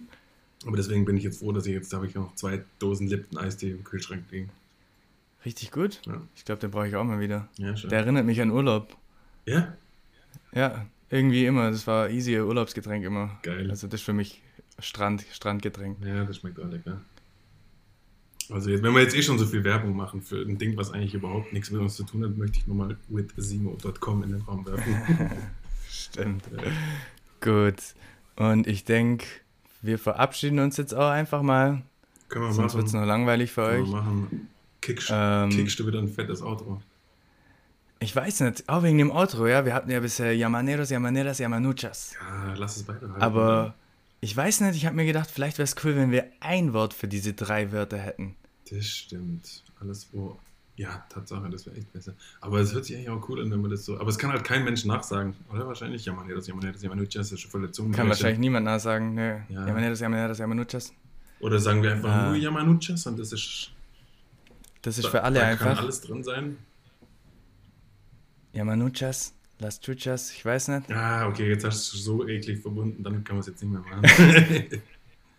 Aber 0.65 0.77
deswegen 0.77 1.03
bin 1.03 1.17
ich 1.17 1.23
jetzt 1.23 1.39
froh, 1.39 1.51
dass 1.51 1.65
ich 1.65 1.73
jetzt, 1.73 1.91
da 1.91 1.97
habe 1.97 2.07
ich 2.07 2.15
noch 2.15 2.33
zwei 2.35 2.63
Dosen 2.79 3.07
Lipton 3.07 3.37
Eistee 3.37 3.71
im 3.71 3.83
Kühlschrank 3.83 4.23
liegen. 4.31 4.49
Richtig 5.45 5.71
gut. 5.71 5.99
Ja. 6.05 6.21
Ich 6.35 6.45
glaube, 6.45 6.61
den 6.61 6.71
brauche 6.71 6.87
ich 6.87 6.95
auch 6.95 7.03
mal 7.03 7.19
wieder. 7.19 7.49
Ja, 7.57 7.75
schön. 7.75 7.89
Der 7.89 7.99
erinnert 7.99 8.25
mich 8.25 8.39
an 8.41 8.51
Urlaub. 8.51 8.95
Ja? 9.45 9.75
Ja, 10.53 10.85
irgendwie 11.09 11.45
immer. 11.45 11.69
Das 11.69 11.85
war 11.85 12.09
easy 12.09 12.39
Urlaubsgetränk 12.39 13.03
immer. 13.03 13.39
Geil. 13.41 13.69
Also 13.69 13.87
das 13.87 14.01
ist 14.01 14.05
für 14.05 14.13
mich 14.13 14.41
Strand, 14.79 15.25
Strandgetränk. 15.31 15.97
Ja, 16.05 16.23
das 16.23 16.37
schmeckt 16.37 16.59
auch 16.59 16.69
lecker. 16.69 17.01
Also 18.49 18.69
jetzt, 18.69 18.83
wenn 18.83 18.93
wir 18.93 19.01
jetzt 19.01 19.15
eh 19.15 19.21
schon 19.21 19.37
so 19.39 19.45
viel 19.45 19.63
Werbung 19.63 19.95
machen 19.95 20.21
für 20.21 20.41
ein 20.41 20.57
Ding, 20.57 20.77
was 20.77 20.91
eigentlich 20.91 21.13
überhaupt 21.13 21.53
nichts 21.53 21.71
mit 21.71 21.81
uns 21.81 21.95
zu 21.95 22.03
tun 22.03 22.23
hat, 22.23 22.37
möchte 22.37 22.59
ich 22.59 22.67
nochmal 22.67 22.97
withsimo.com 23.09 24.23
in 24.23 24.31
den 24.31 24.41
Raum 24.41 24.65
werfen. 24.65 24.95
Stimmt. 25.89 26.43
Ja. 26.51 26.71
Gut. 27.41 27.81
Und 28.35 28.67
ich 28.67 28.83
denke, 28.83 29.25
wir 29.83 29.99
verabschieden 29.99 30.59
uns 30.59 30.77
jetzt 30.77 30.93
auch 30.95 31.09
einfach 31.09 31.41
mal. 31.41 31.83
Können 32.29 32.45
wir 32.45 32.53
Sonst 32.53 32.73
wird 32.73 32.87
es 32.87 32.93
noch 32.93 33.05
langweilig 33.05 33.51
für 33.51 33.65
Können 33.65 33.83
euch. 33.83 33.89
Wir 33.89 33.95
machen. 33.95 34.49
Kickst, 34.81 35.09
ähm, 35.13 35.49
kickst 35.49 35.79
du 35.79 35.85
wieder 35.85 35.99
ein 35.99 36.07
fettes 36.07 36.41
Outro? 36.41 36.81
Ich 37.99 38.15
weiß 38.15 38.41
nicht, 38.41 38.67
auch 38.67 38.83
wegen 38.83 38.97
dem 38.97 39.11
Outro, 39.11 39.47
ja. 39.47 39.65
Wir 39.65 39.73
hatten 39.73 39.89
ja 39.89 39.99
bisher 39.99 40.35
Yamaneros, 40.35 40.89
Yamaneras, 40.89 41.39
Yamanuchas. 41.39 42.15
Ja, 42.19 42.53
lass 42.55 42.77
es 42.77 42.83
beide 42.83 43.09
Aber 43.19 43.39
oder? 43.43 43.75
ich 44.19 44.35
weiß 44.35 44.61
nicht, 44.61 44.75
ich 44.75 44.85
habe 44.85 44.95
mir 44.95 45.05
gedacht, 45.05 45.29
vielleicht 45.31 45.57
wäre 45.57 45.65
es 45.65 45.75
cool, 45.83 45.95
wenn 45.95 46.11
wir 46.11 46.25
ein 46.39 46.73
Wort 46.73 46.93
für 46.93 47.07
diese 47.07 47.33
drei 47.33 47.71
Wörter 47.71 47.97
hätten. 47.97 48.35
Das 48.69 48.85
stimmt. 48.85 49.63
Alles, 49.79 50.09
wo 50.11 50.37
ja, 50.75 51.05
Tatsache, 51.09 51.49
das 51.49 51.65
wäre 51.67 51.75
echt 51.75 51.91
besser. 51.93 52.15
Aber 52.41 52.59
es 52.59 52.73
hört 52.73 52.85
sich 52.85 52.95
eigentlich 52.95 53.09
auch 53.09 53.29
cool 53.29 53.41
an, 53.41 53.51
wenn 53.51 53.61
man 53.61 53.69
das 53.69 53.85
so. 53.85 53.99
Aber 53.99 54.09
es 54.09 54.17
kann 54.17 54.31
halt 54.31 54.43
kein 54.43 54.63
Mensch 54.63 54.85
nachsagen, 54.85 55.35
oder? 55.51 55.67
Wahrscheinlich. 55.67 56.03
Ja, 56.05 56.13
man, 56.13 56.27
das, 56.27 56.47
ja, 56.47 56.55
man, 56.55 56.71
das, 56.73 56.81
ja, 56.81 56.89
man, 56.89 57.07
das 57.07 57.39
schon 57.39 57.51
voll 57.51 57.61
der 57.61 57.71
Zunge. 57.71 57.95
Kann 57.95 58.07
wahrscheinlich 58.09 58.39
niemand 58.39 58.65
nachsagen, 58.65 59.13
ne. 59.13 59.45
Ja, 59.49 59.67
ja 59.67 59.73
man, 59.73 59.83
das, 59.83 59.99
ja, 59.99 60.09
man, 60.09 60.27
das, 60.27 60.39
ja, 60.39 60.47
man, 60.47 60.65
Oder 61.39 61.59
sagen 61.59 61.83
wir 61.83 61.91
einfach 61.91 62.09
ah. 62.09 62.27
nur 62.29 62.35
Yamanuchas 62.37 63.05
und 63.05 63.19
das 63.19 63.31
ist. 63.31 63.71
Das 64.81 64.97
ist 64.97 65.05
da, 65.05 65.09
für 65.11 65.23
alle 65.23 65.39
da 65.39 65.45
einfach. 65.45 65.67
kann 65.67 65.77
alles 65.77 66.01
drin 66.01 66.23
sein. 66.23 66.57
Yamanuchas, 68.53 69.33
Las 69.59 69.79
Chuchas, 69.79 70.31
ich 70.31 70.43
weiß 70.43 70.69
nicht. 70.69 70.91
Ah, 70.91 71.27
okay, 71.27 71.49
jetzt 71.49 71.65
hast 71.65 71.93
du 71.93 71.97
es 71.97 72.03
so 72.03 72.27
eklig 72.27 72.61
verbunden, 72.61 73.03
dann 73.03 73.23
kann 73.23 73.35
man 73.35 73.41
es 73.41 73.47
jetzt 73.47 73.63
nicht 73.63 73.71
mehr 73.71 73.81
machen. 73.81 74.01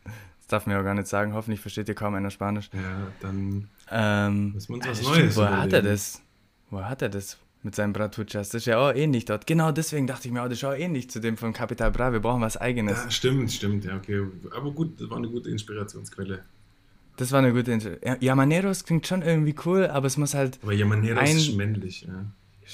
das 0.05 0.47
darf 0.49 0.67
man 0.67 0.75
ja 0.75 0.81
auch 0.81 0.85
gar 0.85 0.95
nicht 0.95 1.09
sagen. 1.09 1.35
Hoffentlich 1.35 1.61
versteht 1.61 1.89
ihr 1.89 1.95
kaum 1.95 2.15
einer 2.15 2.31
Spanisch. 2.31 2.71
Ja, 2.73 3.09
dann. 3.21 3.69
Ähm, 3.91 4.53
Müssen 4.53 4.69
wir 4.69 4.77
uns 4.77 4.87
was 4.87 5.03
Neues 5.03 5.37
Woher 5.37 5.63
hat 5.63 5.73
er 5.73 5.83
das? 5.83 6.23
Woher 6.71 6.89
hat 6.89 7.03
er 7.03 7.09
das? 7.09 7.39
Mit 7.63 7.75
seinem 7.75 7.95
Bratuchas. 7.95 8.51
Das 8.51 8.63
ist 8.63 8.67
ja 8.67 8.79
auch 8.79 8.95
ähnlich 8.95 9.25
dort. 9.25 9.47
Genau 9.47 9.73
deswegen 9.73 10.07
dachte 10.07 10.29
ich 10.29 10.35
mir, 10.35 10.43
oh, 10.43 10.49
das 10.49 10.59
ist 10.59 10.65
auch 10.65 10.75
ähnlich 10.75 11.09
zu 11.09 11.19
dem 11.19 11.39
von 11.39 11.55
Capital 11.55 11.91
Bra. 11.91 12.13
Wir 12.13 12.21
brauchen 12.21 12.43
was 12.43 12.59
Eigenes. 12.59 13.05
Ja, 13.05 13.11
stimmt, 13.11 13.53
stimmt. 13.53 13.87
Ja, 13.87 13.97
okay. 13.97 14.23
Aber 14.55 14.71
gut, 14.71 15.01
das 15.01 15.09
war 15.09 15.17
eine 15.17 15.29
gute 15.29 15.49
Inspirationsquelle. 15.49 16.45
Das 17.17 17.33
war 17.33 17.39
eine 17.39 17.53
gute 17.55 17.73
Inspirationsquelle. 17.73 18.23
Yamaneros 18.23 18.85
klingt 18.85 19.07
schon 19.07 19.23
irgendwie 19.23 19.55
cool, 19.65 19.87
aber 19.87 20.07
es 20.07 20.19
muss 20.19 20.35
halt. 20.35 20.59
Aber 20.63 20.75
Yamaneros 20.75 21.19
ein... 21.19 21.37
ist 21.37 21.57
männlich, 21.57 22.03
ja. 22.03 22.27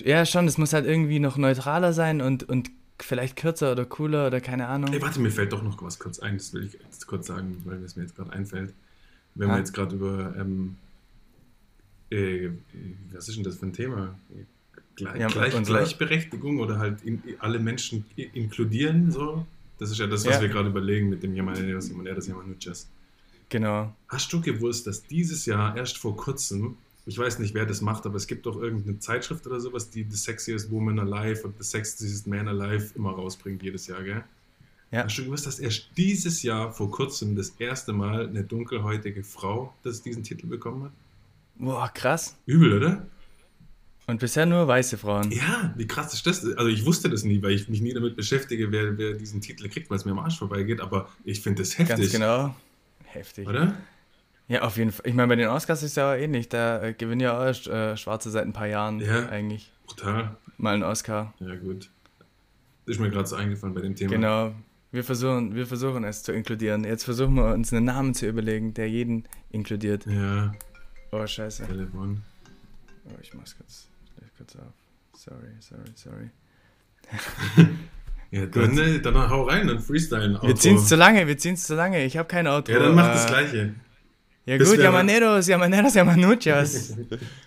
Ja, 0.04 0.26
schon. 0.26 0.48
Es 0.48 0.58
muss 0.58 0.72
halt 0.72 0.86
irgendwie 0.86 1.20
noch 1.20 1.36
neutraler 1.36 1.92
sein 1.92 2.20
und, 2.20 2.48
und 2.48 2.70
vielleicht 3.02 3.36
kürzer 3.36 3.72
oder 3.72 3.84
cooler 3.84 4.26
oder 4.26 4.40
keine 4.40 4.66
Ahnung. 4.68 4.92
Ey, 4.92 5.00
warte, 5.02 5.20
mir 5.20 5.30
fällt 5.30 5.52
doch 5.52 5.62
noch 5.62 5.80
was 5.82 5.98
kurz 5.98 6.18
ein. 6.18 6.38
Das 6.38 6.52
will 6.52 6.64
ich 6.64 6.74
jetzt 6.74 7.06
kurz 7.06 7.26
sagen, 7.26 7.62
weil 7.64 7.82
es 7.82 7.96
mir 7.96 8.02
jetzt 8.02 8.16
gerade 8.16 8.32
einfällt. 8.32 8.74
wenn 9.34 9.48
ha? 9.48 9.54
wir 9.54 9.58
jetzt 9.58 9.72
gerade 9.72 9.94
über, 9.94 10.34
ähm, 10.38 10.76
äh, 12.11 12.50
was 13.12 13.28
ist 13.28 13.36
denn 13.36 13.44
das 13.44 13.56
für 13.56 13.66
ein 13.66 13.72
Thema? 13.72 14.18
Gleich, 14.96 15.20
ja, 15.20 15.28
Gleich, 15.28 15.62
Gleichberechtigung 15.62 16.58
oder 16.61 16.78
halt 16.78 17.02
in, 17.02 17.22
alle 17.38 17.58
Menschen 17.58 18.04
inkludieren, 18.16 19.11
so. 19.11 19.46
Das 19.78 19.90
ist 19.90 19.98
ja 19.98 20.06
das, 20.06 20.26
was 20.26 20.34
ja. 20.34 20.42
wir 20.42 20.48
gerade 20.48 20.68
überlegen 20.68 21.08
mit 21.08 21.22
dem 21.22 21.34
Yamaneros 21.34 21.88
Yamaneros 21.88 22.26
Yamanuchas. 22.26 22.88
Genau. 23.48 23.94
Hast 24.08 24.32
du 24.32 24.40
gewusst, 24.40 24.86
dass 24.86 25.02
dieses 25.02 25.46
Jahr 25.46 25.76
erst 25.76 25.96
vor 25.96 26.16
kurzem, 26.16 26.76
ich 27.06 27.18
weiß 27.18 27.38
nicht, 27.38 27.54
wer 27.54 27.64
das 27.64 27.80
macht, 27.80 28.04
aber 28.04 28.16
es 28.16 28.26
gibt 28.26 28.44
doch 28.44 28.61
irgendeine 28.61 28.98
Zeitschrift 28.98 29.46
oder 29.46 29.58
sowas, 29.58 29.88
die 29.88 30.06
The 30.08 30.16
Sexiest 30.16 30.70
Woman 30.70 30.98
Alive 30.98 31.46
und 31.46 31.54
The 31.58 31.64
Sexiest 31.64 32.26
Man 32.26 32.46
Alive 32.46 32.92
immer 32.94 33.12
rausbringt 33.12 33.62
jedes 33.62 33.86
Jahr, 33.86 34.02
gell? 34.02 34.22
Ja. 34.92 35.04
Hast 35.04 35.16
du 35.18 35.24
gewusst, 35.24 35.46
dass 35.46 35.58
erst 35.58 35.88
dieses 35.96 36.42
Jahr 36.42 36.72
vor 36.72 36.90
kurzem 36.90 37.36
das 37.36 37.50
erste 37.58 37.92
Mal 37.92 38.28
eine 38.28 38.44
dunkelhäutige 38.44 39.22
Frau 39.22 39.72
das 39.82 40.02
diesen 40.02 40.24
Titel 40.24 40.46
bekommen 40.46 40.84
hat? 40.84 40.92
Boah, 41.61 41.90
krass. 41.92 42.36
Übel, 42.46 42.72
oder? 42.72 43.06
Und 44.06 44.18
bisher 44.18 44.46
nur 44.46 44.66
weiße 44.66 44.98
Frauen. 44.98 45.30
Ja, 45.30 45.72
wie 45.76 45.86
krass 45.86 46.12
ist 46.14 46.26
das? 46.26 46.44
Also 46.56 46.66
ich 46.66 46.84
wusste 46.84 47.08
das 47.08 47.22
nie, 47.22 47.42
weil 47.42 47.52
ich 47.52 47.68
mich 47.68 47.80
nie 47.80 47.92
damit 47.92 48.16
beschäftige, 48.16 48.72
wer, 48.72 48.98
wer 48.98 49.12
diesen 49.12 49.40
Titel 49.40 49.68
kriegt, 49.68 49.88
weil 49.90 49.98
es 49.98 50.04
mir 50.04 50.12
am 50.12 50.18
Arsch 50.18 50.38
vorbeigeht, 50.38 50.80
aber 50.80 51.08
ich 51.24 51.42
finde 51.42 51.62
das 51.62 51.78
heftig. 51.78 51.98
Ganz 51.98 52.12
genau. 52.12 52.56
Heftig. 53.04 53.46
Oder? 53.46 53.74
Ja, 54.48 54.62
auf 54.62 54.78
jeden 54.78 54.90
Fall. 54.90 55.06
Ich 55.06 55.14
meine, 55.14 55.28
bei 55.28 55.36
den 55.36 55.48
Oscars 55.48 55.82
ist 55.82 55.90
es 55.90 55.96
ja 55.96 56.12
auch 56.12 56.16
ähnlich. 56.16 56.48
Da 56.48 56.82
äh, 56.82 56.94
gewinnen 56.94 57.20
ja 57.20 57.38
auch 57.38 57.66
äh, 57.68 57.96
Schwarze 57.96 58.30
seit 58.30 58.46
ein 58.46 58.52
paar 58.52 58.66
Jahren 58.66 58.98
ja, 58.98 59.28
eigentlich. 59.28 59.70
Brutal. 59.86 60.36
Mal 60.58 60.74
einen 60.74 60.82
Oscar. 60.82 61.34
Ja, 61.38 61.54
gut. 61.54 61.88
Ist 62.86 62.98
mir 62.98 63.11
gerade 63.11 63.28
so 63.28 63.36
eingefallen 63.36 63.74
bei 63.74 63.82
dem 63.82 63.94
Thema. 63.94 64.11
Genau. 64.11 64.54
Wir 64.90 65.04
versuchen, 65.04 65.54
wir 65.54 65.68
versuchen 65.68 66.02
es 66.02 66.24
zu 66.24 66.32
inkludieren. 66.32 66.82
Jetzt 66.82 67.04
versuchen 67.04 67.34
wir 67.34 67.52
uns 67.52 67.72
einen 67.72 67.84
Namen 67.84 68.14
zu 68.14 68.26
überlegen, 68.26 68.74
der 68.74 68.88
jeden 68.88 69.28
inkludiert. 69.50 70.06
Ja. 70.06 70.52
Oh, 71.12 71.26
scheiße. 71.26 71.66
Telefon. 71.66 72.22
Oh, 73.06 73.18
ich 73.20 73.34
mach's 73.34 73.56
kurz 73.56 73.90
kurz 74.40 74.56
auf. 74.56 74.72
Sorry, 75.14 75.52
sorry, 75.61 75.90
sorry. 75.94 76.30
ja, 78.30 78.46
dann, 78.46 78.78
äh, 78.78 79.00
dann 79.00 79.30
hau 79.30 79.42
rein, 79.42 79.66
dann 79.66 79.80
freestylen. 79.80 80.38
Wir 80.40 80.56
ziehen 80.56 80.76
es 80.76 80.88
zu 80.88 80.96
lange, 80.96 81.26
wir 81.26 81.36
ziehen 81.36 81.54
es 81.54 81.64
zu 81.64 81.74
lange. 81.74 82.04
Ich 82.04 82.16
habe 82.16 82.26
kein 82.26 82.46
Auto. 82.46 82.72
Ja, 82.72 82.78
dann 82.78 82.94
mach 82.94 83.08
äh, 83.08 83.12
das 83.12 83.26
Gleiche. 83.26 83.74
Ja 84.46 84.56
Bis 84.56 84.70
gut, 84.70 84.78
Yamaneros, 84.78 85.46
Yamaneros, 85.46 85.94
Yamanuchas. 85.94 86.96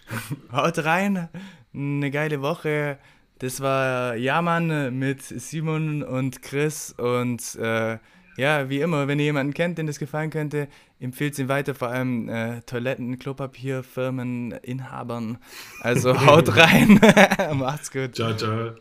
Haut 0.52 0.86
rein. 0.86 1.30
Eine 1.74 2.12
geile 2.12 2.42
Woche. 2.42 3.00
Das 3.40 3.60
war 3.60 4.16
Yaman 4.16 4.98
mit 4.98 5.24
Simon 5.24 6.04
und 6.04 6.44
Chris 6.44 6.94
und 6.96 7.56
äh, 7.56 7.98
ja, 8.38 8.70
wie 8.70 8.82
immer, 8.82 9.08
wenn 9.08 9.20
ihr 9.20 9.26
jemanden 9.26 9.54
kennt, 9.54 9.78
den 9.78 9.88
das 9.88 10.00
gefallen 10.00 10.30
könnte, 10.30 10.68
empfiehlt 11.04 11.34
es 11.34 11.40
ihm 11.40 11.50
weiter, 11.50 11.76
vor 11.76 11.90
allem 11.90 12.30
äh, 12.30 12.62
Toiletten, 12.62 13.20
Klopapierfirmen, 13.20 14.52
Inhabern. 14.52 15.38
Also 15.82 16.20
haut 16.26 16.56
rein. 16.56 17.00
Macht's 17.54 17.92
gut. 17.92 18.16
Ciao, 18.16 18.36
ciao. 18.36 18.76